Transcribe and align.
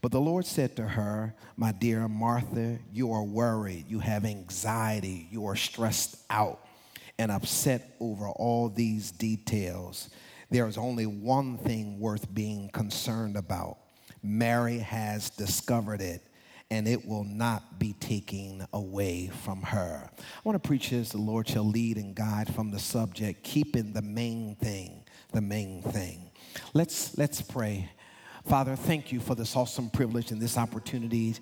But 0.00 0.12
the 0.12 0.20
Lord 0.20 0.46
said 0.46 0.76
to 0.76 0.86
her, 0.86 1.34
My 1.56 1.72
dear 1.72 2.06
Martha, 2.08 2.78
you 2.92 3.12
are 3.12 3.24
worried, 3.24 3.86
you 3.88 3.98
have 3.98 4.24
anxiety, 4.24 5.28
you 5.30 5.46
are 5.46 5.56
stressed 5.56 6.16
out 6.30 6.64
and 7.18 7.32
upset 7.32 7.96
over 7.98 8.28
all 8.28 8.68
these 8.68 9.10
details. 9.10 10.08
There 10.50 10.66
is 10.68 10.78
only 10.78 11.06
one 11.06 11.58
thing 11.58 11.98
worth 11.98 12.32
being 12.32 12.70
concerned 12.70 13.36
about. 13.36 13.78
Mary 14.22 14.78
has 14.78 15.30
discovered 15.30 16.00
it, 16.00 16.22
and 16.70 16.86
it 16.86 17.06
will 17.06 17.24
not 17.24 17.78
be 17.78 17.92
taken 17.94 18.66
away 18.72 19.30
from 19.42 19.62
her. 19.62 20.08
I 20.18 20.40
want 20.44 20.62
to 20.62 20.66
preach 20.66 20.92
as 20.92 21.10
the 21.10 21.18
Lord 21.18 21.48
shall 21.48 21.66
lead 21.66 21.96
and 21.96 22.14
guide 22.14 22.54
from 22.54 22.70
the 22.70 22.78
subject, 22.78 23.42
keeping 23.42 23.92
the 23.92 24.02
main 24.02 24.54
thing, 24.56 25.04
the 25.32 25.40
main 25.40 25.82
thing. 25.82 26.30
Let's, 26.72 27.16
let's 27.18 27.42
pray 27.42 27.90
Father, 28.48 28.76
thank 28.76 29.12
you 29.12 29.20
for 29.20 29.34
this 29.34 29.54
awesome 29.54 29.90
privilege 29.90 30.30
and 30.30 30.40
this 30.40 30.56
opportunity 30.56 31.34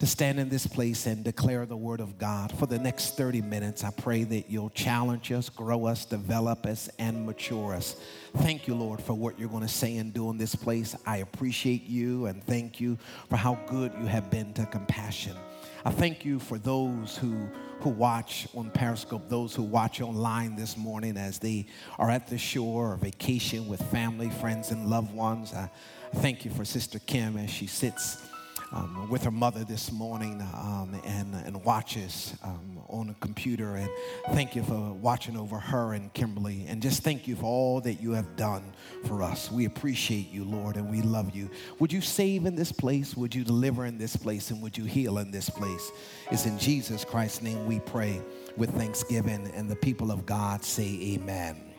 to 0.00 0.06
stand 0.08 0.40
in 0.40 0.48
this 0.48 0.66
place 0.66 1.06
and 1.06 1.22
declare 1.22 1.66
the 1.66 1.76
word 1.76 2.00
of 2.00 2.18
God. 2.18 2.50
For 2.58 2.66
the 2.66 2.80
next 2.80 3.16
30 3.16 3.40
minutes, 3.42 3.84
I 3.84 3.90
pray 3.90 4.24
that 4.24 4.50
you'll 4.50 4.70
challenge 4.70 5.30
us, 5.30 5.48
grow 5.48 5.86
us, 5.86 6.04
develop 6.04 6.66
us, 6.66 6.90
and 6.98 7.24
mature 7.26 7.74
us. 7.74 7.94
Thank 8.38 8.66
you, 8.66 8.74
Lord, 8.74 9.00
for 9.00 9.14
what 9.14 9.38
you're 9.38 9.48
going 9.50 9.62
to 9.62 9.68
say 9.68 9.98
and 9.98 10.12
do 10.12 10.30
in 10.30 10.36
this 10.36 10.56
place. 10.56 10.96
I 11.06 11.18
appreciate 11.18 11.84
you 11.84 12.26
and 12.26 12.42
thank 12.42 12.80
you 12.80 12.98
for 13.28 13.36
how 13.36 13.60
good 13.68 13.92
you 14.00 14.06
have 14.06 14.28
been 14.28 14.52
to 14.54 14.66
compassion. 14.66 15.36
I 15.84 15.90
thank 15.90 16.24
you 16.24 16.40
for 16.40 16.58
those 16.58 17.16
who, 17.16 17.48
who 17.80 17.90
watch 17.90 18.48
on 18.56 18.70
Periscope, 18.70 19.28
those 19.28 19.54
who 19.54 19.62
watch 19.62 20.00
online 20.00 20.56
this 20.56 20.76
morning 20.76 21.16
as 21.16 21.38
they 21.38 21.66
are 22.00 22.10
at 22.10 22.26
the 22.26 22.38
shore 22.38 22.94
or 22.94 22.96
vacation 22.96 23.68
with 23.68 23.80
family, 23.92 24.30
friends, 24.30 24.72
and 24.72 24.88
loved 24.88 25.14
ones. 25.14 25.54
I, 25.54 25.70
thank 26.16 26.44
you 26.44 26.50
for 26.50 26.64
Sister 26.64 26.98
Kim 27.00 27.36
as 27.36 27.50
she 27.50 27.66
sits 27.66 28.28
um, 28.72 29.08
with 29.10 29.22
her 29.24 29.30
mother 29.30 29.64
this 29.64 29.92
morning 29.92 30.40
um, 30.54 30.98
and, 31.04 31.34
and 31.34 31.62
watches 31.64 32.34
um, 32.42 32.78
on 32.88 33.10
a 33.10 33.14
computer. 33.14 33.76
And 33.76 33.90
thank 34.28 34.56
you 34.56 34.62
for 34.62 34.92
watching 34.94 35.36
over 35.36 35.58
her 35.58 35.92
and 35.92 36.12
Kimberly. 36.14 36.66
And 36.68 36.80
just 36.80 37.02
thank 37.02 37.28
you 37.28 37.36
for 37.36 37.44
all 37.44 37.80
that 37.82 38.00
you 38.00 38.12
have 38.12 38.36
done 38.36 38.72
for 39.04 39.22
us. 39.22 39.50
We 39.50 39.66
appreciate 39.66 40.30
you, 40.30 40.44
Lord, 40.44 40.76
and 40.76 40.90
we 40.90 41.02
love 41.02 41.34
you. 41.34 41.50
Would 41.78 41.92
you 41.92 42.00
save 42.00 42.46
in 42.46 42.56
this 42.56 42.72
place? 42.72 43.16
Would 43.16 43.34
you 43.34 43.44
deliver 43.44 43.84
in 43.84 43.98
this 43.98 44.16
place? 44.16 44.50
And 44.50 44.62
would 44.62 44.76
you 44.78 44.84
heal 44.84 45.18
in 45.18 45.30
this 45.30 45.50
place? 45.50 45.92
It's 46.30 46.46
in 46.46 46.58
Jesus 46.58 47.04
Christ's 47.04 47.42
name 47.42 47.66
we 47.66 47.80
pray 47.80 48.22
with 48.56 48.70
thanksgiving. 48.74 49.50
And 49.54 49.70
the 49.70 49.76
people 49.76 50.10
of 50.10 50.24
God 50.24 50.64
say, 50.64 51.14
Amen 51.14 51.71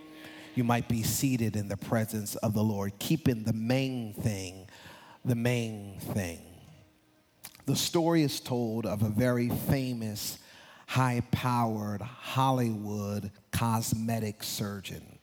you 0.55 0.63
might 0.63 0.87
be 0.87 1.03
seated 1.03 1.55
in 1.55 1.67
the 1.67 1.77
presence 1.77 2.35
of 2.37 2.53
the 2.53 2.63
Lord, 2.63 2.97
keeping 2.99 3.43
the 3.43 3.53
main 3.53 4.13
thing 4.13 4.67
the 5.25 5.35
main 5.35 5.99
thing. 5.99 6.39
The 7.65 7.75
story 7.75 8.23
is 8.23 8.39
told 8.39 8.85
of 8.85 9.03
a 9.03 9.09
very 9.09 9.49
famous, 9.49 10.39
high 10.87 11.21
powered 11.31 12.01
Hollywood 12.01 13.31
cosmetic 13.51 14.43
surgeon. 14.43 15.19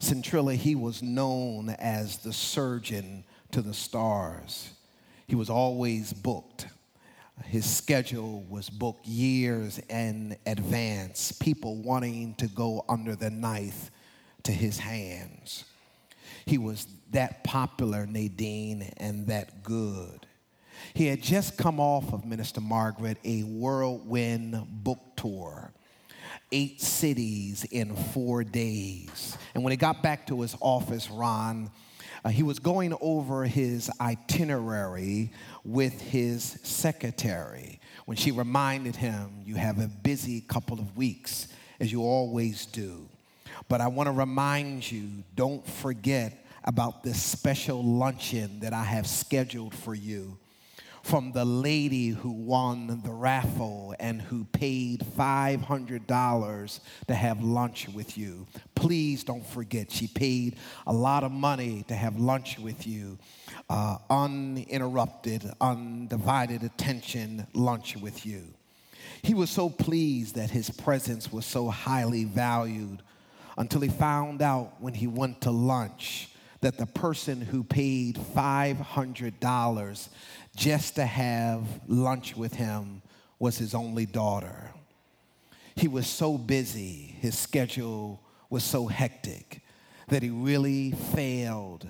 Centrilla, 0.00 0.56
he 0.56 0.74
was 0.74 1.02
known 1.02 1.70
as 1.70 2.18
the 2.18 2.32
surgeon 2.32 3.24
to 3.52 3.62
the 3.62 3.74
stars. 3.74 4.70
He 5.26 5.36
was 5.36 5.48
always 5.48 6.12
booked. 6.12 6.66
His 7.44 7.64
schedule 7.64 8.42
was 8.48 8.68
booked 8.68 9.06
years 9.06 9.78
in 9.88 10.36
advance, 10.46 11.32
people 11.32 11.76
wanting 11.76 12.34
to 12.36 12.48
go 12.48 12.84
under 12.88 13.14
the 13.14 13.30
knife 13.30 13.90
to 14.46 14.52
his 14.52 14.78
hands. 14.78 15.64
He 16.46 16.58
was 16.58 16.86
that 17.10 17.44
popular, 17.44 18.06
Nadine, 18.06 18.92
and 18.96 19.26
that 19.26 19.62
good. 19.62 20.26
He 20.94 21.06
had 21.06 21.22
just 21.22 21.56
come 21.56 21.80
off 21.80 22.12
of 22.12 22.24
Minister 22.24 22.60
Margaret 22.60 23.18
a 23.24 23.40
whirlwind 23.42 24.84
book 24.84 25.00
tour, 25.16 25.72
eight 26.52 26.80
cities 26.80 27.64
in 27.64 27.96
four 27.96 28.44
days. 28.44 29.36
And 29.54 29.64
when 29.64 29.72
he 29.72 29.76
got 29.76 30.02
back 30.02 30.26
to 30.28 30.40
his 30.42 30.56
office, 30.60 31.10
Ron, 31.10 31.70
uh, 32.24 32.28
he 32.28 32.42
was 32.42 32.58
going 32.60 32.94
over 33.00 33.44
his 33.44 33.90
itinerary 34.00 35.32
with 35.64 36.00
his 36.00 36.44
secretary 36.62 37.80
when 38.04 38.16
she 38.16 38.30
reminded 38.30 38.94
him, 38.94 39.42
You 39.44 39.56
have 39.56 39.80
a 39.80 39.88
busy 39.88 40.40
couple 40.40 40.78
of 40.78 40.96
weeks, 40.96 41.48
as 41.80 41.90
you 41.90 42.02
always 42.02 42.66
do. 42.66 43.08
But 43.68 43.80
I 43.80 43.88
want 43.88 44.06
to 44.06 44.12
remind 44.12 44.90
you 44.90 45.24
don't 45.34 45.66
forget 45.66 46.44
about 46.64 47.02
this 47.02 47.22
special 47.22 47.82
luncheon 47.82 48.60
that 48.60 48.72
I 48.72 48.84
have 48.84 49.06
scheduled 49.06 49.74
for 49.74 49.94
you 49.94 50.38
from 51.06 51.30
the 51.30 51.44
lady 51.44 52.08
who 52.08 52.32
won 52.32 53.00
the 53.04 53.12
raffle 53.12 53.94
and 54.00 54.20
who 54.20 54.42
paid 54.46 55.06
$500 55.16 56.80
to 57.06 57.14
have 57.14 57.44
lunch 57.44 57.88
with 57.90 58.18
you. 58.18 58.44
Please 58.74 59.22
don't 59.22 59.46
forget, 59.46 59.92
she 59.92 60.08
paid 60.08 60.56
a 60.84 60.92
lot 60.92 61.22
of 61.22 61.30
money 61.30 61.84
to 61.86 61.94
have 61.94 62.18
lunch 62.18 62.58
with 62.58 62.88
you. 62.88 63.18
Uh, 63.70 63.98
uninterrupted, 64.10 65.48
undivided 65.60 66.64
attention 66.64 67.46
lunch 67.54 67.96
with 67.96 68.26
you. 68.26 68.42
He 69.22 69.32
was 69.32 69.48
so 69.48 69.70
pleased 69.70 70.34
that 70.34 70.50
his 70.50 70.70
presence 70.70 71.32
was 71.32 71.46
so 71.46 71.68
highly 71.68 72.24
valued 72.24 73.00
until 73.56 73.80
he 73.80 73.88
found 73.88 74.42
out 74.42 74.80
when 74.80 74.94
he 74.94 75.06
went 75.06 75.40
to 75.42 75.50
lunch 75.50 76.28
that 76.60 76.78
the 76.78 76.86
person 76.86 77.40
who 77.40 77.62
paid 77.62 78.16
$500 78.16 80.08
just 80.56 80.96
to 80.96 81.04
have 81.04 81.62
lunch 81.86 82.36
with 82.36 82.54
him 82.54 83.02
was 83.38 83.58
his 83.58 83.74
only 83.74 84.06
daughter. 84.06 84.70
He 85.74 85.88
was 85.88 86.06
so 86.06 86.38
busy, 86.38 87.16
his 87.20 87.38
schedule 87.38 88.22
was 88.48 88.64
so 88.64 88.86
hectic 88.86 89.60
that 90.08 90.22
he 90.22 90.30
really 90.30 90.92
failed 90.92 91.86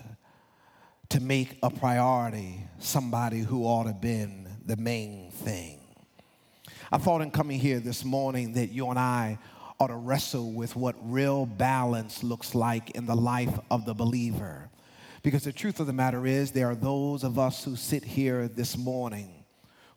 to 1.09 1.21
make 1.21 1.59
a 1.63 1.71
priority 1.71 2.61
somebody 2.79 3.41
who 3.41 3.65
ought 3.65 3.85
to 3.85 3.93
been 3.93 4.49
the 4.65 4.77
main 4.77 5.31
thing. 5.31 5.79
I 6.91 6.99
thought 6.99 7.21
in 7.21 7.31
coming 7.31 7.59
here 7.61 7.81
this 7.81 8.05
morning 8.05 8.55
that 8.55 8.71
you 8.71 8.91
and 8.91 8.99
I 8.99 9.39
ought 9.78 9.88
to 9.88 9.96
wrestle 9.96 10.52
with 10.52 10.76
what 10.76 10.94
real 11.02 11.46
balance 11.46 12.23
looks 12.23 12.55
like 12.55 12.90
in 12.93 13.06
the 13.06 13.17
life 13.17 13.58
of 13.70 13.84
the 13.84 13.94
believer. 13.94 14.69
Because 15.23 15.44
the 15.44 15.52
truth 15.52 15.81
of 15.81 15.87
the 15.87 15.93
matter 15.93 16.26
is, 16.26 16.52
there 16.52 16.69
are 16.70 16.75
those 16.75 17.25
of 17.25 17.38
us 17.38 17.64
who 17.64 17.76
sit 17.76 18.05
here 18.05 18.49
this 18.49 18.76
morning 18.76 19.44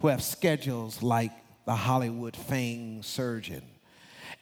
who 0.02 0.08
have 0.08 0.24
schedules 0.24 1.04
like 1.04 1.32
the 1.66 1.76
Hollywood 1.76 2.36
famed 2.36 3.06
surgeon. 3.06 3.64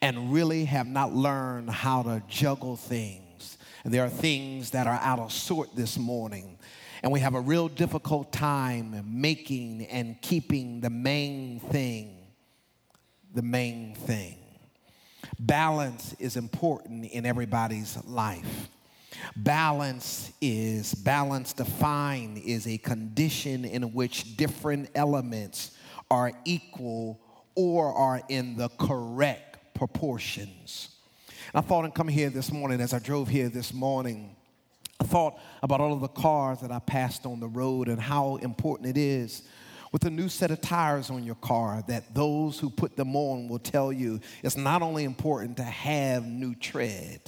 and 0.02 0.32
really 0.32 0.66
have 0.66 0.86
not 0.88 1.14
learned 1.14 1.70
how 1.70 2.04
to 2.04 2.22
juggle 2.28 2.76
things. 2.76 3.58
And 3.84 3.92
there 3.92 4.04
are 4.06 4.10
things 4.10 4.72
that 4.72 4.86
are 4.86 5.00
out 5.02 5.18
of 5.20 5.32
sort 5.32 5.76
this 5.76 5.98
morning. 5.98 6.60
And 7.02 7.12
we 7.12 7.20
have 7.22 7.34
a 7.34 7.42
real 7.42 7.68
difficult 7.68 8.32
time 8.32 9.04
making 9.08 9.88
and 9.88 10.22
keeping 10.22 10.82
the 10.82 10.92
main 10.92 11.60
thing 11.60 12.18
the 13.34 13.42
main 13.44 13.94
thing. 13.94 14.36
Balance 15.40 16.16
is 16.20 16.36
important 16.36 17.06
in 17.06 17.26
everybody's 17.26 17.98
life. 18.06 18.70
Balance 19.36 20.32
is, 20.42 20.94
balance 20.94 21.54
defined 21.54 22.38
is 22.40 22.68
a 22.68 22.78
condition 22.78 23.66
in 23.66 23.94
which 23.94 24.36
different 24.38 24.90
elements 24.96 25.78
are 26.10 26.32
equal 26.46 27.20
or 27.56 27.94
are 27.94 28.22
in 28.30 28.56
the 28.58 28.70
correct 28.70 29.74
proportions. 29.74 30.90
I 31.54 31.62
thought 31.62 31.86
and 31.86 31.94
come 31.94 32.08
here 32.08 32.30
this 32.30 32.52
morning 32.52 32.82
as 32.82 32.94
I 32.94 33.00
drove 33.00 33.28
here 33.28 33.50
this 33.50 33.74
morning. 33.74 34.36
I 35.00 35.04
thought 35.04 35.40
about 35.62 35.80
all 35.80 35.94
of 35.94 36.02
the 36.02 36.08
cars 36.08 36.60
that 36.62 36.72
I 36.72 36.80
passed 36.80 37.26
on 37.26 37.40
the 37.40 37.48
road 37.48 37.88
and 37.88 38.02
how 38.02 38.38
important 38.38 38.90
it 38.90 38.98
is 38.98 39.44
with 39.98 40.06
a 40.06 40.12
new 40.12 40.30
set 40.30 40.52
of 40.52 40.62
tires 40.62 41.10
on 41.10 41.24
your 41.24 41.34
car 41.34 41.84
that 41.88 42.14
those 42.14 42.60
who 42.60 42.70
put 42.70 42.96
them 42.96 43.16
on 43.16 43.48
will 43.48 43.58
tell 43.58 43.92
you 43.92 44.20
it's 44.44 44.56
not 44.56 44.84
only 44.84 45.04
important 45.04 45.58
to 45.58 45.64
have 45.64 46.24
new 46.24 46.54
tread, 46.54 47.20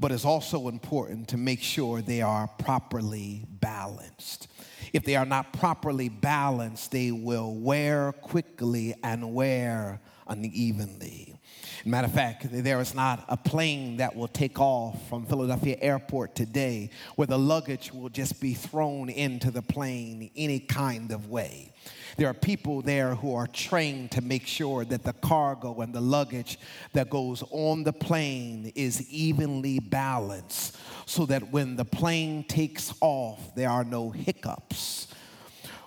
but 0.00 0.10
it's 0.10 0.24
also 0.24 0.66
important 0.66 1.28
to 1.28 1.36
make 1.36 1.62
sure 1.62 2.02
they 2.02 2.20
are 2.20 2.48
properly 2.58 3.44
balanced. 3.48 4.48
If 4.92 5.04
they 5.04 5.14
are 5.14 5.24
not 5.24 5.52
properly 5.52 6.08
balanced, 6.08 6.90
they 6.90 7.12
will 7.12 7.54
wear 7.54 8.10
quickly 8.10 8.96
and 9.04 9.32
wear 9.32 10.00
unevenly. 10.26 11.38
Matter 11.84 12.06
of 12.06 12.12
fact, 12.12 12.46
there 12.50 12.80
is 12.80 12.92
not 12.92 13.24
a 13.28 13.36
plane 13.36 13.98
that 13.98 14.16
will 14.16 14.26
take 14.26 14.58
off 14.58 15.08
from 15.08 15.26
Philadelphia 15.26 15.76
Airport 15.80 16.34
today 16.34 16.90
where 17.14 17.26
the 17.26 17.38
luggage 17.38 17.92
will 17.92 18.08
just 18.08 18.40
be 18.40 18.52
thrown 18.52 19.10
into 19.10 19.52
the 19.52 19.62
plane 19.62 20.30
any 20.34 20.58
kind 20.58 21.12
of 21.12 21.28
way. 21.28 21.73
There 22.16 22.28
are 22.28 22.34
people 22.34 22.82
there 22.82 23.14
who 23.14 23.34
are 23.34 23.46
trained 23.46 24.12
to 24.12 24.20
make 24.20 24.46
sure 24.46 24.84
that 24.84 25.02
the 25.02 25.12
cargo 25.14 25.80
and 25.80 25.92
the 25.92 26.00
luggage 26.00 26.58
that 26.92 27.10
goes 27.10 27.42
on 27.50 27.82
the 27.82 27.92
plane 27.92 28.72
is 28.74 29.08
evenly 29.10 29.80
balanced 29.80 30.76
so 31.06 31.26
that 31.26 31.50
when 31.50 31.76
the 31.76 31.84
plane 31.84 32.44
takes 32.44 32.92
off, 33.00 33.54
there 33.54 33.70
are 33.70 33.84
no 33.84 34.10
hiccups 34.10 35.08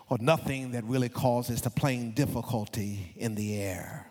or 0.10 0.18
nothing 0.20 0.72
that 0.72 0.84
really 0.84 1.10
causes 1.10 1.62
the 1.62 1.70
plane 1.70 2.12
difficulty 2.12 3.14
in 3.18 3.36
the 3.36 3.62
air 3.62 4.07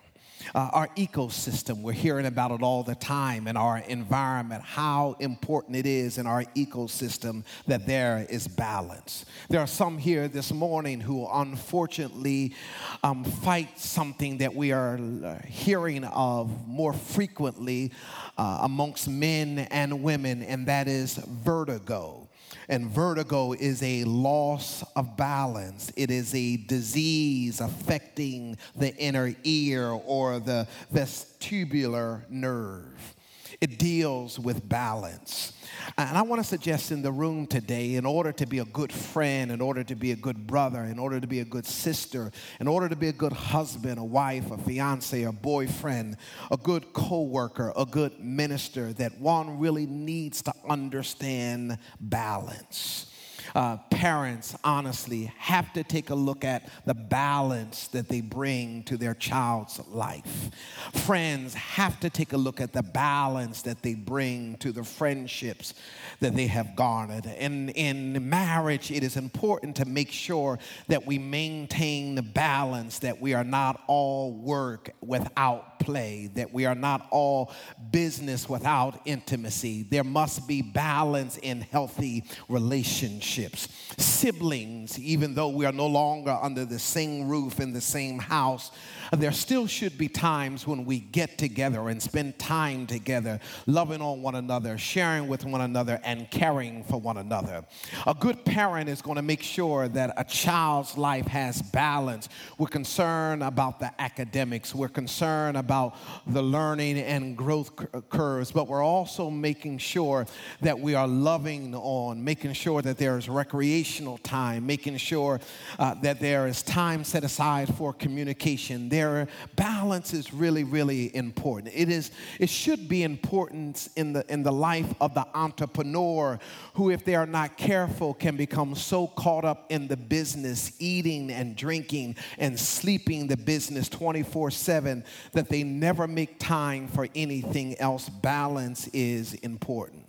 uh, 0.55 0.71
our 0.73 0.89
ecosystem. 0.97 1.83
We're 1.83 1.93
hearing 1.93 2.27
about 2.27 2.51
it 2.51 2.63
all 2.63 2.83
the 2.83 2.95
time 2.95 3.49
in 3.49 3.57
our 3.57 3.79
environment, 3.79 4.63
how 4.63 5.17
important 5.21 5.77
it 5.77 5.87
is 5.87 6.19
in 6.19 6.27
our 6.27 6.45
ecosystem 6.55 7.45
that 7.67 7.87
there 7.87 8.27
is 8.29 8.49
balance. 8.49 9.25
There 9.49 9.61
are 9.61 9.67
some 9.67 9.99
here 9.99 10.29
this 10.29 10.53
morning 10.53 11.01
who 11.01 11.27
unfortunately 11.31 12.55
um, 13.03 13.25
fight 13.25 13.79
something 13.79 14.39
that 14.39 14.55
we 14.55 14.73
are 14.73 14.99
uh, 14.99 15.39
hearing 15.47 16.05
of 16.05 16.67
more 16.67 16.93
frequently 16.93 17.93
uh, 18.39 18.59
amongst 18.63 19.09
men 19.09 19.61
and 19.71 20.03
women, 20.03 20.43
and 20.43 20.67
that 20.67 20.89
is 20.89 21.15
vertigo. 21.17 22.26
And 22.69 22.89
vertigo 22.89 23.53
is 23.53 23.83
a 23.83 24.05
loss 24.05 24.85
of 24.95 25.17
balance. 25.17 25.93
It 25.97 26.11
is 26.11 26.35
a 26.35 26.57
disease 26.57 27.61
affecting 27.61 28.59
the 28.75 28.95
inner 28.97 29.35
ear 29.45 29.91
or 29.91 30.41
the 30.41 30.67
vestibular 30.93 32.29
nerve. 32.29 33.16
It 33.61 33.79
deals 33.79 34.39
with 34.39 34.69
balance. 34.69 35.53
And 35.97 36.17
I 36.17 36.23
want 36.23 36.41
to 36.43 36.47
suggest 36.47 36.93
in 36.93 37.03
the 37.03 37.13
room 37.13 37.47
today, 37.47 37.95
in 37.95 38.05
order 38.05 38.33
to 38.33 38.47
be 38.47 38.59
a 38.59 38.65
good 38.65 38.93
friend, 38.93 39.51
in 39.51 39.61
order 39.61 39.83
to 39.85 39.95
be 39.95 40.13
a 40.13 40.17
good 40.17 40.47
brother, 40.47 40.85
in 40.85 40.99
order 40.99 41.21
to 41.21 41.27
be 41.27 41.41
a 41.41 41.45
good 41.45 41.67
sister, 41.67 42.33
in 42.61 42.69
order 42.69 42.89
to 42.89 42.97
be 42.97 43.09
a 43.09 43.13
good 43.13 43.33
husband, 43.33 43.99
a 43.99 44.05
wife, 44.05 44.51
a 44.51 44.59
fiance, 44.59 45.23
a 45.23 45.33
boyfriend, 45.33 46.17
a 46.51 46.57
good 46.57 46.93
co 46.93 47.23
worker, 47.23 47.73
a 47.77 47.87
good 47.87 48.19
minister, 48.21 48.93
that 48.95 49.19
one 49.19 49.59
really 49.59 49.87
needs 49.87 50.43
to 50.43 50.53
understand 50.69 51.79
balance 52.01 53.13
uh, 53.57 53.79
parents, 53.89 54.55
honestly, 54.65 55.33
have 55.39 55.73
to 55.73 55.83
take 55.83 56.11
a 56.11 56.15
look 56.15 56.45
at 56.45 56.69
the 56.85 56.93
balance 56.93 57.89
that 57.89 58.07
they 58.07 58.21
bring 58.21 58.83
to 58.83 58.99
their 58.99 59.15
child's 59.15 59.81
life. 59.89 60.51
Friends 60.93 61.55
have 61.55 61.99
to 62.01 62.11
take 62.11 62.35
a 62.35 62.37
look 62.37 62.61
at 62.61 62.75
the 62.75 62.83
balance 62.83 63.63
that 63.63 63.81
they 63.81 63.95
bring 63.95 64.57
to 64.59 64.73
the 64.73 64.85
friendships 64.85 65.73
that 66.21 66.37
they 66.37 66.49
have 66.49 66.77
garnered. 66.77 67.25
And 67.25 67.71
in 67.71 68.29
marriage, 68.29 68.91
it 68.91 69.03
is 69.03 69.17
important 69.17 69.77
to 69.77 69.87
make 69.87 70.13
sure 70.13 70.59
that 70.89 71.07
we 71.07 71.19
maintain 71.19 72.15
the 72.15 72.23
balance, 72.23 72.99
that 72.99 73.23
we 73.23 73.33
are 73.33 73.43
not 73.43 73.83
all 73.87 74.33
work 74.33 74.91
without 75.01 75.76
play, 75.79 76.31
that 76.35 76.53
we 76.53 76.67
are 76.67 76.75
not 76.75 77.07
all 77.11 77.53
business 77.91 78.49
without 78.49 79.01
intimacy. 79.05 79.83
There 79.83 80.05
must 80.05 80.47
be 80.47 80.63
balance 80.63 81.37
in 81.39 81.61
healthy 81.61 82.25
relationships 82.49 83.69
siblings, 83.99 84.99
even 84.99 85.35
though 85.35 85.49
we 85.49 85.67
are 85.67 85.73
no 85.73 85.87
longer 85.87 86.37
under 86.41 86.65
the 86.65 86.79
same 86.79 87.29
roof 87.29 87.61
in 87.61 87.73
the 87.73 87.81
same 87.81 88.19
house, 88.19 88.71
there 89.13 89.33
still 89.33 89.67
should 89.67 89.99
be 89.99 90.09
times 90.09 90.67
when 90.67 90.85
we 90.85 91.01
get 91.01 91.39
together 91.39 91.89
and 91.89 92.03
spend 92.03 92.39
time 92.39 92.87
together, 92.87 93.41
loving 93.67 94.01
on 94.01 94.23
one 94.23 94.35
another, 94.35 94.79
sharing 94.79 95.29
with 95.29 95.45
one 95.45 95.61
another, 95.61 96.01
and 96.05 96.31
caring 96.31 96.85
for 96.85 97.01
one 97.01 97.19
another. 97.19 97.65
A 98.07 98.15
good 98.15 98.45
parent 98.45 98.89
is 98.89 99.03
going 99.03 99.17
to 99.17 99.23
make 99.23 99.43
sure 99.43 99.89
that 99.89 100.15
a 100.17 100.25
child's 100.25 100.97
life 100.97 101.27
has 101.27 101.63
balance. 101.63 102.29
We're 102.59 102.67
concerned 102.69 103.43
about 103.43 103.81
the 103.81 103.93
academics, 104.01 104.75
we're 104.75 104.89
concerned 104.89 105.57
about 105.57 105.97
the 106.27 106.43
learning 106.43 106.99
and 106.99 107.37
growth 107.37 107.71
curves, 108.09 108.53
but 108.53 108.69
we're 108.69 108.85
also 108.85 109.31
making 109.31 109.79
sure 109.79 110.27
that 110.61 110.79
we 110.79 110.95
are 110.95 111.09
loving 111.09 111.75
on, 111.75 112.23
making 112.23 112.53
sure 112.53 112.83
that 112.83 112.99
there's 112.99 113.29
recreational 113.29 114.19
time, 114.19 114.67
making 114.67 114.97
sure 114.97 115.41
uh, 115.79 115.95
that 116.03 116.21
there 116.21 116.47
is 116.47 116.63
time 116.63 117.05
set 117.05 117.25
aside 117.25 117.75
for 117.77 117.93
communication. 117.93 118.89
There, 118.97 119.29
balance 119.57 120.15
is 120.15 120.33
really, 120.33 120.65
really 120.65 121.15
important. 121.15 121.75
It 121.75 121.91
is. 121.91 122.11
It 122.41 122.49
should 122.49 122.89
be 122.89 123.03
important 123.03 123.91
in 123.95 124.15
the 124.15 124.25
in 124.33 124.43
the 124.43 124.51
life 124.51 124.91
of 125.03 125.13
the 125.13 125.27
entrepreneur, 125.35 126.39
who, 126.73 126.89
if 126.89 127.05
they 127.05 127.15
are 127.15 127.27
not 127.27 127.59
careful, 127.59 128.15
can 128.15 128.39
become 128.39 128.75
so 128.75 129.07
caught 129.09 129.45
up 129.45 129.71
in 129.71 129.87
the 129.87 129.99
business, 129.99 130.73
eating 130.79 131.31
and 131.31 131.57
drinking 131.57 132.17
and 132.39 132.59
sleeping 132.59 133.27
the 133.27 133.37
business 133.37 133.91
24/7 133.91 135.05
that 135.33 135.51
they 135.51 135.63
never 135.63 136.09
make 136.09 136.39
time 136.39 136.89
for 136.89 137.07
anything 137.15 137.79
else. 137.79 138.09
Balance 138.09 138.89
is 138.95 139.35
important. 139.35 140.06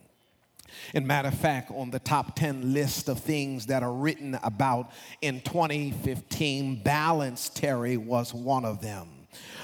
And 0.93 1.07
matter 1.07 1.27
of 1.27 1.37
fact, 1.37 1.71
on 1.71 1.91
the 1.91 1.99
top 1.99 2.35
10 2.35 2.73
list 2.73 3.09
of 3.09 3.19
things 3.19 3.67
that 3.67 3.83
are 3.83 3.93
written 3.93 4.37
about 4.43 4.91
in 5.21 5.41
2015, 5.41 6.83
balance, 6.83 7.49
Terry, 7.49 7.97
was 7.97 8.33
one 8.33 8.65
of 8.65 8.81
them 8.81 9.16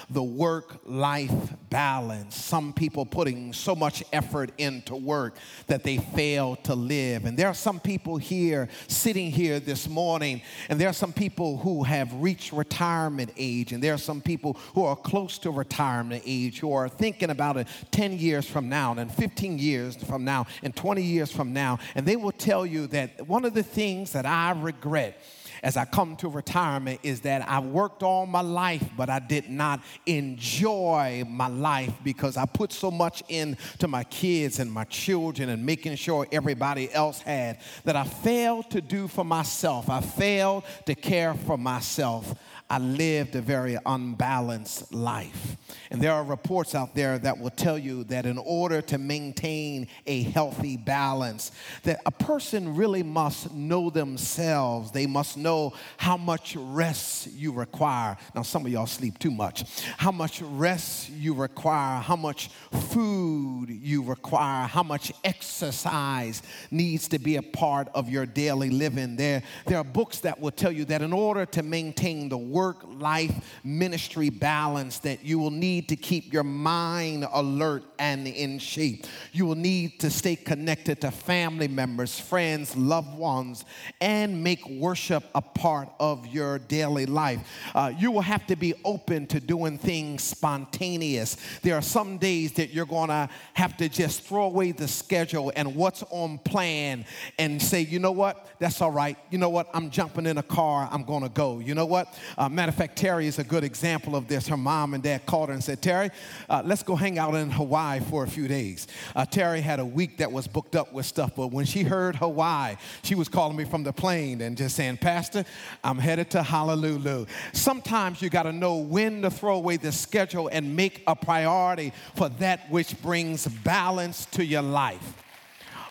the 0.10 0.24
work 0.24 0.82
life 0.86 1.54
balance. 1.70 2.36
Some 2.36 2.74
people 2.74 3.06
putting 3.06 3.54
so 3.54 3.76
much 3.76 4.04
effort 4.12 4.52
into 4.58 4.96
work 4.96 5.36
that 5.68 5.84
they 5.84 5.98
fail 5.98 6.56
to 6.58 6.76
live. 6.76 7.26
And 7.26 7.38
there 7.38 7.48
are 7.48 7.54
some 7.54 7.80
people 7.80 8.18
here 8.18 8.70
sitting 8.88 9.32
here 9.32 9.60
this 9.60 9.88
morning, 9.88 10.42
and 10.70 10.80
there 10.80 10.90
are 10.90 10.94
some 10.94 11.14
people 11.14 11.58
who 11.58 11.84
have 11.84 12.14
reached 12.14 12.52
retirement 12.52 13.32
age, 13.38 13.72
and 13.72 13.82
there 13.82 13.94
are 13.94 13.98
some 13.98 14.22
people 14.22 14.54
who 14.76 14.84
are 14.84 14.96
close 14.96 15.38
to 15.40 15.52
retirement 15.52 16.24
age 16.26 16.60
who 16.60 16.74
are 16.74 16.90
thinking 16.90 17.30
about 17.30 17.58
it 17.58 17.68
10 17.92 18.18
years 18.18 18.46
from 18.46 18.70
now, 18.70 18.94
and 18.94 19.12
15 19.12 19.58
years 19.58 19.96
from 19.96 20.24
now, 20.24 20.46
and 20.62 20.76
20 20.76 21.02
years 21.02 21.32
from 21.32 21.54
now. 21.54 21.80
And 21.96 22.06
they 22.06 22.16
will 22.16 22.32
tell 22.32 22.66
you 22.66 22.88
that 22.88 23.28
one 23.28 23.46
of 23.46 23.54
the 23.54 23.64
things 23.64 24.12
that 24.12 24.26
I 24.26 24.52
regret 24.52 25.20
as 25.64 25.78
I 25.78 25.86
come 25.86 26.18
to 26.18 26.28
retirement 26.28 27.00
is 27.04 27.22
that 27.22 27.48
I 27.48 27.60
worked 27.60 28.04
all 28.04 28.26
my 28.26 28.42
life, 28.42 28.84
but 28.98 29.10
I 29.10 29.20
did 29.20 29.50
not 29.50 29.82
enjoy 30.06 31.24
my 31.28 31.48
life 31.48 31.94
because 32.04 32.36
I 32.36 32.46
put 32.46 32.74
so 32.74 32.92
much 32.92 33.24
into 33.30 33.88
my 33.88 34.04
kids 34.04 34.60
and 34.60 34.72
my 34.72 34.84
children 34.84 35.50
and 35.50 35.66
making 35.66 35.96
sure 35.96 36.28
everybody 36.32 36.94
else 36.94 37.22
had 37.22 37.60
that 37.86 37.96
I 37.96 38.04
failed 38.04 38.70
to 38.72 38.82
do 38.82 39.08
for 39.08 39.24
myself. 39.24 39.90
I 39.90 40.02
failed 40.02 40.66
to 40.86 40.96
care 40.96 41.34
for 41.34 41.58
myself. 41.58 42.36
I 42.74 42.80
lived 42.80 43.36
a 43.36 43.42
very 43.42 43.78
unbalanced 43.86 44.92
life. 44.92 45.58
And 45.92 46.02
there 46.02 46.12
are 46.12 46.24
reports 46.24 46.74
out 46.74 46.96
there 46.96 47.20
that 47.20 47.38
will 47.38 47.52
tell 47.52 47.78
you 47.78 48.04
that 48.06 48.26
in 48.26 48.40
order 48.40 48.82
to 48.82 48.98
maintain 48.98 49.88
a 50.08 50.24
healthy 50.24 50.76
balance, 50.76 51.52
that 51.84 52.02
a 52.08 52.10
person 52.10 52.76
really 52.76 53.04
must 53.04 53.54
know 53.54 53.92
themselves. 53.92 54.90
They 54.90 55.06
must 55.06 55.38
know 55.38 55.74
how 55.98 56.18
much 56.18 56.56
rest 56.56 57.32
you 57.34 57.52
require. 57.52 58.18
Now, 58.34 58.42
some 58.42 58.66
of 58.66 58.72
y'all 58.72 58.88
sleep 58.88 59.20
too 59.20 59.30
much. 59.30 59.66
How 59.98 60.12
much 60.12 60.42
rest 60.42 61.12
you 61.12 61.36
require, 61.36 62.02
how 62.02 62.16
much 62.16 62.50
food 62.90 63.70
you 63.70 64.02
require, 64.02 64.66
how 64.66 64.82
much 64.82 65.12
exercise 65.24 66.42
needs 66.72 67.08
to 67.10 67.20
be 67.20 67.36
a 67.36 67.44
part 67.44 67.90
of 67.94 68.10
your 68.10 68.26
daily 68.26 68.72
living. 68.72 69.16
There, 69.16 69.44
there 69.68 69.78
are 69.78 69.84
books 69.84 70.22
that 70.22 70.40
will 70.40 70.50
tell 70.50 70.72
you 70.72 70.86
that 70.86 71.04
in 71.04 71.14
order 71.14 71.46
to 71.46 71.62
maintain 71.62 72.30
the 72.30 72.38
work 72.40 72.63
life 72.72 73.60
ministry 73.64 74.30
balance 74.30 75.00
that 75.00 75.24
you 75.24 75.40
will 75.40 75.52
need 75.52 75.90
to 75.90 75.96
keep 75.96 76.32
your 76.34 76.44
mind 76.44 77.28
alert 77.34 77.93
and 78.04 78.28
in 78.28 78.60
shape. 78.60 79.08
You 79.32 79.46
will 79.46 79.56
need 79.56 80.02
to 80.02 80.10
stay 80.10 80.36
connected 80.36 81.00
to 81.02 81.10
family 81.10 81.70
members, 81.70 82.20
friends, 82.20 82.76
loved 82.76 83.18
ones, 83.18 83.64
and 84.02 84.44
make 84.44 84.68
worship 84.68 85.24
a 85.34 85.42
part 85.42 85.88
of 86.02 86.28
your 86.28 86.60
daily 86.60 87.06
life. 87.06 87.40
Uh, 87.74 87.94
you 87.98 88.12
will 88.12 88.22
have 88.22 88.46
to 88.48 88.58
be 88.58 88.74
open 88.84 89.26
to 89.28 89.40
doing 89.40 89.78
things 89.78 90.22
spontaneous. 90.22 91.38
There 91.62 91.76
are 91.76 91.82
some 91.82 92.18
days 92.18 92.52
that 92.54 92.74
you're 92.74 92.86
going 92.86 93.08
to 93.08 93.30
have 93.54 93.78
to 93.78 93.88
just 93.88 94.24
throw 94.24 94.44
away 94.44 94.74
the 94.74 94.90
schedule 94.90 95.54
and 95.56 95.74
what's 95.74 96.04
on 96.10 96.40
plan 96.40 97.06
and 97.40 97.62
say, 97.62 97.82
you 97.82 98.00
know 98.00 98.12
what, 98.12 98.46
that's 98.60 98.82
all 98.82 98.92
right. 98.92 99.18
You 99.30 99.38
know 99.38 99.50
what, 99.50 99.70
I'm 99.74 99.90
jumping 99.90 100.26
in 100.26 100.38
a 100.38 100.44
car, 100.44 100.90
I'm 100.92 101.06
going 101.06 101.24
to 101.24 101.30
go. 101.30 101.60
You 101.60 101.74
know 101.74 101.86
what? 101.86 102.14
Uh, 102.38 102.50
matter 102.50 102.70
of 102.70 102.76
fact, 102.76 102.98
Terry 102.98 103.28
is 103.28 103.40
a 103.40 103.46
good 103.46 103.64
example 103.64 104.14
of 104.18 104.28
this. 104.28 104.46
Her 104.50 104.58
mom 104.58 104.94
and 104.94 105.02
dad 105.02 105.26
called 105.26 105.48
her 105.48 105.54
and 105.54 105.64
said, 105.64 105.82
Terry, 105.82 106.10
uh, 106.50 106.62
let's 106.66 106.84
go 106.84 106.98
hang 106.98 107.18
out 107.18 107.36
in 107.36 107.50
Hawaii 107.50 107.93
for 108.00 108.24
a 108.24 108.28
few 108.28 108.48
days. 108.48 108.88
Uh, 109.16 109.26
Terry 109.26 109.62
had 109.62 109.80
a 109.80 109.86
week 109.86 110.18
that 110.18 110.32
was 110.32 110.48
booked 110.48 110.76
up 110.76 110.94
with 110.94 111.06
stuff, 111.06 111.32
but 111.36 111.48
when 111.48 111.66
she 111.66 111.84
heard 111.84 112.16
Hawaii, 112.16 112.76
she 113.04 113.16
was 113.16 113.30
calling 113.30 113.58
me 113.58 113.66
from 113.66 113.84
the 113.84 113.94
plane 113.94 114.42
and 114.42 114.58
just 114.58 114.76
saying, 114.76 114.98
Pastor, 114.98 115.46
I'm 115.84 115.98
headed 115.98 116.30
to 116.32 116.44
Honolulu. 116.44 117.26
Sometimes 117.54 118.22
you 118.22 118.30
got 118.30 118.44
to 118.44 118.54
know 118.54 118.78
when 118.78 119.22
to 119.22 119.30
throw 119.30 119.56
away 119.56 119.78
the 119.78 119.92
schedule 119.92 120.50
and 120.52 120.76
make 120.76 121.04
a 121.08 121.16
priority 121.16 121.94
for 122.16 122.30
that 122.30 122.70
which 122.70 123.02
brings 123.02 123.48
balance 123.48 124.26
to 124.28 124.46
your 124.46 124.62
life. 124.62 125.20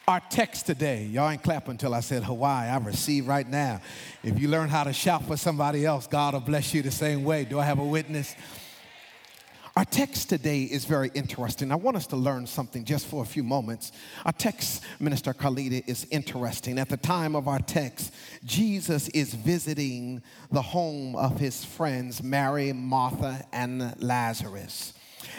Our 0.09 0.21
text 0.31 0.67
today, 0.67 1.05
y'all 1.05 1.31
ain't 1.31 1.45
clapping 1.45 1.73
until 1.73 1.95
I 1.95 2.01
said 2.01 2.25
Hawaii. 2.25 2.69
I 2.69 2.77
receive 2.79 3.29
right 3.29 3.49
now. 3.49 3.81
If 4.25 4.41
you 4.41 4.49
learn 4.49 4.69
how 4.69 4.83
to 4.83 4.93
shout 4.93 5.25
for 5.29 5.37
somebody 5.37 5.87
else, 5.87 6.09
God 6.09 6.35
will 6.35 6.41
bless 6.41 6.75
you 6.75 6.83
the 6.83 6.91
same 6.91 7.23
way. 7.23 7.45
Do 7.45 7.61
I 7.61 7.65
have 7.65 7.79
a 7.79 7.85
witness? 7.85 8.35
Our 9.75 9.87
text 9.87 10.29
today 10.29 10.65
is 10.65 10.85
very 10.85 11.11
interesting. 11.15 11.73
I 11.73 11.77
want 11.77 11.97
us 11.97 12.07
to 12.09 12.17
learn 12.17 12.47
something 12.47 12.85
just 12.85 13.07
for 13.07 13.23
a 13.23 13.27
few 13.27 13.43
moments. 13.43 13.91
Our 14.27 14.33
text, 14.33 14.85
Minister 15.01 15.33
Khalida, 15.33 15.83
is 15.89 16.07
interesting. 16.11 16.79
At 16.79 16.91
the 16.91 16.99
time 16.99 17.35
of 17.35 17.49
our 17.49 17.59
text, 17.59 18.13
Jesus 18.45 19.09
is 19.09 19.33
visiting 19.33 20.23
the 20.51 20.61
home 20.61 21.17
of 21.17 21.41
his 21.41 21.65
friends, 21.65 22.23
Mary, 22.23 22.75
Martha, 22.75 23.47
and 23.51 23.95
Lazarus. 23.99 24.93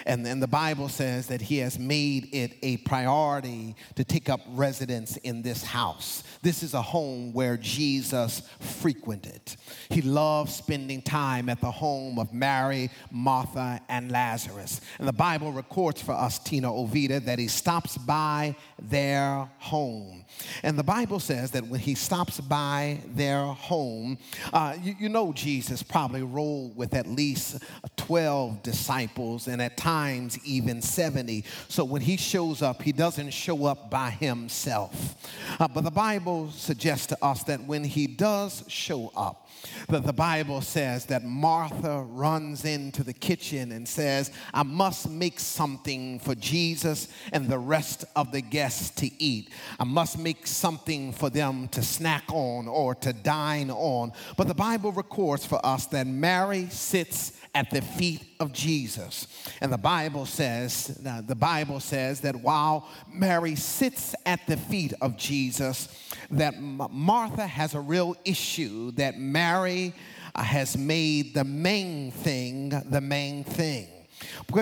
And 0.06 0.25
then 0.25 0.40
the 0.40 0.48
Bible 0.48 0.90
says 0.90 1.28
that 1.28 1.42
he 1.42 1.58
has 1.58 1.80
made 1.80 2.34
it 2.34 2.54
a 2.62 2.78
priority 2.78 3.75
to 3.96 4.04
take 4.04 4.30
up 4.30 4.42
residence 4.50 5.18
in 5.18 5.42
this 5.42 5.63
house. 5.63 6.24
This 6.42 6.63
is 6.63 6.74
a 6.74 6.82
home 6.82 7.34
where 7.34 7.58
Jesus 7.58 8.42
frequented. 8.60 9.42
He 9.90 10.02
loved 10.02 10.52
spending 10.52 11.02
time 11.02 11.50
at 11.50 11.62
the 11.62 11.72
home 11.72 12.20
of 12.20 12.34
Mary, 12.34 12.90
Martha, 13.12 13.82
and 13.90 14.12
Lazarus. 14.12 14.82
And 15.00 15.08
the 15.08 15.13
Bible 15.13 15.52
records 15.52 16.02
for 16.02 16.13
us, 16.13 16.40
Tina 16.40 16.70
Ovida, 16.70 17.24
that 17.25 17.40
he 17.40 17.48
stops 17.48 17.98
by 17.98 18.56
their 18.84 19.50
home. 19.60 20.25
And 20.62 20.78
the 20.78 20.84
Bible 20.84 21.20
says 21.20 21.52
that 21.52 21.66
when 21.68 21.80
he 21.80 21.96
stops 21.96 22.40
by 22.42 23.00
their 23.16 23.46
home, 23.46 24.18
uh, 24.52 24.75
you, 24.82 24.96
you 25.00 25.10
know 25.10 25.32
Jesus 25.32 25.82
probably 25.84 26.24
rolled 26.24 26.75
with 26.75 26.94
at 26.94 27.08
least 27.08 27.63
12 27.98 28.62
disciples 28.63 29.48
and 29.48 29.62
at 29.62 29.78
times 29.78 30.38
even 30.46 30.82
70. 30.82 31.46
So 31.70 31.86
when 31.86 32.02
he 32.02 32.18
shows 32.18 32.62
up, 32.62 32.82
he 32.82 32.92
doesn't 32.92 33.32
show 33.32 33.66
up 33.66 33.90
by 33.90 34.10
himself. 34.10 35.16
Uh, 35.60 35.68
but 35.68 35.84
the 35.84 35.92
Bible 35.92 36.52
suggests 36.52 37.08
to 37.08 37.24
us 37.24 37.44
that 37.44 37.63
when 37.63 37.84
he 37.84 38.08
does 38.08 38.63
show 38.68 39.12
up, 39.16 39.48
that 39.88 40.06
the 40.06 40.13
Bible 40.13 40.62
says 40.62 41.06
that 41.06 41.24
Martha 41.24 42.02
runs 42.02 42.66
into 42.66 43.04
the 43.04 43.13
kitchen 43.13 43.72
and 43.72 43.88
says, 43.88 44.32
I 44.54 44.63
must 44.63 45.10
make 45.10 45.40
something 45.40 46.20
for 46.20 46.36
Jesus 46.36 47.08
and 47.32 47.48
the 47.48 47.60
rest 47.60 48.04
of 48.16 48.32
the 48.32 48.42
guests 48.42 48.73
to 48.92 49.10
eat. 49.22 49.50
I 49.80 49.84
must 49.84 50.18
make 50.18 50.48
something 50.48 51.12
for 51.13 51.30
them 51.30 51.68
to 51.70 51.82
snack 51.82 52.24
on 52.30 52.68
or 52.68 52.96
to 52.96 53.13
dine 53.13 53.72
on. 53.72 54.12
But 54.38 54.48
the 54.48 54.53
Bible 54.53 54.92
records 54.92 55.46
for 55.46 55.63
us 55.65 55.86
that 55.88 56.08
Mary 56.08 56.68
sits 56.70 57.34
at 57.56 57.70
the 57.70 57.82
feet 57.82 58.24
of 58.39 58.51
Jesus. 58.51 59.27
And 59.62 59.72
the 59.72 59.77
Bible 59.77 60.25
says, 60.25 60.88
the 61.27 61.36
Bible 61.36 61.80
says 61.80 62.22
that 62.22 62.36
while 62.36 62.88
Mary 63.12 63.56
sits 63.56 64.15
at 64.25 64.46
the 64.48 64.58
feet 64.58 64.94
of 65.01 65.18
Jesus, 65.18 65.88
that 66.32 66.60
Martha 66.60 67.46
has 67.46 67.75
a 67.75 67.80
real 67.80 68.15
issue 68.25 68.92
that 68.94 69.20
Mary 69.20 69.94
uh, 70.36 70.42
has 70.42 70.75
made 70.77 71.34
the 71.34 71.44
main 71.44 72.12
thing 72.12 72.70
the 72.89 73.01
main 73.01 73.44
thing. 73.44 73.88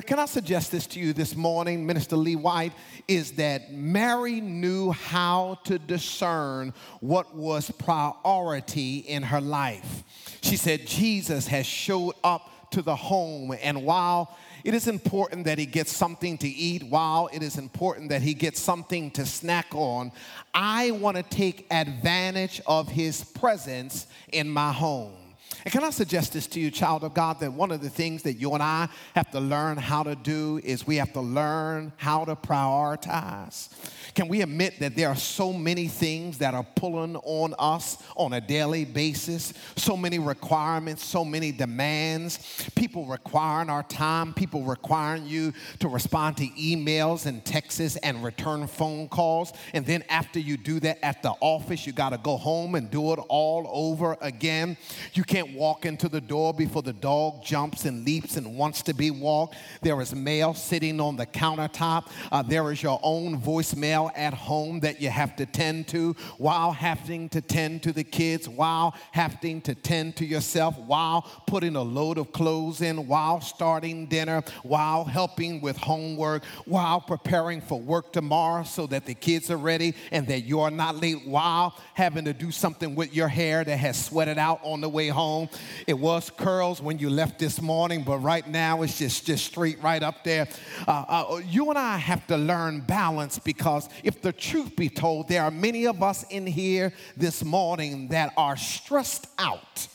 Can 0.06 0.20
I 0.20 0.26
suggest 0.26 0.72
this 0.72 0.88
to 0.88 1.00
you 1.00 1.14
this 1.14 1.36
morning, 1.36 1.86
Minister 1.86 2.16
Lee 2.16 2.36
White? 2.36 2.74
Is 3.08 3.34
that 3.34 3.74
Mary 3.74 4.42
knew 4.42 4.92
how 4.92 5.60
to 5.66 5.80
discern 5.80 6.74
what 7.00 7.36
was 7.36 7.72
priority 7.72 8.98
in 9.00 9.24
her 9.24 9.42
life. 9.42 10.04
She 10.42 10.58
said, 10.58 10.88
Jesus 10.88 11.48
has 11.48 11.66
showed 11.66 12.14
up 12.24 12.50
to 12.72 12.82
the 12.82 12.96
home. 12.96 13.56
And 13.62 13.84
while 13.84 14.38
it 14.64 14.74
is 14.74 14.88
important 14.88 15.46
that 15.46 15.58
he 15.58 15.66
gets 15.66 15.92
something 15.92 16.38
to 16.40 16.48
eat, 16.48 16.84
while 16.84 17.30
it 17.34 17.44
is 17.44 17.58
important 17.58 18.10
that 18.10 18.22
he 18.22 18.34
gets 18.34 18.60
something 18.60 19.12
to 19.12 19.26
snack 19.26 19.68
on, 19.72 20.12
I 20.54 20.92
want 20.92 21.18
to 21.18 21.24
take 21.24 21.68
advantage 21.70 22.62
of 22.66 22.88
his 22.88 23.24
presence 23.24 24.08
in 24.32 24.50
my 24.50 24.72
home. 24.72 25.21
And 25.64 25.72
can 25.72 25.84
I 25.84 25.92
suggest 25.92 26.34
this 26.34 26.48
to 26.48 26.60
you, 26.60 26.72
child 26.72 27.04
of 27.04 27.14
God, 27.14 27.40
that 27.40 27.54
one 27.54 27.72
of 27.72 27.82
the 27.82 27.90
things 27.90 28.24
that 28.24 28.34
you 28.34 28.54
and 28.54 28.64
I 28.64 28.90
have 29.16 29.30
to 29.32 29.40
learn 29.40 29.78
how 29.78 30.04
to 30.04 30.16
do 30.16 30.60
is 30.64 30.88
we 30.88 30.96
have 30.96 31.14
to 31.14 31.22
learn 31.22 31.94
how 31.98 32.26
to 32.26 32.36
prioritize. 32.36 33.70
Can 34.14 34.28
we 34.28 34.42
admit 34.42 34.80
that 34.80 34.96
there 34.96 35.08
are 35.08 35.16
so 35.16 35.54
many 35.54 35.88
things 35.88 36.40
that 36.40 36.54
are 36.54 36.66
pulling 36.76 37.16
on 37.18 37.54
us 37.58 37.98
on 38.16 38.34
a 38.34 38.42
daily 38.42 38.84
basis? 38.84 39.54
So 39.78 39.96
many 39.96 40.20
requirements, 40.20 41.06
so 41.06 41.24
many 41.24 41.52
demands, 41.52 42.70
people 42.76 43.06
requiring 43.06 43.70
our 43.70 43.84
time, 43.84 44.34
people 44.34 44.64
requiring 44.64 45.26
you 45.28 45.54
to 45.80 45.88
respond 45.88 46.38
to 46.38 46.48
emails 46.48 47.26
and 47.26 47.44
texts 47.46 47.96
and 47.98 48.24
return 48.24 48.68
phone 48.68 49.08
calls. 49.08 49.54
And 49.74 49.86
then 49.86 50.04
after 50.10 50.40
you 50.40 50.58
do 50.58 50.80
that 50.82 51.04
at 51.06 51.24
the 51.24 51.32
office, 51.40 51.88
you 51.88 51.94
got 51.94 52.10
to 52.10 52.18
go 52.18 52.36
home 52.36 52.76
and 52.76 52.90
do 52.92 53.14
it 53.14 53.20
all 53.30 53.70
over 53.72 54.18
again. 54.22 54.76
You 55.14 55.24
can't 55.24 55.51
walk 55.56 55.86
into 55.86 56.10
the 56.10 56.22
door 56.22 56.54
before 56.54 56.82
the 56.82 56.94
dog 56.94 57.44
jumps 57.44 57.86
and 57.86 58.06
leaps 58.06 58.38
and 58.38 58.58
wants 58.58 58.82
to 58.84 58.94
be 58.94 59.12
walked. 59.12 59.56
There 59.82 60.00
is 60.02 60.14
mail 60.14 60.54
sitting 60.54 61.00
on 61.00 61.16
the 61.16 61.26
countertop. 61.26 62.08
Uh, 62.32 62.42
there 62.42 62.72
is 62.72 62.82
your 62.82 63.00
own 63.04 63.40
voicemail 63.42 64.12
at 64.16 64.34
home 64.34 64.80
that 64.82 65.02
you 65.02 65.10
have 65.10 65.36
to 65.38 65.46
tend 65.46 65.88
to 65.90 66.14
while 66.38 66.72
having 66.72 67.30
to 67.30 67.42
tend 67.42 67.84
to 67.84 67.92
the 67.92 68.04
kids, 68.04 68.48
while 68.48 68.96
having 69.12 69.62
to 69.62 69.76
tend 69.76 70.16
to 70.18 70.26
yourself, 70.26 70.78
while 70.78 71.22
putting 71.48 71.76
a 71.76 71.82
load 71.82 72.18
of 72.18 72.32
clothes 72.32 72.82
in, 72.82 73.08
while 73.08 73.42
starting 73.42 74.08
dinner, 74.08 74.44
while 74.64 75.04
helping 75.04 75.62
with 75.62 75.78
homework, 75.78 76.44
while 76.66 77.00
preparing 77.02 77.62
for 77.62 77.80
work 77.80 78.12
tomorrow 78.12 78.64
so 78.64 78.88
that 78.88 79.06
the 79.06 79.14
kids 79.14 79.50
are 79.52 79.58
ready 79.58 79.94
and 80.12 80.28
that 80.28 80.42
you 80.42 80.60
are 80.60 80.72
not 80.72 80.96
late, 80.96 81.26
while 81.26 81.76
having 81.94 82.26
to 82.26 82.34
do 82.34 82.52
something 82.52 82.96
with 82.96 83.14
your 83.16 83.28
hair 83.28 83.64
that 83.64 83.78
has 83.78 84.04
sweated 84.04 84.38
out 84.38 84.60
on 84.64 84.82
the 84.82 84.90
way 84.90 85.08
home. 85.08 85.41
It 85.88 85.98
was 85.98 86.30
curls 86.30 86.82
when 86.82 87.00
you 87.00 87.10
left 87.10 87.40
this 87.40 87.62
morning, 87.62 88.04
but 88.04 88.18
right 88.18 88.48
now 88.48 88.82
it's 88.82 88.98
just, 88.98 89.26
just 89.26 89.46
straight 89.46 89.82
right 89.82 90.02
up 90.02 90.24
there. 90.24 90.48
Uh, 90.88 91.06
uh, 91.08 91.42
you 91.48 91.70
and 91.70 91.78
I 91.78 91.98
have 91.98 92.26
to 92.28 92.38
learn 92.38 92.82
balance 92.82 93.40
because 93.40 93.90
if 94.04 94.22
the 94.22 94.34
truth 94.34 94.76
be 94.76 94.90
told, 94.90 95.28
there 95.28 95.44
are 95.44 95.52
many 95.52 95.88
of 95.88 96.04
us 96.04 96.24
in 96.30 96.46
here 96.48 96.94
this 97.16 97.44
morning 97.44 98.10
that 98.10 98.34
are 98.38 98.58
stressed 98.58 99.28
out. 99.38 99.88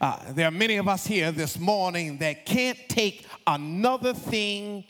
Uh, 0.00 0.32
there 0.32 0.48
are 0.48 0.52
many 0.52 0.76
of 0.76 0.88
us 0.88 1.06
here 1.06 1.30
this 1.30 1.58
morning 1.58 2.18
that 2.18 2.46
can't 2.46 2.78
take 2.88 3.26
another 3.46 4.14
thing 4.14 4.84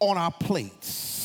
on 0.00 0.16
our 0.16 0.32
plates. 0.32 1.17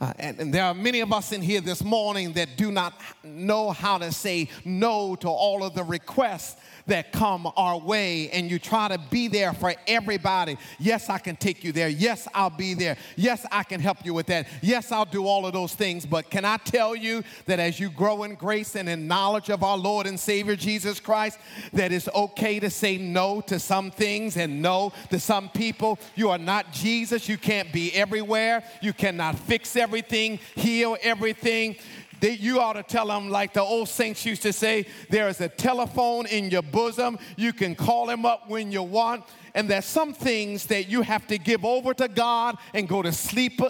Uh, 0.00 0.12
and, 0.20 0.38
and, 0.38 0.54
there 0.54 0.64
are 0.64 0.74
many 0.74 1.00
of 1.00 1.12
us 1.12 1.32
in 1.32 1.42
here 1.42 1.60
this 1.60 1.82
morning 1.82 2.32
that 2.32 2.56
do 2.56 2.70
not 2.70 3.00
know 3.24 3.72
how 3.72 3.98
to 3.98 4.12
say 4.12 4.48
no 4.64 5.16
to 5.16 5.28
all 5.28 5.64
of 5.64 5.74
the 5.74 5.82
requests 5.82 6.56
that 6.88 7.12
come 7.12 7.50
our 7.56 7.78
way 7.78 8.30
and 8.30 8.50
you 8.50 8.58
try 8.58 8.88
to 8.88 8.98
be 9.10 9.28
there 9.28 9.52
for 9.52 9.74
everybody. 9.86 10.58
Yes, 10.78 11.08
I 11.08 11.18
can 11.18 11.36
take 11.36 11.64
you 11.64 11.72
there. 11.72 11.88
Yes, 11.88 12.26
I'll 12.34 12.50
be 12.50 12.74
there. 12.74 12.96
Yes, 13.16 13.46
I 13.50 13.62
can 13.62 13.80
help 13.80 14.04
you 14.04 14.12
with 14.12 14.26
that. 14.26 14.48
Yes, 14.62 14.92
I'll 14.92 15.04
do 15.04 15.26
all 15.26 15.46
of 15.46 15.52
those 15.52 15.74
things. 15.74 16.04
But 16.04 16.30
can 16.30 16.44
I 16.44 16.56
tell 16.58 16.96
you 16.96 17.22
that 17.46 17.58
as 17.58 17.78
you 17.78 17.90
grow 17.90 18.24
in 18.24 18.34
grace 18.34 18.74
and 18.74 18.88
in 18.88 19.06
knowledge 19.06 19.48
of 19.48 19.62
our 19.62 19.76
Lord 19.76 20.06
and 20.06 20.18
Savior 20.18 20.56
Jesus 20.56 21.00
Christ, 21.00 21.38
that 21.72 21.92
it's 21.92 22.08
okay 22.14 22.60
to 22.60 22.70
say 22.70 22.98
no 22.98 23.40
to 23.42 23.58
some 23.58 23.90
things 23.90 24.36
and 24.36 24.60
no 24.60 24.92
to 25.10 25.20
some 25.20 25.48
people. 25.48 25.98
You 26.14 26.30
are 26.30 26.38
not 26.38 26.72
Jesus. 26.72 27.28
You 27.28 27.38
can't 27.38 27.72
be 27.72 27.92
everywhere. 27.94 28.64
You 28.82 28.92
cannot 28.92 29.38
fix 29.38 29.76
everything, 29.76 30.38
heal 30.54 30.96
everything. 31.02 31.76
They, 32.20 32.32
you 32.32 32.60
ought 32.60 32.74
to 32.74 32.82
tell 32.82 33.06
them, 33.06 33.28
like 33.28 33.52
the 33.54 33.62
old 33.62 33.88
saints 33.88 34.24
used 34.24 34.42
to 34.42 34.52
say, 34.52 34.86
there 35.10 35.28
is 35.28 35.40
a 35.40 35.48
telephone 35.48 36.26
in 36.26 36.50
your 36.50 36.62
bosom. 36.62 37.18
You 37.36 37.52
can 37.52 37.74
call 37.74 38.08
him 38.08 38.24
up 38.24 38.48
when 38.48 38.72
you 38.72 38.82
want. 38.82 39.24
And 39.54 39.68
there's 39.68 39.86
some 39.86 40.14
things 40.14 40.66
that 40.66 40.88
you 40.88 41.02
have 41.02 41.26
to 41.26 41.38
give 41.38 41.64
over 41.64 41.92
to 41.94 42.06
God 42.06 42.58
and 42.74 42.88
go 42.88 43.02
to 43.02 43.10
sleep 43.10 43.60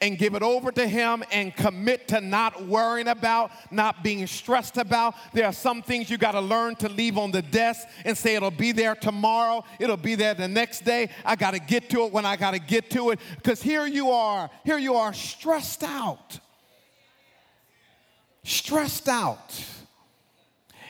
and 0.00 0.18
give 0.18 0.34
it 0.34 0.42
over 0.42 0.70
to 0.72 0.86
Him 0.86 1.24
and 1.32 1.56
commit 1.56 2.08
to 2.08 2.20
not 2.20 2.66
worrying 2.66 3.08
about, 3.08 3.50
not 3.70 4.02
being 4.02 4.26
stressed 4.26 4.76
about. 4.76 5.14
There 5.32 5.46
are 5.46 5.52
some 5.52 5.80
things 5.80 6.10
you 6.10 6.18
got 6.18 6.32
to 6.32 6.40
learn 6.40 6.76
to 6.76 6.90
leave 6.90 7.16
on 7.16 7.30
the 7.30 7.40
desk 7.40 7.88
and 8.04 8.18
say, 8.18 8.34
it'll 8.34 8.50
be 8.50 8.72
there 8.72 8.94
tomorrow, 8.94 9.64
it'll 9.78 9.96
be 9.96 10.14
there 10.14 10.34
the 10.34 10.48
next 10.48 10.84
day. 10.84 11.08
I 11.24 11.36
got 11.36 11.52
to 11.52 11.58
get 11.58 11.88
to 11.90 12.04
it 12.04 12.12
when 12.12 12.26
I 12.26 12.36
got 12.36 12.50
to 12.50 12.58
get 12.58 12.90
to 12.90 13.10
it. 13.10 13.20
Because 13.36 13.62
here 13.62 13.86
you 13.86 14.10
are, 14.10 14.50
here 14.64 14.78
you 14.78 14.96
are 14.96 15.14
stressed 15.14 15.82
out 15.82 16.38
stressed 18.50 19.08
out. 19.08 19.64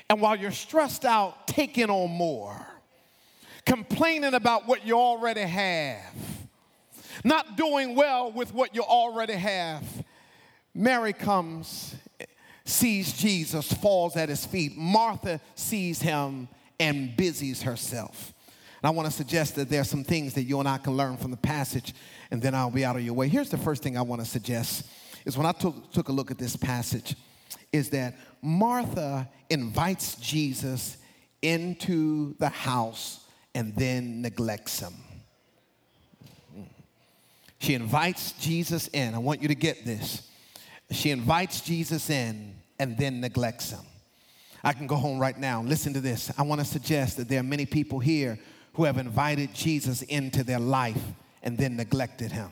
And 0.09 0.21
while 0.21 0.35
you're 0.37 0.51
stressed 0.51 1.05
out, 1.05 1.47
taking 1.47 1.89
on 1.89 2.11
more, 2.11 2.67
complaining 3.65 4.35
about 4.35 4.67
what 4.67 4.85
you 4.85 4.97
already 4.97 5.43
have, 5.43 6.03
not 7.23 7.57
doing 7.57 7.95
well 7.95 8.33
with 8.33 8.53
what 8.53 8.75
you 8.75 8.83
already 8.83 9.35
have, 9.35 9.85
Mary 10.75 11.13
comes, 11.13 11.95
sees 12.65 13.13
Jesus, 13.13 13.73
falls 13.73 14.17
at 14.17 14.29
his 14.29 14.45
feet. 14.47 14.77
Martha 14.77 15.41
sees 15.55 16.01
him 16.01 16.49
and 16.79 17.17
busies 17.17 17.63
herself. 17.63 18.33
And 18.83 18.89
I 18.89 18.91
want 18.91 19.07
to 19.07 19.13
suggest 19.13 19.57
that 19.57 19.69
there 19.69 19.83
are 19.83 19.85
some 19.85 20.05
things 20.05 20.35
that 20.35 20.45
you 20.45 20.59
and 20.59 20.69
I 20.69 20.79
can 20.79 20.97
learn 20.97 21.19
from 21.19 21.31
the 21.31 21.37
passage, 21.37 21.95
and 22.31 22.41
then 22.41 22.55
I'll 22.55 22.71
be 22.71 22.85
out 22.85 22.97
of 22.97 23.03
your 23.03 23.15
way. 23.15 23.29
Here's 23.29 23.51
the 23.51 23.59
first 23.59 23.83
thing 23.83 23.99
I 23.99 24.03
want 24.03 24.23
to 24.23 24.27
suggest 24.27 24.87
is 25.27 25.37
when 25.37 25.47
I 25.47 25.53
took, 25.53 25.93
took 25.93 26.09
a 26.09 26.13
look 26.13 26.31
at 26.31 26.39
this 26.39 26.57
passage, 26.57 27.15
is 27.73 27.91
that 27.91 28.17
Martha 28.43 29.29
invites 29.49 30.17
Jesus 30.17 30.97
into 31.43 32.35
the 32.39 32.49
house 32.49 33.25
and 33.55 33.75
then 33.77 34.23
neglects 34.23 34.81
him. 34.81 34.95
She 37.59 37.75
invites 37.75 38.33
Jesus 38.33 38.89
in. 38.89 39.15
I 39.15 39.19
want 39.19 39.43
you 39.43 39.49
to 39.49 39.55
get 39.55 39.85
this. 39.85 40.29
She 40.91 41.11
invites 41.11 41.61
Jesus 41.61 42.09
in 42.11 42.55
and 42.79 42.97
then 42.97 43.21
neglects 43.21 43.71
him. 43.71 43.85
I 44.65 44.73
can 44.73 44.87
go 44.87 44.97
home 44.97 45.19
right 45.19 45.39
now. 45.39 45.63
Listen 45.63 45.93
to 45.95 46.01
this. 46.01 46.31
I 46.37 46.43
want 46.43 46.61
to 46.61 46.67
suggest 46.67 47.17
that 47.19 47.29
there 47.29 47.41
are 47.41 47.45
many 47.45 47.67
people 47.67 47.99
here 47.99 48.39
who 48.75 48.85
have 48.85 48.99
invited 48.99 49.55
Jesus 49.55 50.03
into 50.03 50.43
their 50.43 50.59
life 50.59 51.03
and 51.43 51.57
then 51.57 51.77
neglected 51.77 52.33
him. 52.33 52.51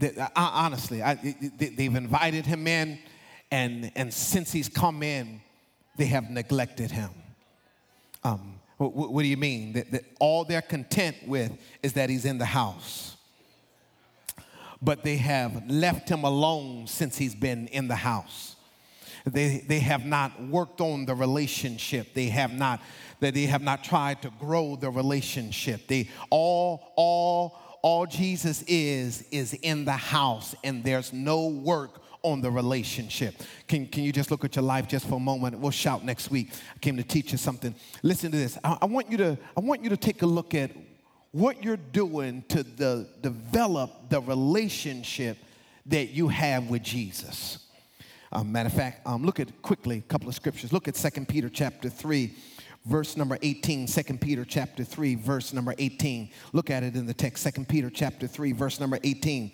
They, 0.00 0.26
honestly, 0.34 1.02
I, 1.02 1.14
they, 1.14 1.84
have 1.84 1.94
invited 1.94 2.46
him 2.46 2.66
in, 2.66 2.98
and, 3.50 3.92
and 3.94 4.12
since 4.12 4.50
he's 4.50 4.68
come 4.68 5.02
in, 5.02 5.42
they 5.98 6.06
have 6.06 6.30
neglected 6.30 6.90
him. 6.90 7.10
Um, 8.24 8.54
what, 8.78 9.12
what, 9.12 9.22
do 9.22 9.28
you 9.28 9.36
mean? 9.36 9.74
That, 9.74 9.90
that 9.92 10.04
all 10.18 10.44
they're 10.44 10.62
content 10.62 11.16
with 11.26 11.52
is 11.82 11.92
that 11.92 12.08
he's 12.08 12.24
in 12.24 12.38
the 12.38 12.46
house. 12.46 13.16
But 14.80 15.04
they 15.04 15.18
have 15.18 15.70
left 15.70 16.08
him 16.08 16.24
alone 16.24 16.86
since 16.86 17.18
he's 17.18 17.34
been 17.34 17.66
in 17.68 17.86
the 17.86 17.96
house. 17.96 18.56
They, 19.26 19.58
they 19.68 19.80
have 19.80 20.06
not 20.06 20.42
worked 20.48 20.80
on 20.80 21.04
the 21.04 21.14
relationship. 21.14 22.14
They 22.14 22.30
have 22.30 22.54
not 22.54 22.80
that 23.20 23.34
they 23.34 23.44
have 23.44 23.60
not 23.60 23.84
tried 23.84 24.22
to 24.22 24.32
grow 24.40 24.76
the 24.76 24.88
relationship. 24.88 25.86
They 25.88 26.08
all 26.30 26.94
all 26.96 27.69
all 27.82 28.06
Jesus 28.06 28.62
is 28.66 29.24
is 29.30 29.54
in 29.54 29.84
the 29.84 29.92
house 29.92 30.54
and 30.64 30.84
there's 30.84 31.12
no 31.12 31.46
work 31.46 32.02
on 32.22 32.42
the 32.42 32.50
relationship. 32.50 33.34
Can, 33.66 33.86
can 33.86 34.04
you 34.04 34.12
just 34.12 34.30
look 34.30 34.44
at 34.44 34.54
your 34.54 34.62
life 34.62 34.86
just 34.86 35.06
for 35.06 35.14
a 35.14 35.20
moment? 35.20 35.58
We'll 35.58 35.70
shout 35.70 36.04
next 36.04 36.30
week. 36.30 36.50
I 36.74 36.78
came 36.78 36.96
to 36.98 37.02
teach 37.02 37.32
you 37.32 37.38
something. 37.38 37.74
Listen 38.02 38.30
to 38.30 38.36
this. 38.36 38.58
I, 38.62 38.76
I 38.82 38.84
want 38.84 39.10
you 39.10 39.16
to 39.18 39.38
I 39.56 39.60
want 39.60 39.82
you 39.82 39.90
to 39.90 39.96
take 39.96 40.22
a 40.22 40.26
look 40.26 40.54
at 40.54 40.70
what 41.32 41.62
you're 41.62 41.76
doing 41.76 42.42
to 42.48 42.62
the, 42.62 43.08
develop 43.20 44.10
the 44.10 44.20
relationship 44.20 45.38
that 45.86 46.10
you 46.10 46.28
have 46.28 46.68
with 46.68 46.82
Jesus. 46.82 47.66
Um, 48.32 48.52
matter 48.52 48.68
of 48.68 48.72
fact, 48.72 49.06
um, 49.06 49.24
look 49.24 49.40
at 49.40 49.62
quickly 49.62 49.98
a 49.98 50.02
couple 50.02 50.28
of 50.28 50.34
scriptures. 50.34 50.72
Look 50.72 50.88
at 50.88 50.94
2 50.94 51.24
Peter 51.26 51.48
chapter 51.48 51.88
3, 51.88 52.32
verse 52.86 53.16
number 53.16 53.38
18 53.42 53.86
2 53.86 54.02
peter 54.18 54.44
chapter 54.44 54.84
3 54.84 55.14
verse 55.14 55.52
number 55.52 55.74
18 55.76 56.30
look 56.52 56.70
at 56.70 56.82
it 56.82 56.96
in 56.96 57.04
the 57.04 57.14
text 57.14 57.46
2 57.54 57.64
peter 57.64 57.90
chapter 57.90 58.26
3 58.26 58.52
verse 58.52 58.80
number 58.80 58.98
18 59.04 59.52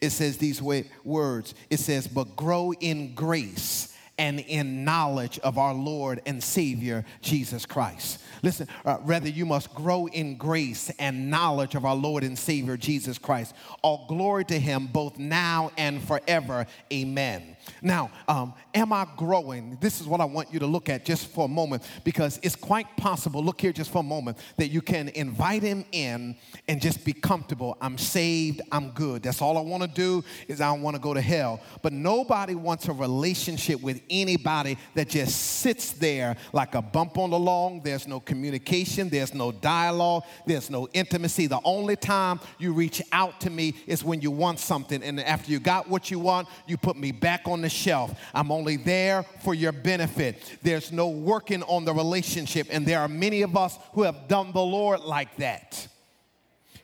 it 0.00 0.10
says 0.10 0.38
these 0.38 0.60
words. 0.62 1.54
It 1.70 1.78
says 1.80 2.06
but 2.06 2.36
grow 2.36 2.72
in 2.72 3.14
grace 3.14 3.93
and 4.18 4.40
in 4.40 4.84
knowledge 4.84 5.38
of 5.40 5.58
our 5.58 5.74
Lord 5.74 6.20
and 6.26 6.42
Savior 6.42 7.04
Jesus 7.20 7.66
Christ. 7.66 8.20
Listen, 8.42 8.68
uh, 8.84 8.98
rather, 9.02 9.28
you 9.28 9.46
must 9.46 9.74
grow 9.74 10.06
in 10.06 10.36
grace 10.36 10.90
and 10.98 11.30
knowledge 11.30 11.74
of 11.74 11.84
our 11.84 11.94
Lord 11.94 12.22
and 12.24 12.38
Savior 12.38 12.76
Jesus 12.76 13.18
Christ. 13.18 13.54
All 13.82 14.04
glory 14.08 14.44
to 14.46 14.58
Him 14.58 14.86
both 14.86 15.18
now 15.18 15.72
and 15.76 16.02
forever. 16.02 16.66
Amen. 16.92 17.56
Now, 17.82 18.10
um, 18.28 18.54
am 18.74 18.92
I 18.92 19.06
growing? 19.16 19.78
This 19.80 20.00
is 20.00 20.06
what 20.06 20.20
I 20.20 20.24
want 20.24 20.52
you 20.52 20.58
to 20.60 20.66
look 20.66 20.88
at 20.88 21.04
just 21.04 21.28
for 21.28 21.46
a 21.46 21.48
moment 21.48 21.82
because 22.04 22.38
it's 22.42 22.56
quite 22.56 22.96
possible, 22.96 23.42
look 23.42 23.60
here 23.60 23.72
just 23.72 23.90
for 23.90 23.98
a 23.98 24.02
moment, 24.02 24.38
that 24.56 24.68
you 24.68 24.82
can 24.82 25.08
invite 25.10 25.62
him 25.62 25.84
in 25.92 26.36
and 26.68 26.80
just 26.80 27.04
be 27.04 27.12
comfortable. 27.12 27.76
I'm 27.80 27.98
saved, 27.98 28.60
I'm 28.70 28.90
good. 28.90 29.22
That's 29.22 29.40
all 29.40 29.56
I 29.56 29.62
want 29.62 29.82
to 29.82 29.88
do 29.88 30.24
is 30.48 30.60
I 30.60 30.72
want 30.72 30.96
to 30.96 31.00
go 31.00 31.14
to 31.14 31.20
hell. 31.20 31.60
But 31.82 31.92
nobody 31.92 32.54
wants 32.54 32.88
a 32.88 32.92
relationship 32.92 33.80
with 33.80 34.02
anybody 34.10 34.78
that 34.94 35.08
just 35.08 35.36
sits 35.36 35.92
there 35.92 36.36
like 36.52 36.74
a 36.74 36.82
bump 36.82 37.18
on 37.18 37.30
the 37.30 37.38
lawn. 37.38 37.80
There's 37.82 38.06
no 38.06 38.20
communication, 38.20 39.08
there's 39.08 39.34
no 39.34 39.52
dialogue, 39.52 40.24
there's 40.46 40.70
no 40.70 40.88
intimacy. 40.92 41.46
The 41.46 41.60
only 41.64 41.96
time 41.96 42.40
you 42.58 42.72
reach 42.72 43.02
out 43.12 43.40
to 43.42 43.50
me 43.50 43.74
is 43.86 44.04
when 44.04 44.20
you 44.20 44.30
want 44.30 44.58
something. 44.58 45.02
And 45.02 45.20
after 45.20 45.50
you 45.50 45.60
got 45.60 45.88
what 45.88 46.10
you 46.10 46.18
want, 46.18 46.48
you 46.66 46.76
put 46.76 46.96
me 46.96 47.12
back 47.12 47.42
on 47.46 47.62
the 47.62 47.68
shelf. 47.68 48.18
I'm 48.34 48.50
only 48.50 48.76
there 48.76 49.24
for 49.42 49.54
your 49.54 49.72
benefit. 49.72 50.58
There's 50.62 50.92
no 50.92 51.08
working 51.08 51.62
on 51.64 51.84
the 51.84 51.92
relationship. 51.92 52.68
And 52.70 52.86
there 52.86 53.00
are 53.00 53.08
many 53.08 53.42
of 53.42 53.56
us 53.56 53.78
who 53.92 54.02
have 54.02 54.28
done 54.28 54.52
the 54.52 54.62
Lord 54.62 55.00
like 55.00 55.36
that. 55.36 55.88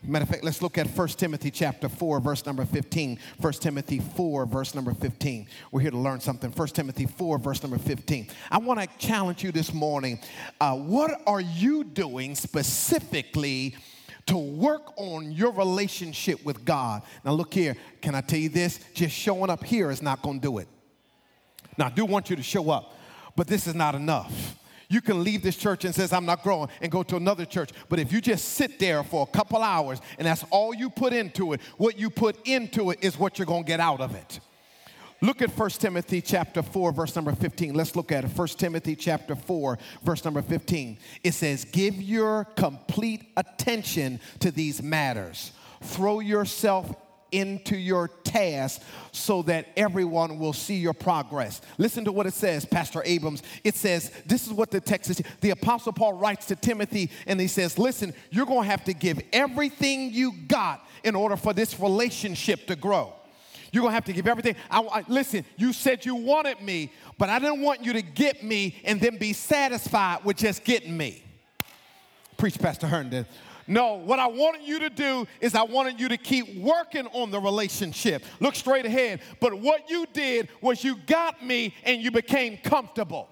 Matter 0.03 0.23
of 0.23 0.31
fact, 0.31 0.45
let's 0.45 0.63
look 0.63 0.79
at 0.79 0.87
1 0.87 1.09
Timothy 1.09 1.51
chapter 1.51 1.87
4, 1.87 2.21
verse 2.21 2.47
number 2.47 2.65
15. 2.65 3.19
1 3.39 3.53
Timothy 3.55 3.99
4, 3.99 4.47
verse 4.47 4.75
number 4.75 4.95
15. 4.95 5.47
We're 5.71 5.81
here 5.83 5.91
to 5.91 5.99
learn 5.99 6.21
something. 6.21 6.51
1 6.51 6.69
Timothy 6.69 7.05
4, 7.05 7.39
verse 7.39 7.63
number 7.63 7.77
15. 7.77 8.29
I 8.51 8.59
want 8.59 8.81
to 8.81 8.89
challenge 8.99 9.45
you 9.45 9.53
this 9.53 9.75
morning. 9.75 10.19
Uh, 10.59 10.77
what 10.77 11.21
are 11.27 11.43
you 11.43 11.85
doing 11.85 12.35
specifically 12.35 13.77
to 14.25 14.39
work 14.39 14.91
on 14.97 15.33
your 15.33 15.53
relationship 15.53 16.43
with 16.47 16.65
God? 16.65 17.03
Now, 17.23 17.33
look 17.33 17.53
here. 17.53 17.77
Can 18.01 18.15
I 18.15 18.23
tell 18.23 18.39
you 18.39 18.49
this? 18.49 18.81
Just 18.95 19.15
showing 19.15 19.51
up 19.51 19.63
here 19.63 19.91
is 19.91 20.01
not 20.01 20.23
going 20.23 20.41
to 20.41 20.47
do 20.47 20.59
it. 20.59 20.69
Now, 21.77 21.87
I 21.87 21.91
do 21.91 22.07
want 22.07 22.31
you 22.31 22.37
to 22.37 22.43
show 22.43 22.71
up, 22.71 22.95
but 23.37 23.47
this 23.47 23.67
is 23.67 23.75
not 23.75 23.95
enough. 23.95 24.57
You 24.91 25.01
can 25.01 25.23
leave 25.23 25.43
this 25.43 25.57
church 25.57 25.85
and 25.85 25.95
says, 25.95 26.13
I'm 26.13 26.27
not 26.27 26.43
growing, 26.43 26.69
and 26.83 26.91
go 26.91 27.05
to 27.05 27.17
another 27.17 27.45
church. 27.45 27.71
But 27.89 28.01
if 28.01 28.13
you 28.13 28.21
just 28.21 28.51
sit 28.51 28.81
there 28.81 29.05
for 29.05 29.23
a 29.23 29.31
couple 29.31 29.63
hours 29.63 30.01
and 30.19 30.27
that's 30.27 30.45
all 30.51 30.75
you 30.75 30.91
put 30.91 31.13
into 31.13 31.53
it, 31.53 31.61
what 31.79 31.97
you 31.97 32.11
put 32.11 32.37
into 32.45 32.91
it 32.91 32.99
is 33.01 33.17
what 33.17 33.39
you're 33.39 33.47
going 33.47 33.63
to 33.63 33.69
get 33.69 33.79
out 33.79 34.01
of 34.01 34.17
it. 34.17 34.41
Look 35.23 35.43
at 35.43 35.57
1 35.57 35.71
Timothy 35.71 36.21
chapter 36.21 36.61
4, 36.61 36.93
verse 36.93 37.15
number 37.15 37.33
15. 37.33 37.73
Let's 37.75 37.95
look 37.95 38.11
at 38.11 38.25
it. 38.25 38.31
1 38.37 38.49
Timothy 38.49 38.97
chapter 38.97 39.37
4, 39.37 39.79
verse 40.03 40.25
number 40.25 40.43
15. 40.43 40.99
It 41.23 41.35
says, 41.35 41.65
Give 41.67 41.95
your 41.95 42.47
complete 42.57 43.31
attention 43.37 44.19
to 44.41 44.51
these 44.51 44.83
matters. 44.83 45.53
Throw 45.83 46.19
yourself 46.19 46.93
into 47.33 47.77
your 47.77 48.09
task 48.25 48.83
so 49.13 49.43
that 49.43 49.69
everyone 49.77 50.39
will 50.39 50.53
see 50.53 50.77
your 50.77 50.93
progress. 50.93 51.61
Listen 51.79 52.05
to 52.05 52.13
what 52.13 52.27
it 52.27 52.35
says, 52.35 52.65
Pastor 52.65 53.03
Abrams. 53.05 53.43
It 53.65 53.75
says, 53.75 54.11
This 54.27 54.47
is 54.47 54.53
what 54.53 54.71
the 54.71 54.81
text 54.81 55.11
is. 55.11 55.23
The 55.41 55.51
Apostle 55.51 55.93
Paul 55.93 56.15
writes 56.15 56.47
to 56.47 56.57
Timothy 56.57 57.11
and 57.27 57.41
he 57.41 57.47
says, 57.47 57.79
Listen, 57.79 58.15
you're 58.31 58.47
going 58.47 58.65
to 58.65 58.71
have 58.71 58.85
to 58.85 58.95
give 58.95 59.21
everything 59.33 60.13
you 60.13 60.33
got 60.49 60.87
in 61.05 61.15
order 61.15 61.37
for 61.37 61.53
this 61.53 61.79
relationship 61.81 62.67
to 62.67 62.77
grow. 62.77 63.13
You're 63.73 63.83
going 63.83 63.93
to 63.93 63.95
have 63.95 64.05
to 64.07 64.13
give 64.13 64.27
everything. 64.27 64.57
I, 64.71 64.81
I, 64.81 65.05
listen, 65.09 65.45
you 65.57 65.73
said 65.73 66.05
you 66.05 66.17
wanted 66.17 66.61
me, 66.61 66.93
but 67.19 67.29
I 67.29 67.39
didn't 67.39 67.63
want 67.63 67.85
you 67.85 67.93
to 67.93 68.03
get 68.03 68.43
me 68.43 68.77
and 68.85 69.01
then 69.01 69.17
be 69.17 69.33
satisfied 69.33 70.25
with 70.25 70.39
just 70.39 70.65
getting 70.65 70.97
me. 70.97 71.23
Preach, 72.37 72.59
Pastor 72.59 72.87
Herndon. 72.87 73.27
No, 73.71 73.95
what 73.95 74.19
I 74.19 74.27
wanted 74.27 74.63
you 74.63 74.81
to 74.81 74.91
do 74.91 75.29
is 75.41 75.55
I 75.55 75.63
wanted 75.63 76.01
you 76.01 76.09
to 76.09 76.17
keep 76.17 76.57
working 76.57 77.07
on 77.13 77.31
the 77.31 77.39
relationship. 77.39 78.25
Look 78.41 78.57
straight 78.57 78.85
ahead. 78.85 79.21
But 79.39 79.55
what 79.55 79.89
you 79.89 80.07
did 80.13 80.49
was 80.61 80.83
you 80.83 80.97
got 81.07 81.47
me 81.47 81.73
and 81.85 82.03
you 82.03 82.11
became 82.11 82.57
comfortable. 82.57 83.29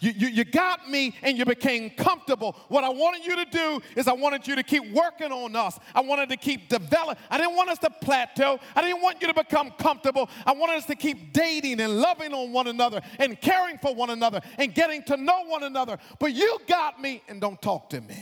You, 0.00 0.12
you, 0.12 0.28
you 0.28 0.44
got 0.44 0.88
me 0.88 1.14
and 1.22 1.36
you 1.36 1.44
became 1.44 1.90
comfortable. 1.90 2.56
What 2.68 2.84
I 2.84 2.88
wanted 2.88 3.24
you 3.24 3.36
to 3.36 3.44
do 3.44 3.80
is 3.96 4.08
I 4.08 4.12
wanted 4.12 4.46
you 4.46 4.56
to 4.56 4.62
keep 4.62 4.90
working 4.92 5.32
on 5.32 5.56
us. 5.56 5.78
I 5.94 6.00
wanted 6.00 6.28
to 6.30 6.36
keep 6.36 6.68
developing. 6.68 7.22
I 7.30 7.38
didn't 7.38 7.56
want 7.56 7.70
us 7.70 7.78
to 7.78 7.90
plateau. 7.90 8.58
I 8.74 8.82
didn't 8.82 9.02
want 9.02 9.20
you 9.20 9.28
to 9.28 9.34
become 9.34 9.70
comfortable. 9.72 10.28
I 10.46 10.52
wanted 10.52 10.76
us 10.76 10.86
to 10.86 10.94
keep 10.94 11.32
dating 11.32 11.80
and 11.80 12.00
loving 12.00 12.32
on 12.32 12.52
one 12.52 12.66
another 12.66 13.00
and 13.18 13.40
caring 13.40 13.78
for 13.78 13.94
one 13.94 14.10
another 14.10 14.40
and 14.58 14.74
getting 14.74 15.02
to 15.04 15.16
know 15.16 15.44
one 15.46 15.62
another. 15.62 15.98
But 16.18 16.32
you 16.34 16.58
got 16.66 17.00
me 17.00 17.22
and 17.28 17.40
don't 17.40 17.60
talk 17.60 17.90
to 17.90 18.00
me. 18.00 18.16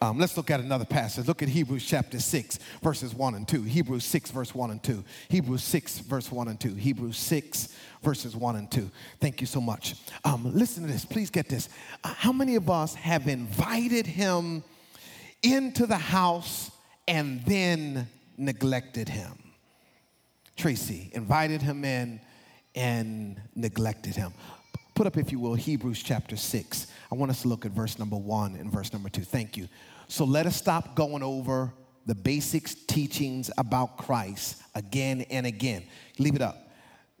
Um, 0.00 0.18
let's 0.18 0.36
look 0.36 0.50
at 0.50 0.60
another 0.60 0.84
passage. 0.84 1.26
Look 1.26 1.42
at 1.42 1.48
Hebrews 1.48 1.84
chapter 1.84 2.20
6, 2.20 2.58
verses 2.82 3.14
1 3.14 3.34
and 3.34 3.48
2. 3.48 3.62
Hebrews 3.62 4.04
6, 4.04 4.30
verse 4.30 4.54
1 4.54 4.70
and 4.70 4.82
2. 4.82 5.04
Hebrews 5.28 5.62
6, 5.64 5.98
verse 6.00 6.30
1 6.30 6.48
and 6.48 6.60
2. 6.60 6.74
Hebrews 6.74 7.16
6, 7.18 7.68
verses 8.02 8.36
1 8.36 8.56
and 8.56 8.70
2. 8.70 8.90
Thank 9.20 9.40
you 9.40 9.46
so 9.46 9.60
much. 9.60 9.96
Um, 10.24 10.52
listen 10.54 10.86
to 10.86 10.92
this. 10.92 11.04
Please 11.04 11.30
get 11.30 11.48
this. 11.48 11.68
Uh, 12.04 12.14
how 12.14 12.32
many 12.32 12.54
of 12.54 12.70
us 12.70 12.94
have 12.94 13.28
invited 13.28 14.06
him 14.06 14.62
into 15.42 15.86
the 15.86 15.96
house 15.96 16.70
and 17.06 17.44
then 17.44 18.08
neglected 18.36 19.08
him? 19.08 19.32
Tracy 20.56 21.10
invited 21.12 21.62
him 21.62 21.84
in 21.84 22.20
and 22.74 23.40
neglected 23.54 24.14
him. 24.14 24.32
Put 24.94 25.06
up, 25.06 25.16
if 25.16 25.30
you 25.30 25.38
will, 25.38 25.54
Hebrews 25.54 26.02
chapter 26.02 26.36
6. 26.36 26.88
I 27.10 27.14
want 27.14 27.30
us 27.30 27.42
to 27.42 27.48
look 27.48 27.64
at 27.64 27.72
verse 27.72 27.98
number 27.98 28.16
1 28.16 28.56
and 28.56 28.70
verse 28.70 28.92
number 28.92 29.08
2. 29.08 29.22
Thank 29.22 29.56
you. 29.56 29.68
So 30.08 30.24
let 30.24 30.46
us 30.46 30.56
stop 30.56 30.94
going 30.94 31.22
over 31.22 31.72
the 32.06 32.14
basics 32.14 32.74
teachings 32.74 33.50
about 33.58 33.98
Christ 33.98 34.62
again 34.74 35.26
and 35.30 35.46
again. 35.46 35.84
Leave 36.18 36.34
it 36.34 36.42
up. 36.42 36.68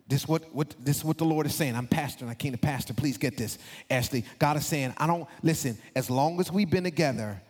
This 0.08 0.22
is 0.22 0.28
what, 0.28 0.54
what, 0.54 0.74
this 0.80 0.96
is 0.96 1.04
what 1.04 1.18
the 1.18 1.26
Lord 1.26 1.44
is 1.44 1.54
saying. 1.54 1.76
I'm 1.76 1.86
pastor 1.86 2.24
and 2.24 2.30
I 2.30 2.34
came 2.34 2.52
to 2.52 2.58
pastor. 2.58 2.94
Please 2.94 3.18
get 3.18 3.36
this. 3.36 3.58
Ashley, 3.90 4.24
God 4.38 4.56
is 4.56 4.64
saying, 4.64 4.94
I 4.96 5.06
don't, 5.06 5.28
listen, 5.42 5.76
as 5.94 6.08
long 6.08 6.40
as 6.40 6.50
we've 6.50 6.70
been 6.70 6.84
together, 6.84 7.40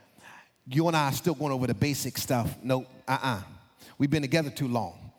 you 0.67 0.89
and 0.89 0.97
I 0.97 1.09
are 1.09 1.13
still 1.13 1.35
going 1.35 1.53
over 1.53 1.69
the 1.69 1.75
basic 1.75 2.19
stuff. 2.19 2.53
No, 2.63 2.85
uh-uh. 3.07 3.43
We've 3.97 4.11
been 4.11 4.23
together 4.23 4.51
too 4.51 4.69
long. 4.69 5.13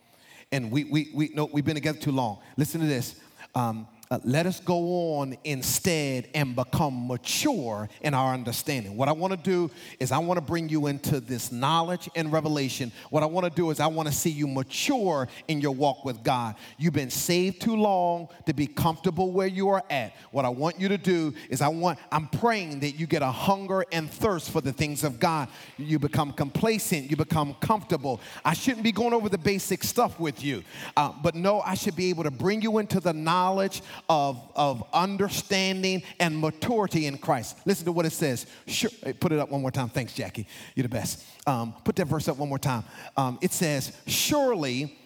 And 0.51 0.71
we, 0.71 0.83
we, 0.83 1.11
we, 1.13 1.31
no, 1.33 1.45
we've 1.45 1.63
been 1.63 1.75
together 1.75 1.99
too 1.99 2.11
long. 2.11 2.39
Listen 2.57 2.81
to 2.81 2.87
this. 2.87 3.15
Um, 3.55 3.87
uh, 4.11 4.17
let 4.23 4.47
us 4.47 4.59
go 4.59 5.19
on 5.19 5.37
instead 5.43 6.27
and 6.33 6.55
become 6.55 7.07
mature 7.07 7.87
in 8.01 8.15
our 8.15 8.33
understanding. 8.33 8.97
What 8.97 9.07
I 9.07 9.11
want 9.11 9.33
to 9.33 9.37
do 9.37 9.69
is 9.99 10.11
I 10.11 10.17
want 10.17 10.39
to 10.39 10.41
bring 10.41 10.67
you 10.67 10.87
into 10.87 11.19
this 11.19 11.51
knowledge 11.51 12.09
and 12.15 12.31
revelation. 12.31 12.91
What 13.11 13.21
I 13.21 13.27
want 13.27 13.43
to 13.45 13.51
do 13.51 13.69
is 13.69 13.79
I 13.79 13.85
want 13.85 14.09
to 14.09 14.13
see 14.13 14.31
you 14.31 14.47
mature 14.47 15.27
in 15.47 15.61
your 15.61 15.73
walk 15.75 16.05
with 16.05 16.23
God. 16.23 16.55
You've 16.79 16.93
been 16.93 17.11
saved 17.11 17.61
too 17.61 17.75
long 17.75 18.29
to 18.47 18.53
be 18.53 18.65
comfortable 18.65 19.31
where 19.31 19.45
you 19.45 19.69
are 19.69 19.83
at. 19.91 20.15
What 20.31 20.43
I 20.43 20.49
want 20.49 20.79
you 20.79 20.87
to 20.87 20.97
do 20.97 21.35
is 21.47 21.61
I 21.61 21.67
want 21.67 21.99
I'm 22.11 22.29
praying 22.29 22.79
that 22.79 22.93
you 22.93 23.05
get 23.05 23.21
a 23.21 23.31
hunger 23.31 23.85
and 23.91 24.09
thirst 24.09 24.49
for 24.49 24.61
the 24.61 24.73
things 24.73 25.03
of 25.03 25.19
God. 25.19 25.49
You 25.77 25.99
become 25.99 26.33
complacent, 26.33 27.11
you 27.11 27.15
become 27.15 27.53
comfortable. 27.59 28.21
I 28.43 28.55
shouldn't 28.55 28.83
be 28.83 28.91
going 28.91 29.13
over 29.13 29.29
the 29.29 29.37
basic 29.37 29.83
stuff 29.83 30.19
with 30.19 30.43
you. 30.43 30.63
Uh, 30.97 31.13
but 31.21 31.35
no, 31.35 31.61
I 31.61 31.75
should 31.75 31.95
be 31.95 32.09
able 32.09 32.23
to 32.23 32.31
bring 32.31 32.63
you 32.63 32.79
into 32.79 32.99
the 32.99 33.13
knowledge 33.13 33.83
of, 34.09 34.41
of 34.55 34.83
understanding 34.91 36.01
and 36.19 36.37
maturity 36.37 37.05
in 37.05 37.17
Christ. 37.17 37.57
Listen 37.65 37.85
to 37.85 37.91
what 37.91 38.05
it 38.05 38.11
says. 38.11 38.47
Sure, 38.67 38.89
put 39.19 39.31
it 39.31 39.39
up 39.39 39.49
one 39.49 39.61
more 39.61 39.71
time. 39.71 39.89
Thanks, 39.89 40.13
Jackie. 40.13 40.47
You're 40.75 40.83
the 40.83 40.89
best. 40.89 41.23
Um, 41.45 41.75
put 41.83 41.95
that 41.97 42.07
verse 42.07 42.27
up 42.27 42.37
one 42.37 42.49
more 42.49 42.59
time. 42.59 42.83
Um, 43.15 43.37
it 43.41 43.51
says, 43.51 43.93
Surely 44.07 44.97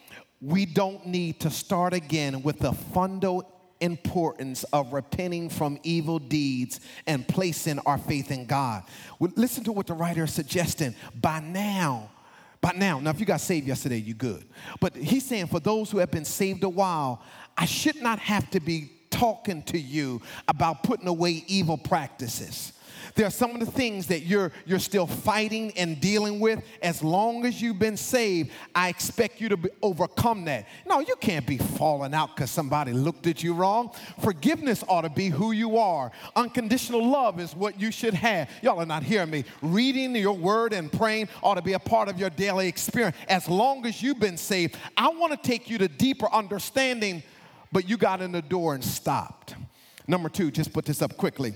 we 0.42 0.66
don't 0.66 1.06
need 1.06 1.42
to 1.42 1.50
start 1.50 1.94
again 1.94 2.42
with 2.42 2.60
the 2.60 2.74
fundamental 2.74 3.50
importance 3.84 4.64
of 4.66 4.94
repenting 4.94 5.50
from 5.50 5.78
evil 5.84 6.18
deeds 6.18 6.80
and 7.06 7.28
placing 7.28 7.80
our 7.80 7.98
faith 7.98 8.32
in 8.32 8.46
God. 8.46 8.84
Listen 9.20 9.64
to 9.66 9.74
what 9.74 9.88
the 9.88 9.94
writer 9.94 10.24
is 10.24 10.34
suggesting. 10.34 10.96
By 11.20 11.42
now, 11.42 12.10
by 12.62 12.72
now, 12.72 13.00
now 13.00 13.10
if 13.10 13.20
you 13.20 13.26
got 13.26 13.42
saved 13.42 13.68
yesterday, 13.68 13.98
you 13.98 14.14
good. 14.14 14.46
But 14.80 14.96
he's 14.96 15.26
saying 15.26 15.48
for 15.48 15.60
those 15.60 15.92
who 15.92 15.98
have 15.98 16.12
been 16.12 16.24
saved 16.24 16.64
a 16.64 16.70
while, 16.70 17.22
I 17.58 17.66
should 17.66 18.02
not 18.02 18.20
have 18.20 18.50
to 18.52 18.60
be 18.60 18.92
talking 19.10 19.62
to 19.64 19.80
you 19.80 20.22
about 20.48 20.84
putting 20.84 21.08
away 21.08 21.44
evil 21.48 21.78
practices. 21.78 22.74
There 23.16 23.28
are 23.28 23.32
some 23.32 23.52
of 23.52 23.60
the 23.60 23.72
things 23.72 24.08
that 24.08 24.22
you're, 24.22 24.52
you're 24.66 24.80
still 24.80 25.06
fighting 25.06 25.72
and 25.78 26.00
dealing 26.00 26.40
with. 26.40 26.64
As 26.82 27.04
long 27.04 27.46
as 27.46 27.62
you've 27.62 27.80
been 27.80 27.98
saved, 27.98 28.52
I 28.74 28.90
expect 28.90 29.40
you 29.40 29.50
to 29.50 29.58
be, 29.58 29.70
overcome 29.82 30.46
that. 30.46 30.68
No, 30.88 31.00
you 31.00 31.16
can't 31.20 31.46
be 31.46 31.58
falling 31.58 32.14
out 32.14 32.36
because 32.36 32.50
somebody 32.50 32.92
looked 32.92 33.28
at 33.28 33.44
you 33.44 33.54
wrong. 33.54 33.92
Forgiveness 34.22 34.84
ought 34.88 35.02
to 35.02 35.10
be 35.10 35.30
who 35.30 35.52
you 35.52 35.78
are. 35.78 36.12
Unconditional 36.36 37.06
love 37.06 37.40
is 37.40 37.56
what 37.56 37.80
you 37.80 37.92
should 37.92 38.14
have. 38.14 38.50
Y'all 38.62 38.80
are 38.80 38.86
not 38.86 39.04
hearing 39.04 39.30
me. 39.30 39.44
Reading 39.62 40.16
your 40.16 40.36
word 40.36 40.74
and 40.74 40.92
praying 40.92 41.30
ought 41.44 41.56
to 41.56 41.62
be 41.62 41.74
a 41.74 41.80
part 41.80 42.10
of 42.10 42.20
your 42.20 42.30
daily 42.32 42.68
experience. 42.68 43.16
As 43.28 43.48
long 43.48 43.86
as 43.86 44.02
you've 44.02 44.20
been 44.20 44.38
saved, 44.38 44.78
I 44.98 45.10
want 45.10 45.32
to 45.32 45.48
take 45.48 45.70
you 45.70 45.78
to 45.78 45.88
deeper 45.88 46.32
understanding 46.32 47.22
but 47.74 47.90
you 47.90 47.98
got 47.98 48.22
in 48.22 48.32
the 48.32 48.42
door 48.42 48.76
and 48.76 48.84
stopped. 48.84 49.56
Number 50.08 50.30
two, 50.30 50.52
just 50.52 50.72
put 50.72 50.86
this 50.86 51.02
up 51.02 51.18
quickly. 51.18 51.54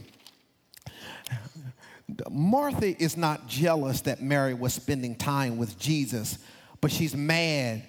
Martha 2.30 3.02
is 3.02 3.16
not 3.16 3.48
jealous 3.48 4.02
that 4.02 4.22
Mary 4.22 4.54
was 4.54 4.74
spending 4.74 5.16
time 5.16 5.58
with 5.58 5.78
Jesus, 5.78 6.40
but 6.82 6.92
she's 6.92 7.16
mad 7.16 7.84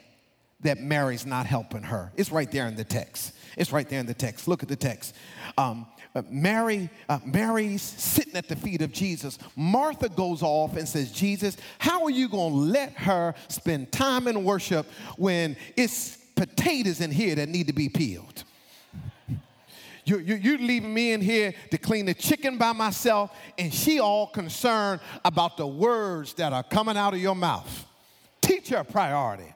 that 0.60 0.78
Mary's 0.78 1.24
not 1.24 1.46
helping 1.46 1.84
her. 1.84 2.12
It's 2.16 2.32
right 2.32 2.50
there 2.50 2.66
in 2.66 2.74
the 2.74 2.84
text. 2.84 3.32
It's 3.56 3.72
right 3.72 3.88
there 3.88 4.00
in 4.00 4.06
the 4.06 4.14
text. 4.14 4.48
Look 4.48 4.62
at 4.62 4.68
the 4.68 4.76
text. 4.76 5.14
Um, 5.56 5.86
uh, 6.14 6.22
Mary, 6.28 6.90
uh, 7.08 7.20
Mary's 7.24 7.82
sitting 7.82 8.34
at 8.34 8.48
the 8.48 8.56
feet 8.56 8.82
of 8.82 8.92
Jesus. 8.92 9.38
Martha 9.54 10.08
goes 10.08 10.42
off 10.42 10.76
and 10.76 10.88
says, 10.88 11.12
Jesus, 11.12 11.56
how 11.78 12.02
are 12.02 12.10
you 12.10 12.28
going 12.28 12.52
to 12.52 12.58
let 12.58 12.92
her 12.94 13.34
spend 13.48 13.92
time 13.92 14.26
in 14.26 14.42
worship 14.42 14.86
when 15.16 15.56
it's 15.76 16.17
potatoes 16.38 17.00
in 17.00 17.10
here 17.10 17.34
that 17.34 17.48
need 17.48 17.66
to 17.66 17.72
be 17.72 17.88
peeled. 17.88 18.44
You, 20.04 20.20
you, 20.20 20.36
you 20.36 20.58
leaving 20.58 20.94
me 20.94 21.12
in 21.12 21.20
here 21.20 21.52
to 21.70 21.76
clean 21.76 22.06
the 22.06 22.14
chicken 22.14 22.56
by 22.56 22.72
myself, 22.72 23.36
and 23.58 23.74
she 23.74 24.00
all 24.00 24.26
concerned 24.26 25.00
about 25.24 25.58
the 25.58 25.66
words 25.66 26.32
that 26.34 26.52
are 26.54 26.62
coming 26.62 26.96
out 26.96 27.12
of 27.12 27.20
your 27.20 27.34
mouth. 27.34 27.84
Teach 28.40 28.70
her 28.70 28.84
priority. 28.84 29.52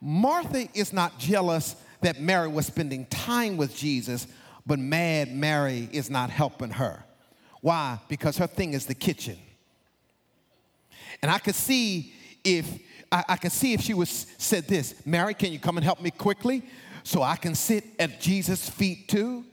Martha 0.00 0.68
is 0.74 0.92
not 0.92 1.18
jealous 1.18 1.76
that 2.02 2.20
Mary 2.20 2.48
was 2.48 2.66
spending 2.66 3.06
time 3.06 3.56
with 3.56 3.74
Jesus, 3.74 4.26
but 4.66 4.78
mad 4.78 5.32
Mary 5.32 5.88
is 5.92 6.10
not 6.10 6.28
helping 6.28 6.70
her. 6.70 7.02
Why? 7.62 7.98
Because 8.08 8.36
her 8.36 8.46
thing 8.46 8.74
is 8.74 8.84
the 8.86 8.94
kitchen. 8.94 9.38
And 11.22 11.30
I 11.30 11.38
could 11.38 11.54
see 11.54 12.12
if 12.44 12.78
I, 13.10 13.24
I 13.30 13.36
can 13.36 13.50
see 13.50 13.72
if 13.72 13.80
she 13.80 13.94
was 13.94 14.26
said 14.38 14.66
this, 14.66 14.94
Mary, 15.06 15.34
can 15.34 15.52
you 15.52 15.58
come 15.58 15.76
and 15.76 15.84
help 15.84 16.00
me 16.00 16.10
quickly 16.10 16.62
so 17.02 17.22
I 17.22 17.36
can 17.36 17.54
sit 17.54 17.84
at 17.98 18.20
Jesus' 18.20 18.68
feet 18.68 19.08
too? 19.08 19.44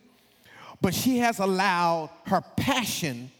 But 0.80 0.94
she 0.94 1.18
has 1.18 1.38
allowed 1.38 2.10
her 2.26 2.42
passion, 2.56 3.30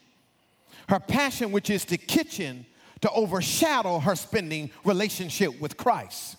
her 0.88 1.00
passion, 1.00 1.52
which 1.52 1.70
is 1.70 1.85
the 1.85 1.98
kitchen, 1.98 2.64
to 3.02 3.11
overshadow 3.11 3.98
her 3.98 4.16
spending 4.16 4.70
relationship 4.85 5.61
with 5.61 5.76
Christ. 5.76 6.37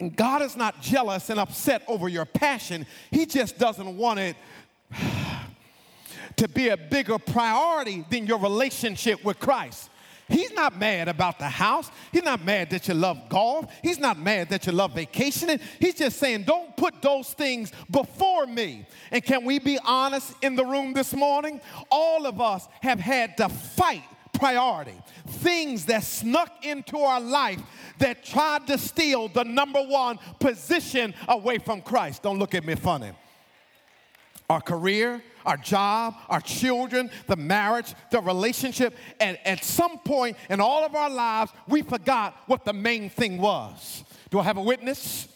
And 0.00 0.16
God 0.16 0.42
is 0.42 0.56
not 0.56 0.80
jealous 0.80 1.30
and 1.30 1.38
upset 1.38 1.82
over 1.86 2.08
your 2.08 2.24
passion. 2.24 2.86
He 3.10 3.26
just 3.26 3.58
doesn't 3.58 3.96
want 3.96 4.20
it 4.20 4.36
to 6.36 6.48
be 6.48 6.70
a 6.70 6.76
bigger 6.76 7.18
priority 7.18 8.04
than 8.10 8.26
your 8.26 8.38
relationship 8.38 9.22
with 9.24 9.38
Christ. 9.38 9.90
He's 10.28 10.52
not 10.52 10.78
mad 10.78 11.08
about 11.08 11.38
the 11.38 11.48
house. 11.48 11.90
He's 12.12 12.22
not 12.22 12.44
mad 12.44 12.70
that 12.70 12.88
you 12.88 12.94
love 12.94 13.28
golf. 13.28 13.70
He's 13.82 13.98
not 13.98 14.18
mad 14.18 14.48
that 14.50 14.66
you 14.66 14.72
love 14.72 14.94
vacationing. 14.94 15.60
He's 15.78 15.94
just 15.94 16.18
saying, 16.18 16.44
don't 16.44 16.76
put 16.76 17.02
those 17.02 17.32
things 17.34 17.72
before 17.90 18.46
me. 18.46 18.86
And 19.10 19.22
can 19.22 19.44
we 19.44 19.58
be 19.58 19.78
honest 19.84 20.34
in 20.42 20.56
the 20.56 20.64
room 20.64 20.94
this 20.94 21.14
morning? 21.14 21.60
All 21.90 22.26
of 22.26 22.40
us 22.40 22.66
have 22.80 23.00
had 23.00 23.36
to 23.36 23.48
fight 23.48 24.04
priority. 24.32 24.98
Things 25.26 25.84
that 25.86 26.04
snuck 26.04 26.64
into 26.64 26.98
our 26.98 27.20
life 27.20 27.60
that 27.98 28.24
tried 28.24 28.66
to 28.66 28.78
steal 28.78 29.28
the 29.28 29.44
number 29.44 29.82
one 29.82 30.18
position 30.40 31.14
away 31.28 31.58
from 31.58 31.80
Christ. 31.80 32.22
Don't 32.22 32.38
look 32.38 32.54
at 32.54 32.64
me 32.64 32.74
funny. 32.74 33.12
Our 34.50 34.60
career, 34.60 35.22
our 35.44 35.56
job, 35.56 36.14
our 36.28 36.40
children, 36.40 37.10
the 37.26 37.36
marriage, 37.36 37.94
the 38.10 38.20
relationship. 38.20 38.96
And 39.20 39.38
at 39.44 39.64
some 39.64 39.98
point 39.98 40.36
in 40.48 40.60
all 40.60 40.84
of 40.84 40.94
our 40.94 41.10
lives, 41.10 41.52
we 41.68 41.82
forgot 41.82 42.36
what 42.46 42.64
the 42.64 42.72
main 42.72 43.10
thing 43.10 43.38
was. 43.38 44.04
Do 44.30 44.38
I 44.38 44.42
have 44.42 44.56
a 44.56 44.62
witness? 44.62 45.28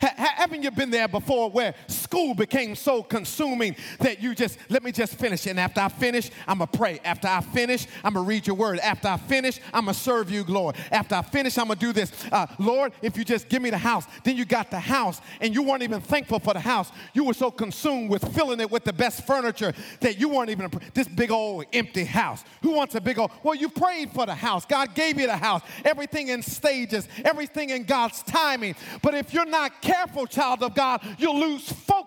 haven't 0.00 0.62
you 0.62 0.70
been 0.70 0.90
there 0.90 1.08
before 1.08 1.50
where 1.50 1.74
school 2.14 2.32
became 2.32 2.76
so 2.76 3.02
consuming 3.02 3.74
that 3.98 4.22
you 4.22 4.36
just, 4.36 4.56
let 4.68 4.84
me 4.84 4.92
just 4.92 5.16
finish. 5.16 5.46
And 5.46 5.58
after 5.58 5.80
I 5.80 5.88
finish, 5.88 6.30
I'm 6.46 6.58
going 6.58 6.70
to 6.70 6.78
pray. 6.78 7.00
After 7.04 7.26
I 7.26 7.40
finish, 7.40 7.88
I'm 8.04 8.14
going 8.14 8.24
to 8.24 8.28
read 8.28 8.46
your 8.46 8.54
word. 8.54 8.78
After 8.78 9.08
I 9.08 9.16
finish, 9.16 9.58
I'm 9.72 9.86
going 9.86 9.94
to 9.96 10.00
serve 10.00 10.30
you, 10.30 10.44
Lord. 10.44 10.76
After 10.92 11.16
I 11.16 11.22
finish, 11.22 11.58
I'm 11.58 11.66
going 11.66 11.78
to 11.80 11.86
do 11.86 11.92
this. 11.92 12.12
Uh, 12.30 12.46
Lord, 12.60 12.92
if 13.02 13.18
you 13.18 13.24
just 13.24 13.48
give 13.48 13.60
me 13.62 13.70
the 13.70 13.78
house, 13.78 14.06
then 14.22 14.36
you 14.36 14.44
got 14.44 14.70
the 14.70 14.78
house 14.78 15.20
and 15.40 15.52
you 15.52 15.64
weren't 15.64 15.82
even 15.82 16.00
thankful 16.00 16.38
for 16.38 16.54
the 16.54 16.60
house. 16.60 16.92
You 17.14 17.24
were 17.24 17.34
so 17.34 17.50
consumed 17.50 18.10
with 18.10 18.32
filling 18.32 18.60
it 18.60 18.70
with 18.70 18.84
the 18.84 18.92
best 18.92 19.26
furniture 19.26 19.74
that 19.98 20.20
you 20.20 20.28
weren't 20.28 20.50
even, 20.50 20.70
this 20.94 21.08
big 21.08 21.32
old 21.32 21.64
empty 21.72 22.04
house. 22.04 22.44
Who 22.62 22.74
wants 22.74 22.94
a 22.94 23.00
big 23.00 23.18
old, 23.18 23.32
well, 23.42 23.56
you 23.56 23.68
prayed 23.68 24.12
for 24.12 24.24
the 24.24 24.36
house. 24.36 24.64
God 24.64 24.94
gave 24.94 25.18
you 25.18 25.26
the 25.26 25.36
house. 25.36 25.62
Everything 25.84 26.28
in 26.28 26.42
stages, 26.42 27.08
everything 27.24 27.70
in 27.70 27.82
God's 27.82 28.22
timing. 28.22 28.76
But 29.02 29.14
if 29.14 29.34
you're 29.34 29.44
not 29.44 29.82
careful, 29.82 30.28
child 30.28 30.62
of 30.62 30.76
God, 30.76 31.00
you'll 31.18 31.40
lose 31.40 31.68
focus. 31.68 32.03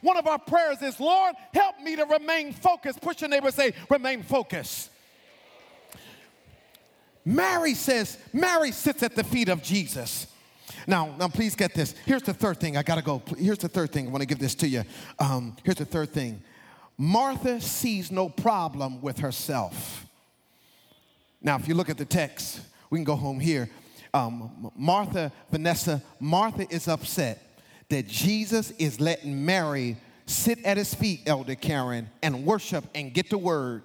One 0.00 0.16
of 0.16 0.26
our 0.26 0.38
prayers 0.38 0.82
is, 0.82 0.98
Lord, 1.00 1.34
help 1.52 1.80
me 1.80 1.96
to 1.96 2.04
remain 2.04 2.52
focused. 2.52 3.00
Push 3.00 3.20
your 3.20 3.30
neighbor 3.30 3.50
say, 3.50 3.72
remain 3.88 4.22
focused. 4.22 4.90
Mary 7.24 7.74
says, 7.74 8.18
Mary 8.32 8.72
sits 8.72 9.02
at 9.02 9.14
the 9.14 9.24
feet 9.24 9.48
of 9.48 9.62
Jesus. 9.62 10.26
Now, 10.86 11.14
now, 11.18 11.28
please 11.28 11.54
get 11.54 11.74
this. 11.74 11.94
Here's 12.06 12.22
the 12.22 12.34
third 12.34 12.58
thing. 12.58 12.76
I 12.76 12.82
gotta 12.82 13.02
go. 13.02 13.22
Here's 13.38 13.58
the 13.58 13.68
third 13.68 13.92
thing. 13.92 14.08
I 14.08 14.10
want 14.10 14.22
to 14.22 14.26
give 14.26 14.38
this 14.38 14.54
to 14.56 14.68
you. 14.68 14.82
Um, 15.18 15.56
here's 15.62 15.76
the 15.76 15.84
third 15.84 16.10
thing. 16.10 16.42
Martha 16.98 17.60
sees 17.60 18.10
no 18.10 18.28
problem 18.28 19.00
with 19.00 19.18
herself. 19.18 20.06
Now, 21.40 21.56
if 21.56 21.68
you 21.68 21.74
look 21.74 21.90
at 21.90 21.98
the 21.98 22.04
text, 22.04 22.60
we 22.90 22.98
can 22.98 23.04
go 23.04 23.16
home 23.16 23.38
here 23.38 23.68
um, 24.14 24.70
Martha, 24.76 25.32
Vanessa, 25.50 26.02
Martha 26.20 26.66
is 26.70 26.88
upset 26.88 27.51
that 27.92 28.08
Jesus 28.08 28.70
is 28.78 29.00
letting 29.00 29.44
Mary 29.44 29.98
sit 30.24 30.64
at 30.64 30.78
his 30.78 30.94
feet, 30.94 31.20
Elder 31.26 31.54
Karen, 31.54 32.08
and 32.22 32.46
worship 32.46 32.84
and 32.94 33.12
get 33.12 33.28
the 33.28 33.36
word. 33.36 33.82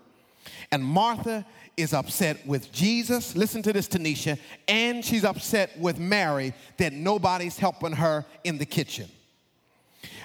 And 0.72 0.82
Martha 0.82 1.46
is 1.76 1.94
upset 1.94 2.48
with 2.48 2.72
Jesus, 2.72 3.36
listen 3.36 3.62
to 3.64 3.74
this, 3.74 3.86
Tanisha, 3.90 4.40
and 4.66 5.04
she's 5.04 5.26
upset 5.26 5.78
with 5.78 6.00
Mary 6.00 6.54
that 6.78 6.94
nobody's 6.94 7.58
helping 7.58 7.92
her 7.92 8.24
in 8.46 8.58
the 8.58 8.66
kitchen. 8.66 9.10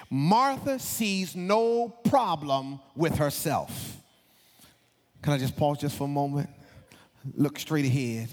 Martha 0.09 0.79
sees 0.79 1.35
no 1.35 1.89
problem 1.89 2.79
with 2.95 3.17
herself. 3.17 3.97
Can 5.21 5.33
I 5.33 5.37
just 5.37 5.57
pause 5.57 5.79
just 5.79 5.97
for 5.97 6.05
a 6.05 6.07
moment? 6.07 6.49
Look 7.35 7.59
straight 7.59 7.85
ahead. 7.85 8.29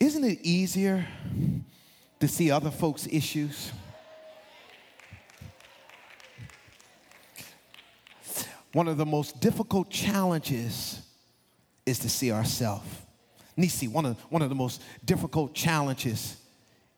Isn't 0.00 0.24
it 0.24 0.40
easier 0.42 1.06
to 2.18 2.26
see 2.26 2.50
other 2.50 2.72
folks' 2.72 3.06
issues? 3.06 3.70
One 8.74 8.88
of 8.88 8.96
the 8.96 9.06
most 9.06 9.40
difficult 9.40 9.88
challenges 9.88 11.00
is 11.86 12.00
to 12.00 12.10
see 12.10 12.32
ourselves. 12.32 12.84
Nisi, 13.56 13.86
one 13.86 14.04
of, 14.04 14.20
one 14.30 14.42
of 14.42 14.48
the 14.48 14.54
most 14.56 14.82
difficult 15.04 15.54
challenges 15.54 16.36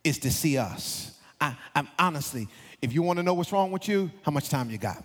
is 0.02 0.18
to 0.20 0.30
see 0.30 0.56
us. 0.56 1.18
I, 1.38 1.54
I'm 1.74 1.86
honestly, 1.98 2.48
if 2.80 2.94
you 2.94 3.02
want 3.02 3.18
to 3.18 3.22
know 3.22 3.34
what's 3.34 3.52
wrong 3.52 3.72
with 3.72 3.88
you, 3.88 4.10
how 4.22 4.32
much 4.32 4.48
time 4.48 4.70
you 4.70 4.78
got? 4.78 5.04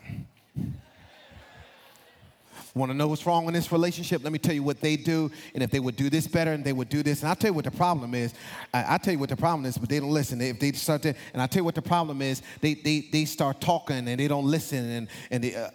Want 2.74 2.90
to 2.90 2.98
know 2.98 3.10
what's 3.10 3.26
wrong 3.26 3.48
in 3.48 3.54
this 3.54 3.70
relationship? 3.70 4.24
Let 4.24 4.32
me 4.32 4.40
tell 4.40 4.56
you 4.56 4.64
what 4.64 4.80
they 4.80 4.96
do, 4.96 5.30
and 5.54 5.62
if 5.62 5.72
they 5.72 5.82
would 5.82 5.98
do 5.98 6.10
this 6.10 6.26
better, 6.26 6.54
and 6.54 6.64
they 6.64 6.72
would 6.72 6.88
do 6.88 7.04
this. 7.04 7.20
And 7.20 7.28
I'll 7.28 7.36
tell 7.36 7.50
you 7.50 7.54
what 7.54 7.66
the 7.66 7.72
problem 7.72 8.16
is. 8.16 8.34
I, 8.74 8.94
will 8.94 9.00
tell 9.00 9.12
you 9.12 9.20
what 9.20 9.28
the 9.28 9.36
problem 9.36 9.66
is, 9.66 9.78
but 9.78 9.90
they 9.90 10.00
don't 10.00 10.12
listen. 10.12 10.40
If 10.40 10.58
they 10.58 10.72
start 10.72 11.02
to, 11.02 11.10
and 11.34 11.42
I'll 11.42 11.50
tell 11.50 11.60
you 11.60 11.66
what 11.66 11.76
the 11.76 11.82
problem 11.82 12.22
is, 12.22 12.42
they, 12.62 12.76
they, 12.76 13.10
they 13.12 13.26
start 13.26 13.60
talking 13.60 14.08
and 14.08 14.18
they 14.18 14.28
don't 14.30 14.46
listen. 14.46 14.90
And, 14.90 15.08
and 15.32 15.44
they, 15.44 15.54
uh, 15.54 15.70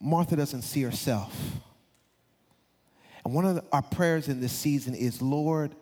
Martha 0.00 0.36
doesn't 0.36 0.62
see 0.62 0.82
herself. 0.82 1.34
And 3.24 3.34
one 3.34 3.44
of 3.44 3.56
the, 3.56 3.64
our 3.72 3.82
prayers 3.82 4.28
in 4.28 4.40
this 4.40 4.52
season 4.52 4.94
is, 4.94 5.20
Lord, 5.20 5.74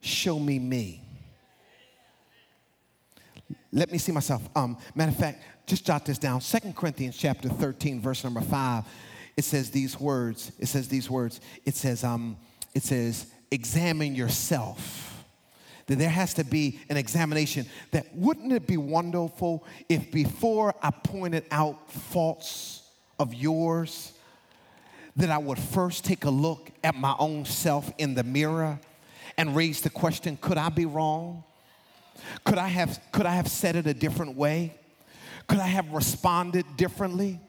show 0.00 0.38
me 0.38 0.58
me. 0.58 1.02
Let 3.72 3.90
me 3.90 3.98
see 3.98 4.12
myself. 4.12 4.48
Um, 4.54 4.78
matter 4.94 5.10
of 5.10 5.18
fact, 5.18 5.42
just 5.66 5.84
jot 5.84 6.06
this 6.06 6.18
down. 6.18 6.40
Second 6.40 6.76
Corinthians 6.76 7.16
chapter 7.16 7.48
13, 7.48 8.00
verse 8.00 8.22
number 8.24 8.40
5. 8.40 8.84
It 9.36 9.44
says 9.44 9.70
these 9.70 9.98
words. 9.98 10.52
It 10.58 10.66
says 10.66 10.88
these 10.88 11.10
words. 11.10 11.40
It 11.64 11.74
says, 11.74 12.04
um, 12.04 12.36
it 12.74 12.82
says, 12.82 13.26
examine 13.50 14.14
yourself. 14.14 15.24
That 15.86 15.98
there 15.98 16.08
has 16.08 16.34
to 16.34 16.44
be 16.44 16.80
an 16.88 16.96
examination. 16.96 17.66
That 17.90 18.06
wouldn't 18.14 18.52
it 18.52 18.66
be 18.66 18.76
wonderful 18.76 19.66
if 19.88 20.10
before 20.10 20.74
I 20.82 20.90
pointed 20.90 21.44
out 21.50 21.90
faults 21.90 22.83
of 23.18 23.34
yours, 23.34 24.12
that 25.16 25.30
I 25.30 25.38
would 25.38 25.58
first 25.58 26.04
take 26.04 26.24
a 26.24 26.30
look 26.30 26.70
at 26.82 26.94
my 26.94 27.14
own 27.18 27.44
self 27.44 27.90
in 27.98 28.14
the 28.14 28.24
mirror 28.24 28.78
and 29.36 29.54
raise 29.54 29.80
the 29.80 29.90
question, 29.90 30.38
could 30.40 30.58
I 30.58 30.68
be 30.68 30.86
wrong? 30.86 31.44
Could 32.44 32.58
I 32.58 32.68
have, 32.68 33.00
could 33.12 33.26
I 33.26 33.34
have 33.34 33.48
said 33.48 33.76
it 33.76 33.86
a 33.86 33.94
different 33.94 34.36
way? 34.36 34.74
Could 35.46 35.58
I 35.58 35.66
have 35.66 35.90
responded 35.92 36.64
differently? 36.76 37.40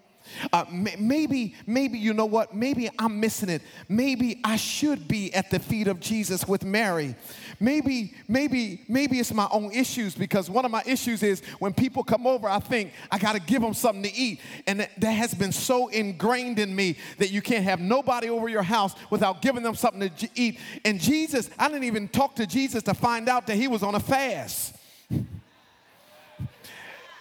Uh, 0.52 0.66
maybe, 0.72 1.56
maybe 1.68 2.00
you 2.00 2.14
know 2.14 2.26
what? 2.26 2.54
Maybe 2.54 2.90
I'm 2.98 3.20
missing 3.20 3.50
it. 3.50 3.62
Maybe 3.88 4.42
I 4.44 4.56
should 4.56 5.08
be 5.08 5.34
at 5.34 5.52
the 5.52 5.60
feet 5.60 5.88
of 5.88 6.00
Jesus 6.00 6.48
with 6.48 6.64
Mary. 6.64 7.16
Maybe, 7.60 8.14
maybe, 8.28 8.82
maybe 8.88 9.20
it's 9.20 9.34
my 9.34 9.48
own 9.52 9.72
issues 9.72 10.16
because 10.16 10.50
one 10.50 10.66
of 10.66 10.72
my 10.72 10.84
issues 10.86 11.24
is 11.24 11.42
when 11.60 11.74
people 11.74 12.04
come 12.04 12.28
over, 12.28 12.48
I 12.48 12.60
think 12.60 12.92
I 13.12 13.18
got 13.18 13.34
to 13.34 13.42
give 13.42 13.62
them 13.62 13.74
something 13.74 14.04
to 14.04 14.14
eat, 14.14 14.42
and 14.68 14.80
that, 14.80 15.00
that 15.00 15.12
has 15.12 15.34
been 15.34 15.52
so 15.52 15.88
ingrained 15.88 16.60
in 16.60 16.76
me 16.76 16.98
that 17.18 17.32
you 17.32 17.42
can't 17.42 17.64
have 17.64 17.80
nobody 17.80 18.30
over 18.30 18.50
your 18.50 18.64
house 18.64 18.94
without 19.10 19.42
giving 19.42 19.64
them 19.64 19.76
something 19.76 20.10
to 20.10 20.30
eat. 20.36 20.60
And 20.84 21.00
Jesus, 21.00 21.50
I 21.58 21.68
didn't 21.68 21.86
even 21.86 22.08
talk 22.08 22.36
to 22.36 22.48
Jesus 22.48 22.84
to 22.84 22.94
find 22.94 23.30
out 23.30 23.48
that 23.48 23.56
he 23.56 23.68
was 23.68 23.84
on 23.84 23.96
a 23.96 24.00
fast. 24.00 24.76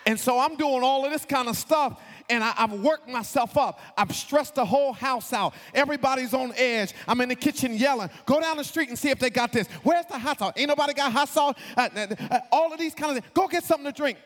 And 0.06 0.20
so 0.20 0.38
I'm 0.38 0.56
doing 0.56 0.82
all 0.82 1.04
of 1.04 1.10
this 1.10 1.24
kind 1.24 1.48
of 1.48 1.56
stuff 1.56 2.00
and 2.28 2.42
I, 2.42 2.50
have 2.52 2.72
worked 2.72 3.08
myself 3.08 3.56
up. 3.56 3.80
I've 3.96 4.14
stressed 4.14 4.54
the 4.54 4.64
whole 4.64 4.92
house 4.92 5.32
out. 5.32 5.54
Everybody's 5.74 6.34
on 6.34 6.52
edge. 6.56 6.92
I'm 7.06 7.20
in 7.20 7.28
the 7.28 7.34
kitchen 7.34 7.74
yelling. 7.74 8.10
Go 8.26 8.40
down 8.40 8.56
the 8.56 8.64
street 8.64 8.88
and 8.88 8.98
see 8.98 9.10
if 9.10 9.18
they 9.18 9.30
got 9.30 9.52
this. 9.52 9.66
Where's 9.82 10.06
the 10.06 10.18
hot 10.18 10.38
sauce? 10.38 10.52
Ain't 10.56 10.68
nobody 10.68 10.94
got 10.94 11.12
hot 11.12 11.28
sauce? 11.28 11.54
Uh, 11.76 11.88
uh, 11.94 12.06
uh, 12.30 12.38
all 12.50 12.72
of 12.72 12.78
these 12.78 12.94
kind 12.94 13.16
of 13.16 13.22
things. 13.22 13.32
Go 13.34 13.48
get 13.48 13.64
something 13.64 13.86
to 13.86 13.92
drink. 13.92 14.18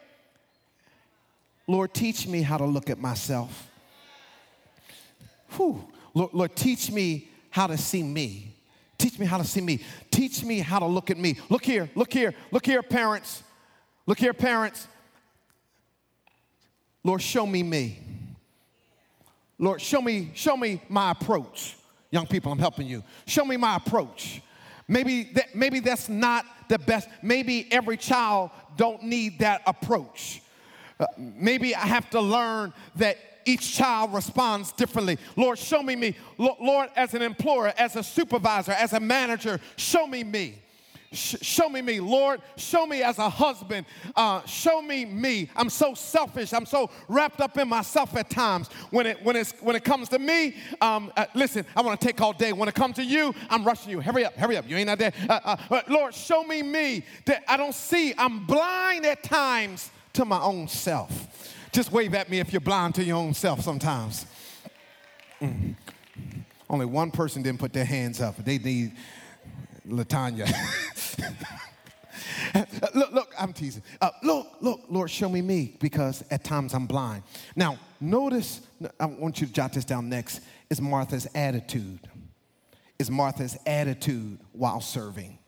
Lord, 1.66 1.92
teach 1.92 2.26
me 2.26 2.42
how 2.42 2.56
to 2.56 2.64
look 2.64 2.88
at 2.88 2.98
myself. 2.98 3.68
Whew. 5.50 5.87
Lord, 6.14 6.30
Lord, 6.32 6.56
teach 6.56 6.90
me 6.90 7.28
how 7.50 7.66
to 7.66 7.76
see 7.76 8.02
me. 8.02 8.54
Teach 8.96 9.18
me 9.18 9.26
how 9.26 9.38
to 9.38 9.44
see 9.44 9.61
me. 9.61 9.80
Teach 10.11 10.42
me 10.42 10.58
how 10.58 10.78
to 10.78 10.87
look 10.87 11.11
at 11.11 11.18
me. 11.18 11.37
Look 11.48 11.64
here, 11.64 11.88
look 11.94 12.12
here, 12.12 12.34
look 12.50 12.66
here, 12.66 12.82
parents. 12.82 13.44
Look 14.06 14.18
here, 14.18 14.32
parents. 14.32 14.88
Lord, 17.04 17.22
show 17.22 17.46
me 17.46 17.62
me. 17.62 18.00
Lord, 19.58 19.80
show 19.80 20.00
me, 20.00 20.30
show 20.34 20.56
me 20.56 20.80
my 20.88 21.11
approach. 21.11 21.76
Young 22.11 22.26
people, 22.26 22.52
I'm 22.52 22.58
helping 22.58 22.87
you. 22.87 23.02
Show 23.26 23.44
me 23.44 23.56
my 23.56 23.76
approach. 23.76 24.40
Maybe 24.87 25.24
that, 25.34 25.54
maybe 25.54 25.80
that's 25.80 26.08
not 26.08 26.46
the 26.68 26.78
best. 26.78 27.08
Maybe 27.22 27.66
every 27.70 27.96
child 27.96 28.50
don't 28.76 29.02
need 29.02 29.40
that 29.40 29.62
approach. 29.66 30.40
Uh, 30.98 31.06
maybe 31.16 31.74
I 31.74 31.87
have 31.87 32.08
to 32.11 32.20
learn 32.20 32.72
that 32.96 33.18
each 33.44 33.74
child 33.74 34.12
responds 34.12 34.72
differently. 34.72 35.18
Lord, 35.37 35.58
show 35.58 35.82
me 35.82 35.96
me. 35.96 36.16
Lord, 36.38 36.90
as 36.96 37.14
an 37.14 37.22
employer, 37.22 37.72
as 37.78 37.96
a 37.96 38.02
supervisor, 38.02 38.72
as 38.72 38.92
a 38.92 39.00
manager, 39.00 39.61
show 39.76 40.06
me 40.06 40.24
me 40.24 40.62
show 41.12 41.68
me 41.68 41.81
me. 41.81 42.01
Lord, 42.01 42.40
show 42.57 42.87
me 42.87 43.03
as 43.03 43.18
a 43.18 43.29
husband. 43.29 43.87
Uh, 44.14 44.44
show 44.44 44.83
me 44.83 45.05
me. 45.05 45.51
I'm 45.57 45.71
so 45.71 45.94
selfish. 45.94 46.53
I'm 46.53 46.66
so 46.66 46.90
wrapped 47.09 47.40
up 47.40 47.57
in 47.57 47.68
myself 47.68 48.16
at 48.16 48.31
times. 48.31 48.68
When 48.90 49.07
it, 49.07 49.23
when 49.23 49.37
it's, 49.37 49.53
when 49.61 49.77
it 49.77 49.85
comes 49.85 50.09
to 50.11 50.18
me, 50.18 50.57
um, 50.81 51.12
uh, 51.16 51.27
listen, 51.35 51.64
I 51.75 51.81
want 51.81 52.01
to 52.01 52.07
take 52.07 52.21
all 52.21 52.33
day. 52.33 52.53
When 52.53 52.68
it 52.68 52.75
comes 52.75 52.97
to 52.97 53.05
you, 53.05 53.35
I'm 53.49 53.64
rushing 53.64 53.90
you. 53.90 54.01
Hurry 54.01 54.25
up, 54.25 54.35
hurry 54.35 54.57
up. 54.57 54.68
You 54.68 54.77
ain't 54.77 54.87
not 54.87 54.99
there. 54.99 55.12
Uh, 55.29 55.57
uh 55.71 55.83
Lord, 55.88 56.14
show 56.14 56.42
me 56.44 56.62
me 56.62 57.05
that 57.27 57.44
I 57.49 57.57
don't 57.57 57.75
see. 57.75 58.12
I'm 58.18 58.44
blind 58.47 59.07
at 59.07 59.23
times 59.23 59.90
to 60.14 60.25
my 60.25 60.40
own 60.40 60.68
self. 60.68 61.57
Just 61.73 61.92
wave 61.92 62.14
at 62.14 62.31
me 62.31 62.40
if 62.40 62.53
you're 62.53 62.61
blind 62.61 62.94
to 62.97 63.05
your 63.05 63.16
own 63.16 63.35
self 63.35 63.61
sometimes. 63.61 64.27
Mm. 65.40 65.75
Only 66.71 66.87
one 66.87 67.11
person 67.11 67.42
didn't 67.42 67.61
put 67.61 67.73
their 67.73 67.85
hands 67.85 68.21
up. 68.21 68.37
They 68.44 68.59
need 68.59 68.92
Latanya. 69.88 70.46
look, 72.94 73.12
look, 73.12 73.35
I'm 73.38 73.53
teasing. 73.53 73.83
Uh, 74.01 74.11
look, 74.22 74.46
look, 74.61 74.81
Lord, 74.88 75.11
show 75.11 75.29
me 75.29 75.42
me 75.42 75.77
because 75.81 76.24
at 76.31 76.44
times 76.44 76.74
I'm 76.74 76.87
blind. 76.87 77.22
Now, 77.57 77.79
notice, 78.01 78.61
I 78.98 79.07
want 79.07 79.40
you 79.40 79.46
to 79.46 79.53
jot 79.53 79.72
this 79.72 79.85
down 79.85 80.09
next, 80.09 80.40
is 80.70 80.81
Martha's 80.81 81.27
attitude. 81.35 82.01
Is 82.98 83.11
Martha's 83.11 83.57
attitude 83.64 84.40
while 84.53 84.81
serving, 84.81 85.38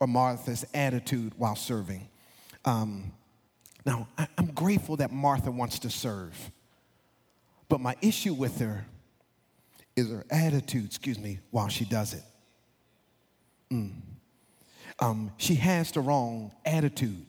or 0.00 0.06
Martha's 0.06 0.64
attitude 0.74 1.32
while 1.36 1.56
serving. 1.56 2.08
Um, 2.64 3.12
now, 3.84 4.08
I, 4.18 4.26
I'm 4.36 4.46
grateful 4.46 4.96
that 4.96 5.12
Martha 5.12 5.50
wants 5.50 5.78
to 5.80 5.90
serve, 5.90 6.50
but 7.68 7.80
my 7.80 7.94
issue 8.02 8.34
with 8.34 8.58
her 8.58 8.86
is 9.94 10.10
her 10.10 10.26
attitude, 10.30 10.86
excuse 10.86 11.18
me, 11.18 11.38
while 11.50 11.68
she 11.68 11.84
does 11.84 12.12
it. 12.12 12.22
Mm. 13.72 13.92
Um, 14.98 15.30
she 15.36 15.54
has 15.56 15.90
the 15.90 16.00
wrong 16.00 16.52
attitude. 16.64 17.26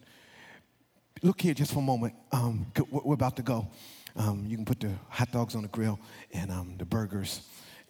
Look 1.22 1.42
here 1.42 1.54
just 1.54 1.74
for 1.74 1.80
a 1.80 1.84
moment. 1.84 2.14
Um, 2.32 2.68
we're 2.90 3.16
about 3.16 3.36
to 3.38 3.42
go. 3.42 3.68
Um, 4.16 4.46
you 4.48 4.56
can 4.56 4.66
put 4.66 4.80
the 4.80 4.92
hot 5.10 5.32
dogs 5.32 5.56
on 5.56 5.64
the 5.64 5.68
grill 5.68 6.00
and 6.34 6.52
um, 6.52 6.76
the 6.78 6.86
burgers 6.86 7.42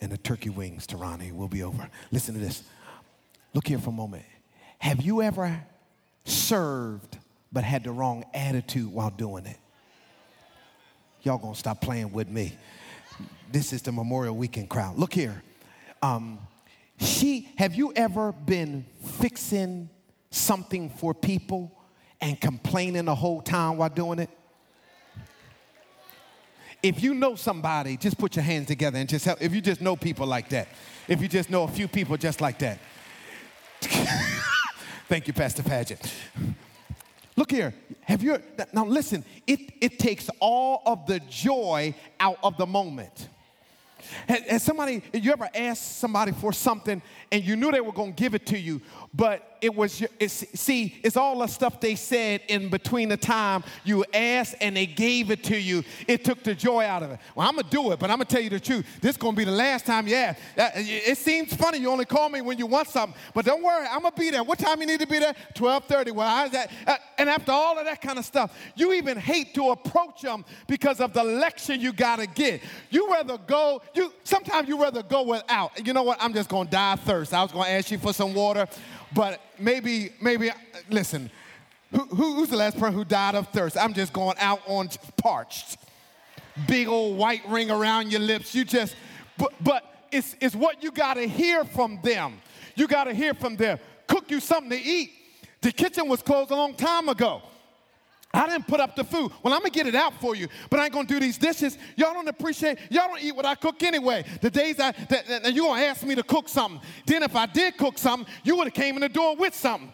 and 0.02 0.12
the 0.12 0.18
turkey 0.18 0.50
wings, 0.50 0.88
Tarani. 0.88 1.32
We'll 1.32 1.48
be 1.48 1.64
over. 1.64 1.90
Listen 2.12 2.34
to 2.36 2.40
this. 2.40 2.64
Look 3.54 3.68
here 3.68 3.80
for 3.80 3.90
a 3.90 3.94
moment. 3.94 4.26
Have 4.80 5.02
you 5.02 5.22
ever 5.22 5.64
served 6.26 7.18
but 7.52 7.64
had 7.64 7.84
the 7.84 7.92
wrong 7.92 8.26
attitude 8.34 8.92
while 8.92 9.10
doing 9.10 9.46
it? 9.46 9.58
Y'all 11.24 11.38
gonna 11.38 11.56
stop 11.56 11.82
playing 11.82 12.12
with 12.12 12.30
me. 12.30 12.54
This 13.52 13.74
is 13.74 13.82
the 13.82 13.92
Memorial 13.92 14.36
Weekend 14.36 14.70
crowd. 14.70 14.98
Look 14.98 15.14
here. 15.14 15.42
Um, 16.02 16.40
she, 16.98 17.50
have 17.58 17.76
you 17.76 17.94
ever 17.96 18.32
been 18.32 18.86
fixing 19.20 19.90
something 20.32 20.90
for 20.90 21.14
people 21.14 21.72
and 22.20 22.40
complaining 22.40 23.06
the 23.06 23.16
whole 23.16 23.42
time 23.42 23.78
while 23.78 23.90
doing 23.90 24.20
it? 24.20 24.30
If 26.82 27.02
you 27.02 27.14
know 27.14 27.36
somebody, 27.36 27.98
just 27.98 28.18
put 28.18 28.36
your 28.36 28.44
hands 28.44 28.68
together 28.68 28.98
and 29.00 29.10
just 29.10 29.26
help. 29.26 29.42
If 29.42 29.54
you 29.54 29.62
just 29.62 29.82
know 29.82 29.96
people 29.96 30.28
like 30.28 30.50
that, 30.50 30.68
if 31.08 31.22
you 31.22 31.28
just 31.28 31.50
know 31.50 31.64
a 31.64 31.68
few 31.68 31.88
people 31.88 32.18
just 32.18 32.40
like 32.40 32.60
that. 32.60 32.80
Thank 35.08 35.28
you, 35.28 35.34
Pastor 35.34 35.64
Paget. 35.64 36.12
Look 37.36 37.52
here. 37.52 37.74
Have 38.02 38.24
you 38.24 38.42
now 38.74 38.86
listen, 38.86 39.24
it, 39.46 39.60
it 39.80 40.00
takes 40.00 40.30
all 40.40 40.82
of 40.86 41.06
the 41.06 41.20
joy 41.30 41.94
out 42.20 42.38
of 42.44 42.58
the 42.58 42.66
moment. 42.66 43.30
Has, 44.28 44.64
somebody, 44.64 45.02
you 45.14 45.32
ever 45.32 45.50
asked 45.54 45.98
somebody 45.98 46.32
for 46.32 46.54
something 46.54 47.02
and 47.32 47.44
you 47.44 47.56
knew 47.56 47.72
they 47.72 47.82
were 47.82 47.92
going 47.92 48.14
to 48.14 48.22
give 48.22 48.36
it 48.36 48.46
to 48.48 48.58
you, 48.58 48.82
but 49.14 49.57
it 49.62 49.74
was, 49.74 50.04
it's, 50.20 50.46
see, 50.60 51.00
it's 51.04 51.18
all 51.18 51.40
the 51.40 51.48
stuff 51.48 51.80
they 51.80 51.96
said 51.96 52.42
in 52.48 52.70
between 52.70 53.10
the 53.10 53.18
time 53.18 53.64
you 53.84 54.06
asked 54.14 54.56
and 54.62 54.76
they 54.76 54.86
gave 54.86 55.32
it 55.32 55.44
to 55.46 55.58
you. 55.58 55.84
It 56.08 56.24
took 56.24 56.44
the 56.44 56.56
joy 56.56 56.84
out 56.86 57.04
of 57.04 57.12
it. 57.12 57.20
Well, 57.36 57.48
I'm 57.48 57.56
to 57.58 57.64
do 57.64 57.92
it, 57.92 58.00
but 58.00 58.10
I'm 58.10 58.20
to 58.20 58.26
tell 58.26 58.42
you 58.42 58.50
the 58.50 58.60
truth. 58.60 58.86
This 59.02 59.12
is 59.12 59.18
to 59.18 59.32
be 59.34 59.44
the 59.44 59.52
last 59.52 59.86
time 59.86 60.08
you 60.08 60.16
ask. 60.16 60.40
Uh, 60.58 60.70
it 60.76 61.18
seems 61.18 61.54
funny 61.54 61.80
you 61.80 61.90
only 61.90 62.06
call 62.06 62.30
me 62.30 62.42
when 62.42 62.58
you 62.58 62.66
want 62.66 62.88
something, 62.88 63.18
but 63.34 63.46
don't 63.46 63.64
worry, 63.64 63.88
I'm 63.90 64.02
to 64.02 64.12
be 64.12 64.30
there. 64.30 64.44
What 64.44 64.60
time 64.60 64.80
you 64.82 64.88
need 64.88 65.00
to 65.00 65.08
be 65.08 65.20
there? 65.20 65.36
1230. 65.58 66.12
Well, 66.12 66.28
I 66.28 66.48
that. 66.50 66.72
Uh, 66.86 66.96
and 67.18 67.30
after 67.30 67.52
all 67.52 67.78
of 67.78 67.86
that 67.86 68.02
kind 68.02 68.20
of 68.20 68.26
stuff, 68.26 68.56
you 68.76 68.94
even 68.94 69.18
hate 69.18 69.54
to 69.56 69.72
approach 69.72 70.22
them 70.22 70.46
because 70.68 71.00
of 71.00 71.14
the 71.14 71.24
lecture 71.24 71.76
you 71.76 71.94
got 71.94 72.20
to 72.20 72.28
get. 72.28 72.62
You 72.90 73.12
rather 73.12 73.38
go, 73.38 73.82
you 73.94 74.14
sometimes 74.24 74.68
you 74.68 74.82
rather 74.82 75.04
go 75.04 75.24
without. 75.24 75.86
You 75.86 75.94
know 75.94 76.04
what? 76.04 76.18
I'm 76.22 76.34
just 76.34 76.50
to 76.66 76.72
die 76.72 76.96
thirst. 76.96 77.34
I 77.34 77.42
was 77.42 77.52
to 77.66 77.72
ask 77.72 77.92
you 77.92 77.98
for 77.98 78.14
some 78.14 78.34
water. 78.34 78.68
But 79.14 79.42
maybe, 79.60 80.12
maybe, 80.22 80.52
listen, 80.90 81.30
who, 81.92 82.06
who's 82.08 82.50
the 82.50 82.58
last 82.58 82.78
person 82.78 82.94
who 82.94 83.06
died 83.06 83.36
of 83.36 83.48
thirst? 83.50 83.78
I'm 83.78 83.94
just 83.94 84.14
going 84.14 84.36
out 84.40 84.62
on 84.68 84.90
parched. 85.16 85.78
Big 86.68 86.88
old 86.88 87.18
white 87.18 87.48
ring 87.48 87.72
around 87.72 88.12
your 88.12 88.20
lips. 88.20 88.54
You 88.54 88.66
just, 88.66 88.96
but, 89.38 89.54
but 89.62 89.84
it's, 90.12 90.36
it's 90.42 90.56
what 90.56 90.84
you 90.84 90.92
got 90.92 91.16
to 91.16 91.28
hear 91.28 91.64
from 91.64 92.00
them. 92.04 92.42
You 92.76 92.88
got 92.88 93.06
to 93.06 93.14
hear 93.14 93.34
from 93.34 93.56
them. 93.56 93.80
Cook 94.08 94.30
you 94.30 94.40
something 94.40 94.72
to 94.72 94.84
eat. 94.84 95.12
The 95.62 95.72
kitchen 95.72 96.08
was 96.08 96.22
closed 96.22 96.52
a 96.52 96.56
long 96.56 96.76
time 96.76 97.10
ago. 97.10 97.42
I 98.38 98.48
didn't 98.48 98.68
put 98.68 98.80
up 98.80 98.96
the 98.96 99.04
food. 99.04 99.32
Well, 99.42 99.54
I'm 99.54 99.62
gonna 99.62 99.72
get 99.72 99.88
it 99.88 99.96
out 99.96 100.14
for 100.22 100.36
you, 100.36 100.48
but 100.70 100.80
I 100.80 100.86
ain't 100.86 100.94
gonna 100.94 101.08
do 101.08 101.20
these 101.20 101.38
dishes. 101.38 101.78
Y'all 101.96 102.14
don't 102.14 102.28
appreciate, 102.28 102.78
y'all 102.90 103.08
don't 103.08 103.22
eat 103.22 103.36
what 103.36 103.46
I 103.46 103.56
cook 103.56 103.82
anyway. 103.82 104.24
The 104.42 104.52
days 104.52 104.80
I, 104.80 104.92
that, 105.10 105.28
that, 105.28 105.54
you 105.54 105.64
gonna 105.64 105.82
ask 105.82 106.04
me 106.04 106.16
to 106.16 106.24
cook 106.24 106.48
something. 106.48 106.80
Then 107.06 107.24
if 107.24 107.36
I 107.36 107.48
did 107.48 107.78
cook 107.78 107.98
something, 107.98 108.32
you 108.44 108.56
would 108.58 108.68
have 108.68 108.74
came 108.74 108.96
in 108.96 109.02
the 109.02 109.10
door 109.10 109.36
with 109.36 109.56
something. 109.56 109.92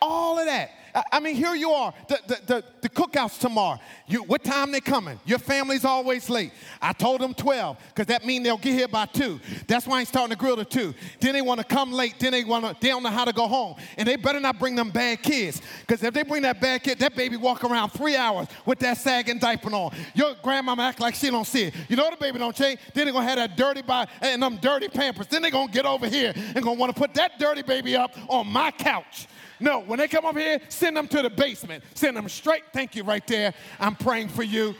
All 0.00 0.38
of 0.38 0.46
that. 0.46 0.70
I 1.12 1.18
mean, 1.18 1.34
here 1.34 1.54
you 1.56 1.70
are, 1.70 1.92
the, 2.06 2.18
the, 2.26 2.40
the, 2.46 2.64
the 2.82 2.88
cookouts 2.88 3.40
tomorrow. 3.40 3.80
You, 4.06 4.22
what 4.22 4.44
time 4.44 4.70
they 4.70 4.80
coming? 4.80 5.18
Your 5.24 5.40
family's 5.40 5.84
always 5.84 6.30
late. 6.30 6.52
I 6.80 6.92
told 6.92 7.20
them 7.20 7.34
12, 7.34 7.76
because 7.88 8.06
that 8.06 8.24
means 8.24 8.44
they'll 8.44 8.58
get 8.58 8.74
here 8.74 8.86
by 8.86 9.06
2. 9.06 9.40
That's 9.66 9.88
why 9.88 9.98
I'm 9.98 10.06
starting 10.06 10.30
to 10.30 10.38
grill 10.38 10.60
at 10.60 10.70
2. 10.70 10.94
Then 11.18 11.32
they 11.32 11.42
want 11.42 11.58
to 11.58 11.64
come 11.64 11.90
late. 11.90 12.20
Then 12.20 12.30
they 12.30 12.44
want 12.44 12.64
to, 12.64 12.76
they 12.80 12.88
don't 12.88 13.02
know 13.02 13.10
how 13.10 13.24
to 13.24 13.32
go 13.32 13.48
home. 13.48 13.74
And 13.98 14.06
they 14.06 14.14
better 14.14 14.38
not 14.38 14.60
bring 14.60 14.76
them 14.76 14.90
bad 14.90 15.20
kids, 15.22 15.60
because 15.80 16.00
if 16.04 16.14
they 16.14 16.22
bring 16.22 16.42
that 16.42 16.60
bad 16.60 16.84
kid, 16.84 17.00
that 17.00 17.16
baby 17.16 17.36
walk 17.36 17.64
around 17.64 17.90
three 17.90 18.16
hours 18.16 18.46
with 18.64 18.78
that 18.78 18.96
sagging 18.98 19.38
diaper 19.38 19.74
on. 19.74 19.92
Your 20.14 20.34
grandmama 20.42 20.82
act 20.84 21.00
like 21.00 21.16
she 21.16 21.28
don't 21.28 21.46
see 21.46 21.64
it. 21.64 21.74
You 21.88 21.96
know 21.96 22.08
the 22.08 22.16
baby 22.16 22.38
don't 22.38 22.54
change. 22.54 22.78
Then 22.94 23.06
they 23.06 23.12
going 23.12 23.26
to 23.26 23.28
have 23.28 23.38
that 23.38 23.56
dirty 23.56 23.82
body 23.82 24.10
and 24.20 24.40
them 24.40 24.58
dirty 24.58 24.86
pampers. 24.86 25.26
Then 25.26 25.42
they 25.42 25.50
going 25.50 25.68
to 25.68 25.74
get 25.74 25.86
over 25.86 26.06
here 26.06 26.32
and 26.36 26.62
going 26.62 26.76
to 26.76 26.80
want 26.80 26.94
to 26.94 27.00
put 27.00 27.14
that 27.14 27.38
dirty 27.40 27.62
baby 27.62 27.96
up 27.96 28.12
on 28.28 28.46
my 28.46 28.70
couch. 28.70 29.26
No, 29.64 29.80
when 29.80 29.98
they 29.98 30.08
come 30.08 30.26
up 30.26 30.36
here, 30.36 30.60
send 30.68 30.94
them 30.94 31.08
to 31.08 31.22
the 31.22 31.30
basement. 31.30 31.82
Send 31.94 32.18
them 32.18 32.28
straight. 32.28 32.64
Thank 32.74 32.94
you 32.94 33.02
right 33.02 33.26
there. 33.26 33.54
I'm 33.80 33.96
praying 33.96 34.28
for 34.28 34.42
you. 34.42 34.74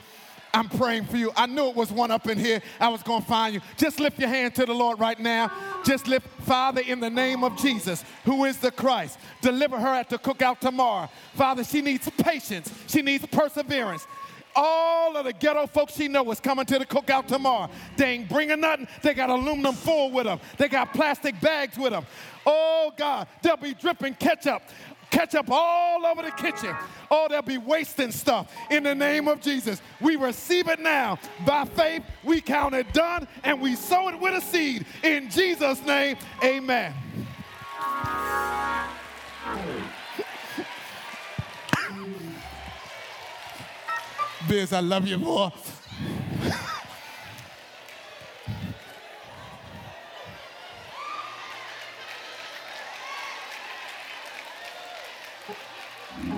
I'm 0.53 0.69
praying 0.69 1.05
for 1.05 1.17
you. 1.17 1.31
I 1.35 1.47
knew 1.47 1.69
it 1.69 1.75
was 1.75 1.91
one 1.91 2.11
up 2.11 2.27
in 2.27 2.37
here. 2.37 2.61
I 2.79 2.89
was 2.89 3.01
going 3.01 3.21
to 3.21 3.27
find 3.27 3.55
you. 3.55 3.61
Just 3.77 3.99
lift 3.99 4.19
your 4.19 4.29
hand 4.29 4.53
to 4.55 4.65
the 4.65 4.75
Lord 4.75 4.99
right 4.99 5.19
now. 5.19 5.51
Just 5.83 6.07
lift, 6.07 6.27
Father, 6.43 6.81
in 6.81 6.99
the 6.99 7.09
name 7.09 7.43
of 7.43 7.57
Jesus, 7.57 8.05
who 8.25 8.45
is 8.45 8.57
the 8.59 8.69
Christ. 8.69 9.17
Deliver 9.41 9.79
her 9.79 9.87
at 9.87 10.07
the 10.07 10.19
cookout 10.19 10.59
tomorrow. 10.59 11.09
Father, 11.33 11.63
she 11.63 11.81
needs 11.81 12.07
patience. 12.19 12.71
She 12.85 13.01
needs 13.01 13.25
perseverance. 13.25 14.05
All 14.55 15.17
of 15.17 15.25
the 15.25 15.33
ghetto 15.33 15.67
folks 15.67 15.95
she 15.95 16.07
know 16.07 16.29
is 16.31 16.39
coming 16.39 16.65
to 16.65 16.79
the 16.79 16.85
cookout 16.85 17.27
tomorrow. 17.27 17.69
They 17.97 18.11
ain't 18.11 18.29
bringing 18.29 18.61
nothing. 18.61 18.87
They 19.01 19.13
got 19.13 19.29
aluminum 19.29 19.75
foil 19.75 20.11
with 20.11 20.25
them. 20.25 20.39
They 20.57 20.69
got 20.69 20.93
plastic 20.93 21.39
bags 21.41 21.77
with 21.77 21.91
them. 21.91 22.05
Oh 22.45 22.93
God, 22.95 23.27
they'll 23.41 23.57
be 23.57 23.73
dripping 23.73 24.13
ketchup 24.15 24.61
ketchup 25.15 25.49
all 25.49 26.05
over 26.05 26.21
the 26.21 26.31
kitchen. 26.31 26.75
Oh, 27.09 27.27
they'll 27.29 27.41
be 27.41 27.57
wasting 27.57 28.11
stuff. 28.11 28.51
In 28.69 28.83
the 28.83 28.93
name 28.93 29.27
of 29.27 29.39
Jesus, 29.39 29.81
we 30.01 30.15
receive 30.17 30.67
it 30.67 30.79
now. 30.79 31.19
By 31.45 31.65
faith, 31.65 32.03
we 32.23 32.41
count 32.41 32.75
it 32.75 32.91
done 32.93 33.27
and 33.43 33.61
we 33.61 33.75
sow 33.75 34.09
it 34.09 34.19
with 34.19 34.35
a 34.35 34.41
seed. 34.41 34.85
In 35.03 35.29
Jesus' 35.29 35.83
name, 35.85 36.17
amen. 36.43 36.93
Biz, 44.47 44.73
I 44.73 44.79
love 44.79 45.07
you 45.07 45.17
more. 45.17 45.51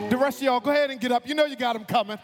the 0.09 0.17
rest 0.17 0.37
of 0.37 0.43
y'all, 0.43 0.59
go 0.59 0.71
ahead 0.71 0.89
and 0.89 0.99
get 0.99 1.11
up. 1.11 1.27
You 1.27 1.35
know 1.35 1.45
you 1.45 1.55
got 1.55 1.73
them 1.73 1.85
coming. 1.85 2.17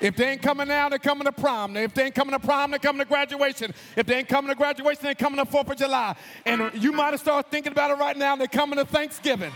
If 0.00 0.16
they 0.16 0.30
ain't 0.30 0.42
coming 0.42 0.68
now, 0.68 0.88
they're 0.88 0.98
coming 0.98 1.24
to 1.24 1.32
prom. 1.32 1.76
If 1.76 1.92
they 1.92 2.04
ain't 2.04 2.14
coming 2.14 2.32
to 2.32 2.40
prom, 2.40 2.70
they're 2.70 2.78
coming 2.78 3.00
to 3.00 3.04
graduation. 3.04 3.74
If 3.96 4.06
they 4.06 4.16
ain't 4.16 4.28
coming 4.28 4.48
to 4.48 4.54
graduation, 4.54 5.02
they're 5.02 5.14
coming 5.14 5.44
to 5.44 5.50
4th 5.50 5.70
of 5.70 5.76
July. 5.76 6.16
And 6.46 6.70
you 6.82 6.92
might 6.92 7.10
have 7.10 7.20
started 7.20 7.50
thinking 7.50 7.72
about 7.72 7.90
it 7.90 7.98
right 7.98 8.16
now, 8.16 8.34
they're 8.36 8.46
coming 8.46 8.78
to 8.78 8.86
Thanksgiving. 8.86 9.52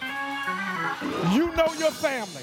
You 1.33 1.51
know 1.55 1.73
your 1.79 1.91
family. 1.91 2.43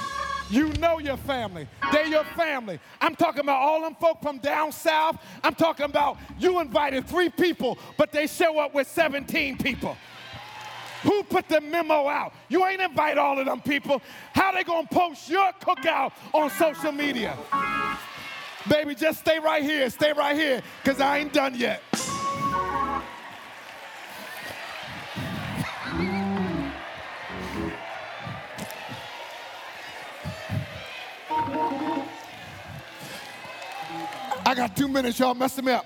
You 0.52 0.68
know 0.74 1.00
your 1.00 1.16
family. 1.16 1.66
They're 1.94 2.08
your 2.08 2.26
family. 2.26 2.78
I'm 3.00 3.16
talking 3.16 3.40
about 3.40 3.62
all 3.62 3.82
them 3.82 3.96
folk 3.96 4.22
from 4.22 4.38
down 4.40 4.74
south. 4.74 5.18
I'm 5.46 5.56
talking 5.56 5.86
about 5.86 6.18
you 6.38 6.60
invited 6.60 7.08
three 7.08 7.30
people, 7.30 7.78
but 7.98 8.12
they 8.12 8.28
show 8.28 8.60
up 8.60 8.74
with 8.74 8.88
17 8.88 9.58
people. 9.58 9.96
Who 11.04 11.24
put 11.24 11.48
the 11.48 11.62
memo 11.62 12.08
out? 12.08 12.34
You 12.50 12.66
ain't 12.66 12.82
invite 12.82 13.18
all 13.18 13.40
of 13.40 13.46
them 13.46 13.62
people. 13.62 14.02
How 14.34 14.52
they 14.52 14.64
gonna 14.64 14.88
post 14.92 15.30
your 15.30 15.52
cookout 15.54 16.12
on 16.34 16.50
social 16.52 16.92
media? 16.92 17.38
Baby, 18.70 18.94
just 18.94 19.22
stay 19.22 19.40
right 19.40 19.64
here. 19.64 19.90
Stay 19.90 20.12
right 20.12 20.36
here, 20.36 20.62
because 20.84 21.00
I 21.00 21.20
ain't 21.20 21.34
done 21.34 21.56
yet. 21.56 21.82
I 34.52 34.54
got 34.54 34.76
two 34.76 34.90
minutes, 34.90 35.18
y'all 35.18 35.34
messing 35.34 35.64
me 35.64 35.72
up. 35.72 35.86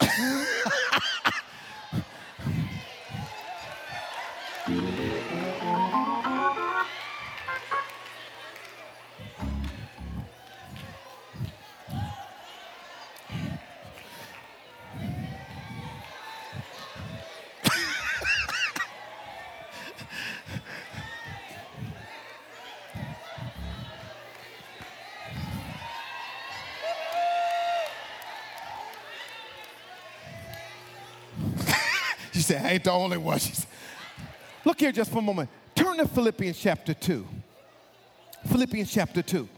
She 32.42 32.46
said, 32.54 32.66
I 32.66 32.70
ain't 32.70 32.82
the 32.82 32.90
only 32.90 33.18
one. 33.18 33.38
She 33.38 33.52
said, 33.52 33.68
Look 34.64 34.80
here 34.80 34.90
just 34.90 35.12
for 35.12 35.20
a 35.20 35.22
moment. 35.22 35.48
Turn 35.76 35.98
to 35.98 36.08
Philippians 36.08 36.58
chapter 36.58 36.92
2. 36.92 37.24
Philippians 38.48 38.92
chapter 38.92 39.22
2. 39.22 39.48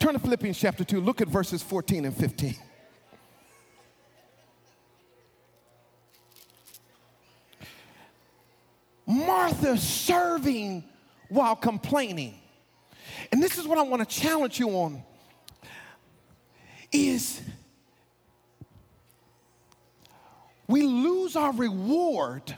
Turn 0.00 0.14
to 0.14 0.18
Philippians 0.18 0.58
chapter 0.58 0.82
2. 0.82 1.00
Look 1.00 1.20
at 1.20 1.28
verses 1.28 1.62
14 1.62 2.06
and 2.06 2.16
15. 2.16 2.56
Martha 9.06 9.78
serving 9.78 10.82
while 11.28 11.54
complaining. 11.54 12.34
And 13.30 13.40
this 13.40 13.56
is 13.56 13.68
what 13.68 13.78
I 13.78 13.82
want 13.82 14.00
to 14.00 14.20
challenge 14.20 14.58
you 14.58 14.70
on 14.70 15.00
is 16.90 17.40
we 20.68 20.82
lose 20.82 21.34
our 21.34 21.52
reward 21.52 22.56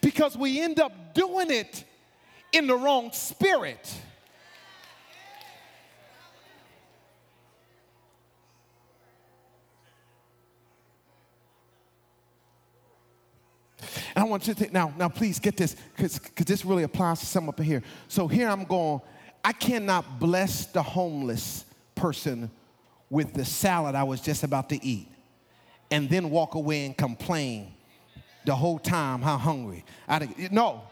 because 0.00 0.36
we 0.36 0.60
end 0.60 0.80
up 0.80 1.14
doing 1.14 1.50
it 1.50 1.84
in 2.52 2.66
the 2.66 2.74
wrong 2.74 3.12
spirit. 3.12 3.94
And 14.14 14.24
I 14.24 14.28
want 14.28 14.48
you 14.48 14.54
to 14.54 14.58
think 14.58 14.72
now, 14.72 14.92
now 14.98 15.08
please 15.08 15.38
get 15.38 15.56
this, 15.56 15.76
because 15.94 16.18
this 16.46 16.64
really 16.64 16.82
applies 16.82 17.20
to 17.20 17.26
some 17.26 17.48
up 17.48 17.60
here. 17.60 17.82
So 18.08 18.26
here 18.26 18.48
I'm 18.48 18.64
going, 18.64 19.02
I 19.44 19.52
cannot 19.52 20.18
bless 20.18 20.66
the 20.66 20.82
homeless 20.82 21.66
person 21.94 22.50
with 23.10 23.34
the 23.34 23.44
salad 23.44 23.94
I 23.94 24.04
was 24.04 24.20
just 24.20 24.42
about 24.42 24.70
to 24.70 24.84
eat 24.84 25.06
and 25.90 26.08
then 26.08 26.30
walk 26.30 26.54
away 26.54 26.86
and 26.86 26.96
complain 26.96 27.72
the 28.44 28.54
whole 28.54 28.78
time 28.78 29.22
how 29.22 29.36
hungry. 29.36 29.84
I, 30.08 30.28
no. 30.50 30.82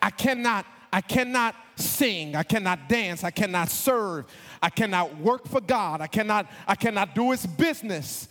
I 0.00 0.10
cannot, 0.10 0.64
I 0.92 1.00
cannot 1.00 1.54
sing, 1.76 2.36
I 2.36 2.42
cannot 2.42 2.88
dance, 2.88 3.24
I 3.24 3.30
cannot 3.30 3.68
serve, 3.68 4.26
I 4.62 4.70
cannot 4.70 5.16
work 5.18 5.46
for 5.46 5.60
God, 5.60 6.00
I 6.00 6.06
cannot, 6.06 6.46
I 6.66 6.74
cannot 6.74 7.14
do 7.14 7.32
his 7.32 7.46
business. 7.46 8.28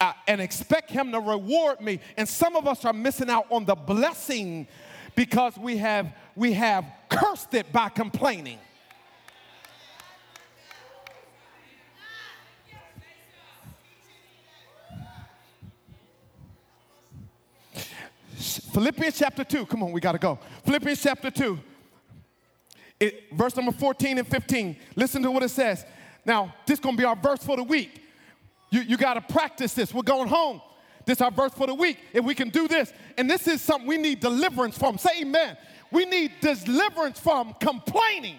Uh, 0.00 0.12
and 0.28 0.40
expect 0.40 0.92
him 0.92 1.10
to 1.10 1.18
reward 1.18 1.80
me. 1.80 1.98
And 2.16 2.28
some 2.28 2.54
of 2.54 2.68
us 2.68 2.84
are 2.84 2.92
missing 2.92 3.28
out 3.28 3.46
on 3.50 3.64
the 3.64 3.74
blessing 3.74 4.68
because 5.16 5.58
we 5.58 5.76
have 5.78 6.12
we 6.36 6.52
have 6.52 6.84
cursed 7.08 7.52
it 7.54 7.72
by 7.72 7.88
complaining. 7.88 8.60
Philippians 18.78 19.18
chapter 19.18 19.42
2. 19.42 19.66
Come 19.66 19.82
on, 19.82 19.90
we 19.90 20.00
got 20.00 20.12
to 20.12 20.18
go. 20.18 20.38
Philippians 20.64 21.02
chapter 21.02 21.32
2. 21.32 21.58
It, 23.00 23.24
verse 23.32 23.56
number 23.56 23.72
14 23.72 24.18
and 24.18 24.26
15. 24.28 24.76
Listen 24.94 25.20
to 25.24 25.32
what 25.32 25.42
it 25.42 25.48
says. 25.48 25.84
Now, 26.24 26.54
this 26.64 26.74
is 26.74 26.80
going 26.80 26.94
to 26.94 27.00
be 27.00 27.04
our 27.04 27.16
verse 27.16 27.42
for 27.42 27.56
the 27.56 27.64
week. 27.64 28.00
You, 28.70 28.82
you 28.82 28.96
got 28.96 29.14
to 29.14 29.20
practice 29.20 29.74
this. 29.74 29.92
We're 29.92 30.02
going 30.02 30.28
home. 30.28 30.62
This 31.06 31.18
is 31.18 31.22
our 31.22 31.32
verse 31.32 31.50
for 31.54 31.66
the 31.66 31.74
week. 31.74 31.98
If 32.12 32.24
we 32.24 32.36
can 32.36 32.50
do 32.50 32.68
this, 32.68 32.92
and 33.16 33.28
this 33.28 33.48
is 33.48 33.60
something 33.62 33.88
we 33.88 33.96
need 33.96 34.20
deliverance 34.20 34.78
from. 34.78 34.96
Say 34.96 35.22
amen. 35.22 35.56
We 35.90 36.04
need 36.04 36.34
deliverance 36.40 37.18
from 37.18 37.54
complaining. 37.54 38.36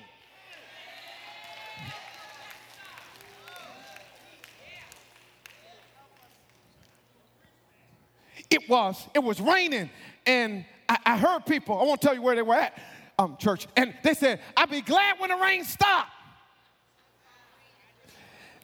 It 8.49 8.67
was, 8.67 9.07
it 9.13 9.19
was 9.19 9.39
raining, 9.39 9.89
and 10.25 10.65
I, 10.87 10.97
I 11.05 11.17
heard 11.17 11.45
people, 11.45 11.79
I 11.79 11.83
won't 11.83 12.01
tell 12.01 12.13
you 12.13 12.21
where 12.21 12.35
they 12.35 12.41
were 12.41 12.55
at, 12.55 12.77
um, 13.17 13.37
church, 13.37 13.67
and 13.75 13.93
they 14.03 14.13
said, 14.13 14.39
I'll 14.55 14.67
be 14.67 14.81
glad 14.81 15.19
when 15.19 15.29
the 15.29 15.37
rain 15.37 15.63
stopped. 15.63 16.11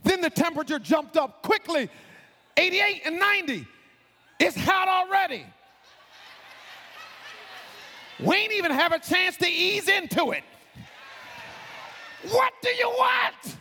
Then 0.04 0.22
the 0.22 0.30
temperature 0.30 0.80
jumped 0.80 1.18
up 1.18 1.42
quickly 1.42 1.90
88 2.58 3.02
and 3.06 3.20
90. 3.20 3.68
It's 4.40 4.56
hot 4.56 4.88
already. 4.88 5.46
We 8.20 8.36
ain't 8.36 8.54
even 8.54 8.72
have 8.72 8.94
a 8.94 9.00
chance 9.00 9.36
to 9.38 9.48
ease 9.48 9.88
into 9.88 10.32
it. 10.32 10.44
What 12.30 12.54
do 12.62 12.70
you 12.70 12.88
want? 12.88 13.58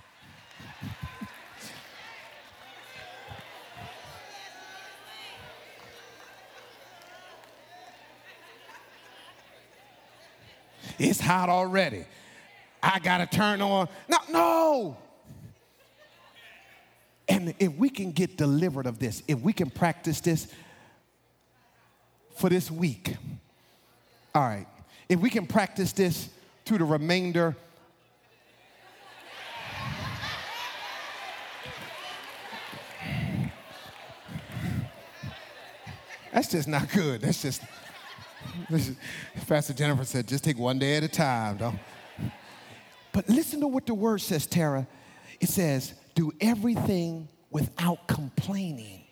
It's 10.99 11.21
hot 11.21 11.49
already. 11.49 12.05
I 12.83 12.99
got 12.99 13.19
to 13.19 13.27
turn 13.27 13.61
on. 13.63 13.89
No, 14.09 14.19
no. 14.31 14.97
And 17.29 17.55
if 17.59 17.75
we 17.75 17.89
can 17.89 18.13
get 18.13 18.37
delivered 18.37 18.87
of 18.87 18.99
this, 18.99 19.23
if 19.27 19.41
we 19.41 19.53
can 19.53 19.71
practice 19.71 20.21
this 20.21 20.49
for 22.37 22.51
this 22.51 22.71
week, 22.71 23.17
all 24.35 24.43
right, 24.43 24.67
if 25.09 25.21
we 25.21 25.31
can 25.31 25.47
practice 25.47 25.93
this 25.93 26.29
through 26.65 26.79
the 26.79 26.85
remainder 26.85 27.57
That's 36.35 36.49
just 36.49 36.67
not 36.67 36.91
good. 36.91 37.21
That's 37.21 37.41
just, 37.41 37.63
Pastor 39.49 39.73
Jennifer 39.73 40.05
said, 40.05 40.27
just 40.27 40.45
take 40.45 40.59
one 40.59 40.79
day 40.79 40.97
at 40.97 41.03
a 41.03 41.09
time. 41.09 41.57
Don't. 41.59 41.79
But 43.13 43.29
listen 43.29 43.61
to 43.61 43.69
what 43.69 43.87
the 43.87 43.95
word 43.95 44.21
says, 44.21 44.47
Tara. 44.47 44.87
It 45.41 45.49
says, 45.49 45.95
do 46.15 46.33
everything 46.41 47.29
without 47.51 48.09
complaining 48.09 49.05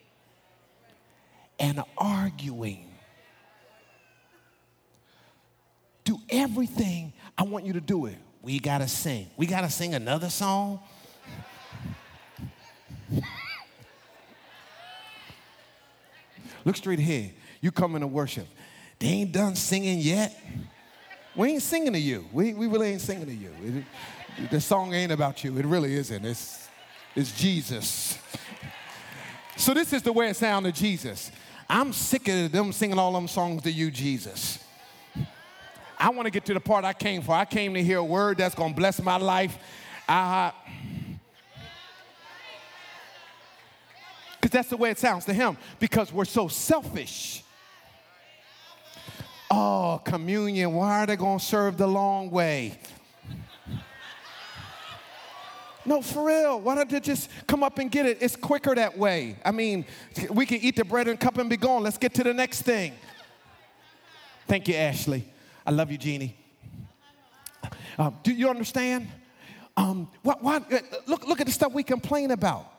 and 1.58 1.82
arguing 1.96 2.92
do 6.04 6.18
everything 6.28 7.12
I 7.38 7.44
want 7.44 7.64
you 7.64 7.72
to 7.74 7.80
do 7.80 8.06
it. 8.06 8.18
We 8.42 8.58
got 8.58 8.78
to 8.78 8.88
sing. 8.88 9.30
We 9.36 9.46
got 9.46 9.60
to 9.62 9.70
sing 9.70 9.94
another 9.94 10.30
song. 10.30 10.80
Look 16.64 16.76
straight 16.76 16.98
ahead. 16.98 17.34
You 17.60 17.70
come 17.70 17.94
into 17.94 18.06
worship. 18.06 18.46
They 19.02 19.08
ain't 19.08 19.32
done 19.32 19.56
singing 19.56 19.98
yet. 19.98 20.32
We 21.34 21.48
ain't 21.48 21.62
singing 21.62 21.92
to 21.92 21.98
you. 21.98 22.24
We, 22.32 22.54
we 22.54 22.68
really 22.68 22.90
ain't 22.92 23.00
singing 23.00 23.26
to 23.26 23.34
you. 23.34 23.50
It, 24.38 24.48
the 24.48 24.60
song 24.60 24.94
ain't 24.94 25.10
about 25.10 25.42
you. 25.42 25.58
It 25.58 25.66
really 25.66 25.92
isn't. 25.96 26.24
It's, 26.24 26.68
it's 27.16 27.32
Jesus. 27.32 28.16
So 29.56 29.74
this 29.74 29.92
is 29.92 30.02
the 30.02 30.12
way 30.12 30.28
it 30.28 30.36
sounds 30.36 30.66
to 30.66 30.72
Jesus. 30.72 31.32
I'm 31.68 31.92
sick 31.92 32.28
of 32.28 32.52
them 32.52 32.70
singing 32.70 32.96
all 32.96 33.12
them 33.12 33.26
songs 33.26 33.62
to 33.64 33.72
you, 33.72 33.90
Jesus. 33.90 34.60
I 35.98 36.10
want 36.10 36.26
to 36.26 36.30
get 36.30 36.44
to 36.44 36.54
the 36.54 36.60
part 36.60 36.84
I 36.84 36.92
came 36.92 37.22
for. 37.22 37.34
I 37.34 37.44
came 37.44 37.74
to 37.74 37.82
hear 37.82 37.98
a 37.98 38.04
word 38.04 38.38
that's 38.38 38.54
going 38.54 38.72
to 38.72 38.76
bless 38.76 39.02
my 39.02 39.16
life. 39.16 39.58
Because 44.40 44.50
that's 44.52 44.68
the 44.68 44.76
way 44.76 44.92
it 44.92 44.98
sounds 45.00 45.24
to 45.24 45.32
him. 45.32 45.56
Because 45.80 46.12
we're 46.12 46.24
so 46.24 46.46
selfish. 46.46 47.42
Oh, 49.54 50.00
communion, 50.02 50.72
why 50.72 51.02
are 51.02 51.06
they 51.06 51.14
going 51.14 51.38
to 51.38 51.44
serve 51.44 51.76
the 51.76 51.86
long 51.86 52.30
way? 52.30 52.78
No, 55.84 56.00
for 56.00 56.26
real. 56.26 56.58
Why 56.58 56.74
don't 56.74 56.88
they 56.88 57.00
just 57.00 57.28
come 57.46 57.62
up 57.62 57.78
and 57.78 57.90
get 57.90 58.06
it? 58.06 58.16
It's 58.22 58.34
quicker 58.34 58.74
that 58.74 58.96
way. 58.96 59.36
I 59.44 59.50
mean, 59.50 59.84
we 60.30 60.46
can 60.46 60.56
eat 60.62 60.76
the 60.76 60.86
bread 60.86 61.06
and 61.06 61.20
cup 61.20 61.36
and 61.36 61.50
be 61.50 61.58
gone. 61.58 61.82
Let's 61.82 61.98
get 61.98 62.14
to 62.14 62.24
the 62.24 62.32
next 62.32 62.62
thing. 62.62 62.94
Thank 64.46 64.68
you, 64.68 64.74
Ashley. 64.74 65.22
I 65.66 65.70
love 65.70 65.92
you, 65.92 65.98
Jeannie. 65.98 66.34
Um, 67.98 68.16
do 68.22 68.32
you 68.32 68.48
understand? 68.48 69.06
Um, 69.76 70.08
look, 70.24 70.40
look 70.42 71.40
at 71.42 71.46
the 71.46 71.52
stuff 71.52 71.74
we 71.74 71.82
complain 71.82 72.30
about. 72.30 72.71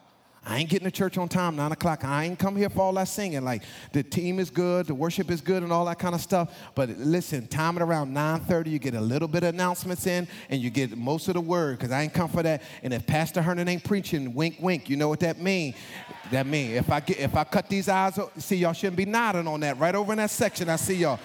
I 0.46 0.58
ain't 0.58 0.68
getting 0.68 0.84
to 0.84 0.90
church 0.90 1.16
on 1.16 1.28
time, 1.28 1.56
nine 1.56 1.72
o'clock. 1.72 2.04
I 2.04 2.24
ain't 2.24 2.38
come 2.38 2.54
here 2.56 2.68
for 2.68 2.80
all 2.80 2.92
that 2.94 3.08
singing. 3.08 3.44
Like 3.44 3.62
the 3.92 4.02
team 4.02 4.38
is 4.38 4.50
good, 4.50 4.86
the 4.86 4.94
worship 4.94 5.30
is 5.30 5.40
good, 5.40 5.62
and 5.62 5.72
all 5.72 5.86
that 5.86 5.98
kind 5.98 6.14
of 6.14 6.20
stuff. 6.20 6.54
But 6.74 6.90
listen, 6.98 7.46
time 7.46 7.76
it 7.76 7.82
around 7.82 8.14
9:30, 8.14 8.70
you 8.70 8.78
get 8.78 8.94
a 8.94 9.00
little 9.00 9.28
bit 9.28 9.42
of 9.42 9.54
announcements 9.54 10.06
in, 10.06 10.28
and 10.50 10.60
you 10.60 10.70
get 10.70 10.96
most 10.96 11.28
of 11.28 11.34
the 11.34 11.40
word, 11.40 11.78
because 11.78 11.92
I 11.92 12.02
ain't 12.02 12.12
come 12.12 12.28
for 12.28 12.42
that. 12.42 12.62
And 12.82 12.92
if 12.92 13.06
Pastor 13.06 13.40
Herndon 13.40 13.68
ain't 13.68 13.84
preaching, 13.84 14.34
wink, 14.34 14.56
wink, 14.60 14.90
you 14.90 14.96
know 14.96 15.08
what 15.08 15.20
that 15.20 15.40
mean? 15.40 15.74
That 16.30 16.46
mean 16.46 16.72
if 16.72 16.90
I 16.90 17.00
get 17.00 17.18
if 17.18 17.34
I 17.34 17.44
cut 17.44 17.68
these 17.68 17.88
eyes, 17.88 18.18
see 18.38 18.56
y'all 18.56 18.72
shouldn't 18.72 18.96
be 18.96 19.06
nodding 19.06 19.46
on 19.46 19.60
that. 19.60 19.78
Right 19.78 19.94
over 19.94 20.12
in 20.12 20.18
that 20.18 20.30
section, 20.30 20.68
I 20.68 20.76
see 20.76 20.96
y'all. 20.96 21.20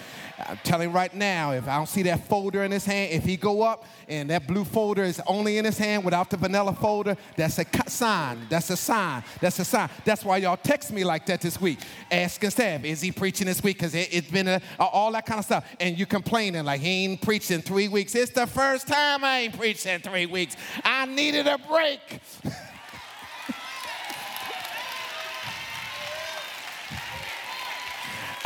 I'm 0.46 0.58
telling 0.62 0.92
right 0.92 1.14
now, 1.14 1.52
if 1.52 1.68
I 1.68 1.76
don't 1.76 1.88
see 1.88 2.02
that 2.04 2.26
folder 2.26 2.62
in 2.62 2.70
his 2.70 2.84
hand, 2.84 3.12
if 3.12 3.24
he 3.24 3.36
go 3.36 3.62
up 3.62 3.84
and 4.08 4.30
that 4.30 4.46
blue 4.46 4.64
folder 4.64 5.02
is 5.02 5.20
only 5.26 5.58
in 5.58 5.64
his 5.64 5.78
hand 5.78 6.04
without 6.04 6.30
the 6.30 6.36
vanilla 6.36 6.72
folder, 6.72 7.16
that's 7.36 7.58
a 7.58 7.64
cut 7.64 7.90
sign. 7.90 8.46
That's 8.48 8.70
a 8.70 8.76
sign. 8.76 9.22
That's 9.40 9.58
a 9.58 9.64
sign. 9.64 9.90
That's 10.04 10.24
why 10.24 10.38
y'all 10.38 10.56
text 10.56 10.92
me 10.92 11.04
like 11.04 11.26
that 11.26 11.40
this 11.40 11.60
week, 11.60 11.80
asking 12.10 12.50
staff, 12.50 12.84
is 12.84 13.00
he 13.00 13.12
preaching 13.12 13.46
this 13.46 13.62
week? 13.62 13.76
Because 13.76 13.94
it, 13.94 14.12
has 14.12 14.24
been 14.24 14.48
a, 14.48 14.60
all 14.78 15.12
that 15.12 15.26
kind 15.26 15.38
of 15.38 15.44
stuff. 15.44 15.64
And 15.78 15.98
you 15.98 16.06
complaining 16.06 16.64
like 16.64 16.80
he 16.80 17.04
ain't 17.04 17.22
preached 17.22 17.50
in 17.50 17.62
three 17.62 17.88
weeks. 17.88 18.14
It's 18.14 18.32
the 18.32 18.46
first 18.46 18.86
time 18.86 19.24
I 19.24 19.40
ain't 19.40 19.58
preached 19.58 19.86
in 19.86 20.00
three 20.00 20.26
weeks. 20.26 20.56
I 20.84 21.06
needed 21.06 21.46
a 21.46 21.58
break. 21.58 22.20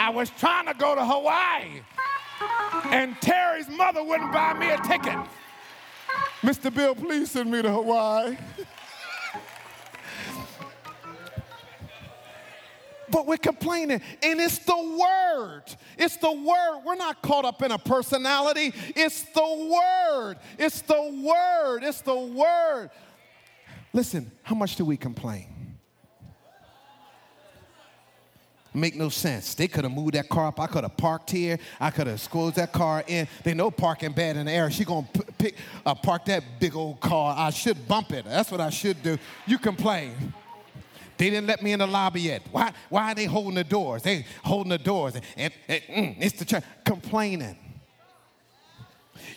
I 0.04 0.10
was 0.10 0.28
trying 0.28 0.66
to 0.66 0.74
go 0.74 0.94
to 0.94 1.02
Hawaii, 1.02 1.80
and 2.94 3.18
Terry's 3.22 3.70
mother 3.70 4.04
wouldn't 4.04 4.34
buy 4.34 4.52
me 4.52 4.68
a 4.68 4.76
ticket. 4.82 5.16
Mr. 6.42 6.72
Bill, 6.72 6.94
please 6.94 7.30
send 7.30 7.50
me 7.50 7.62
to 7.62 7.72
Hawaii. 7.72 8.36
but 13.08 13.26
we're 13.26 13.38
complaining, 13.38 14.02
and 14.22 14.40
it's 14.40 14.58
the 14.58 14.76
word. 14.76 15.62
It's 15.96 16.18
the 16.18 16.32
word. 16.32 16.82
We're 16.84 16.96
not 16.96 17.22
caught 17.22 17.46
up 17.46 17.62
in 17.62 17.72
a 17.72 17.78
personality. 17.78 18.74
It's 18.94 19.22
the 19.22 19.72
word. 19.72 20.36
It's 20.58 20.82
the 20.82 21.22
word. 21.24 21.82
It's 21.82 22.02
the 22.02 22.14
word. 22.14 22.90
Listen, 23.94 24.30
how 24.42 24.54
much 24.54 24.76
do 24.76 24.84
we 24.84 24.98
complain? 24.98 25.53
Make 28.74 28.96
no 28.96 29.08
sense. 29.08 29.54
They 29.54 29.68
could 29.68 29.84
have 29.84 29.92
moved 29.92 30.14
that 30.14 30.28
car 30.28 30.48
up. 30.48 30.60
I 30.60 30.66
could 30.66 30.82
have 30.82 30.96
parked 30.96 31.30
here. 31.30 31.58
I 31.80 31.90
could 31.90 32.06
have 32.06 32.20
squeezed 32.20 32.56
that 32.56 32.72
car 32.72 33.04
in. 33.06 33.28
They 33.42 33.54
know 33.54 33.70
parking 33.70 34.12
bad 34.12 34.36
in 34.36 34.46
the 34.46 34.52
air. 34.52 34.70
She 34.70 34.84
gonna 34.84 35.06
p- 35.12 35.20
pick, 35.38 35.54
uh, 35.86 35.94
park 35.94 36.24
that 36.26 36.42
big 36.58 36.74
old 36.74 37.00
car. 37.00 37.34
I 37.36 37.50
should 37.50 37.86
bump 37.86 38.12
it. 38.12 38.24
That's 38.24 38.50
what 38.50 38.60
I 38.60 38.70
should 38.70 39.02
do. 39.02 39.18
You 39.46 39.58
complain. 39.58 40.34
They 41.16 41.30
didn't 41.30 41.46
let 41.46 41.62
me 41.62 41.72
in 41.72 41.78
the 41.78 41.86
lobby 41.86 42.22
yet. 42.22 42.42
Why, 42.50 42.72
why 42.88 43.12
are 43.12 43.14
they 43.14 43.26
holding 43.26 43.54
the 43.54 43.64
doors? 43.64 44.02
They 44.02 44.26
holding 44.42 44.70
the 44.70 44.78
doors. 44.78 45.14
And, 45.14 45.24
and, 45.36 45.82
and 45.88 46.16
mm, 46.16 46.16
it's 46.18 46.38
the 46.38 46.44
church 46.44 46.64
complaining. 46.84 47.56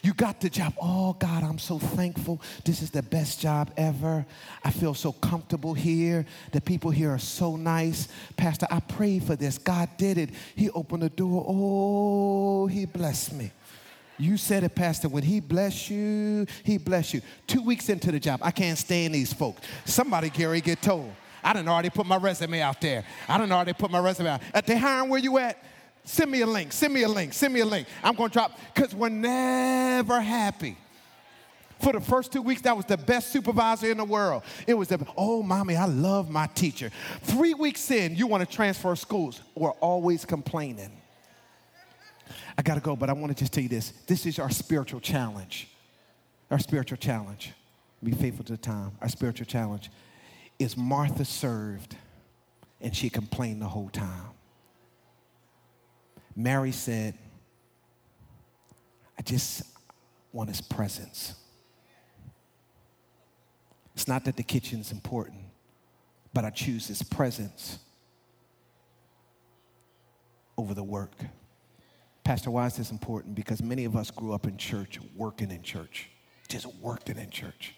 You 0.03 0.13
got 0.13 0.41
the 0.41 0.49
job. 0.49 0.73
Oh, 0.81 1.13
God, 1.13 1.43
I'm 1.43 1.59
so 1.59 1.79
thankful. 1.79 2.41
This 2.63 2.81
is 2.81 2.91
the 2.91 3.03
best 3.03 3.39
job 3.39 3.71
ever. 3.77 4.25
I 4.63 4.71
feel 4.71 4.93
so 4.93 5.11
comfortable 5.11 5.73
here. 5.73 6.25
The 6.51 6.61
people 6.61 6.91
here 6.91 7.11
are 7.11 7.19
so 7.19 7.55
nice. 7.55 8.07
Pastor, 8.35 8.67
I 8.69 8.79
prayed 8.79 9.23
for 9.23 9.35
this. 9.35 9.57
God 9.57 9.89
did 9.97 10.17
it. 10.17 10.29
He 10.55 10.69
opened 10.71 11.03
the 11.03 11.09
door. 11.09 11.45
Oh, 11.47 12.67
He 12.67 12.85
blessed 12.85 13.33
me. 13.33 13.51
You 14.19 14.37
said 14.37 14.63
it, 14.63 14.73
Pastor. 14.73 15.09
When 15.09 15.23
he 15.23 15.39
bless 15.39 15.89
you, 15.89 16.47
he 16.63 16.77
bless 16.77 17.13
you. 17.13 17.21
Two 17.45 17.61
weeks 17.61 17.87
into 17.89 18.11
the 18.11 18.19
job, 18.19 18.39
I 18.41 18.51
can't 18.51 18.77
stand 18.77 19.13
these 19.13 19.31
folks. 19.31 19.61
Somebody, 19.85 20.29
Gary, 20.29 20.59
get 20.59 20.81
told. 20.81 21.11
I 21.43 21.53
didn't 21.53 21.69
already 21.69 21.91
put 21.91 22.07
my 22.07 22.17
resume 22.17 22.59
out 22.61 22.81
there. 22.81 23.05
I 23.29 23.37
didn't 23.37 23.51
already 23.51 23.73
put 23.73 23.91
my 23.91 23.99
resume 23.99 24.29
out. 24.29 24.41
At 24.53 24.65
they 24.65 24.77
hiring 24.77 25.09
where 25.09 25.19
you 25.19 25.37
at? 25.37 25.63
Send 26.07 26.31
me 26.31 26.39
a 26.39 26.47
link, 26.47 26.71
send 26.71 26.93
me 26.93 27.03
a 27.03 27.09
link, 27.09 27.33
send 27.33 27.53
me 27.53 27.59
a 27.59 27.65
link. 27.65 27.85
I'm 28.01 28.15
gonna 28.15 28.29
drop, 28.29 28.57
because 28.73 28.95
we're 28.95 29.09
never 29.09 30.21
happy. 30.21 30.77
For 31.81 31.91
the 31.91 31.99
first 31.99 32.31
two 32.31 32.41
weeks, 32.41 32.61
that 32.61 32.77
was 32.77 32.85
the 32.85 32.95
best 32.95 33.29
supervisor 33.29 33.91
in 33.91 33.97
the 33.97 34.05
world. 34.05 34.43
It 34.65 34.73
was 34.73 34.87
the, 34.87 35.05
oh, 35.17 35.43
mommy, 35.43 35.75
I 35.75 35.83
love 35.83 36.29
my 36.29 36.47
teacher. 36.47 36.91
Three 37.23 37.53
weeks 37.53 37.91
in, 37.91 38.15
you 38.15 38.25
wanna 38.25 38.45
transfer 38.45 38.95
schools. 38.95 39.41
We're 39.53 39.71
always 39.71 40.23
complaining. 40.23 40.93
I 42.57 42.61
gotta 42.61 42.79
go, 42.79 42.95
but 42.95 43.09
I 43.09 43.13
wanna 43.13 43.33
just 43.33 43.51
tell 43.51 43.63
you 43.63 43.69
this. 43.69 43.91
This 44.07 44.25
is 44.25 44.39
our 44.39 44.49
spiritual 44.49 45.01
challenge. 45.01 45.67
Our 46.49 46.59
spiritual 46.59 46.99
challenge. 46.99 47.51
Be 48.01 48.13
faithful 48.13 48.45
to 48.45 48.53
the 48.53 48.57
time. 48.57 48.91
Our 49.01 49.09
spiritual 49.09 49.45
challenge 49.45 49.91
is 50.57 50.77
Martha 50.77 51.25
served 51.25 51.97
and 52.79 52.95
she 52.95 53.09
complained 53.09 53.61
the 53.61 53.67
whole 53.67 53.89
time. 53.89 54.36
Mary 56.37 56.71
said, 56.71 57.17
I 59.17 59.23
just 59.23 59.63
want 60.31 60.49
his 60.49 60.61
presence. 60.61 61.33
It's 63.95 64.07
not 64.07 64.23
that 64.25 64.37
the 64.37 64.43
kitchen's 64.43 64.91
important, 64.91 65.39
but 66.35 66.45
I 66.45 66.51
choose 66.51 66.85
his 66.85 67.01
presence 67.01 67.79
over 70.59 70.75
the 70.75 70.83
work. 70.83 71.15
Pastor, 72.23 72.51
why 72.51 72.67
is 72.67 72.75
this 72.75 72.91
important? 72.91 73.33
Because 73.33 73.63
many 73.63 73.85
of 73.85 73.95
us 73.95 74.11
grew 74.11 74.31
up 74.33 74.45
in 74.45 74.57
church, 74.57 74.99
working 75.15 75.49
in 75.49 75.63
church, 75.63 76.07
just 76.47 76.67
working 76.75 77.17
in 77.17 77.31
church. 77.31 77.73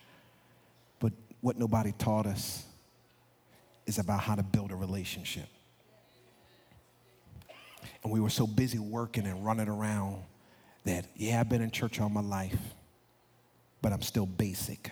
But 0.99 1.13
what 1.39 1.57
nobody 1.57 1.93
taught 1.93 2.25
us 2.25 2.65
is 3.85 3.99
about 3.99 4.19
how 4.19 4.35
to 4.35 4.43
build 4.43 4.73
a 4.73 4.75
relationship. 4.75 5.47
And 8.03 8.11
we 8.11 8.19
were 8.19 8.29
so 8.29 8.47
busy 8.47 8.79
working 8.79 9.25
and 9.25 9.45
running 9.45 9.67
around 9.67 10.23
that, 10.85 11.05
yeah, 11.15 11.39
I've 11.39 11.49
been 11.49 11.61
in 11.61 11.71
church 11.71 11.99
all 11.99 12.09
my 12.09 12.21
life, 12.21 12.57
but 13.81 13.91
I'm 13.91 14.01
still 14.01 14.25
basic. 14.25 14.91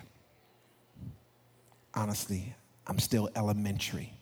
Honestly, 1.94 2.56
I'm 2.86 3.00
still 3.00 3.30
elementary. 3.36 4.14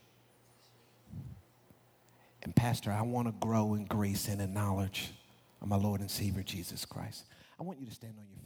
And, 2.43 2.55
Pastor, 2.55 2.91
I 2.91 3.01
want 3.01 3.27
to 3.27 3.33
grow 3.39 3.73
in 3.73 3.85
grace 3.85 4.27
and 4.27 4.39
in 4.39 4.53
knowledge 4.53 5.11
of 5.61 5.67
my 5.67 5.75
Lord 5.75 5.99
and 5.99 6.11
Savior 6.11 6.43
Jesus 6.43 6.85
Christ. 6.85 7.25
I 7.59 7.63
want 7.63 7.79
you 7.79 7.87
to 7.87 7.93
stand 7.93 8.13
on 8.19 8.25
your 8.29 8.39
feet. 8.43 8.44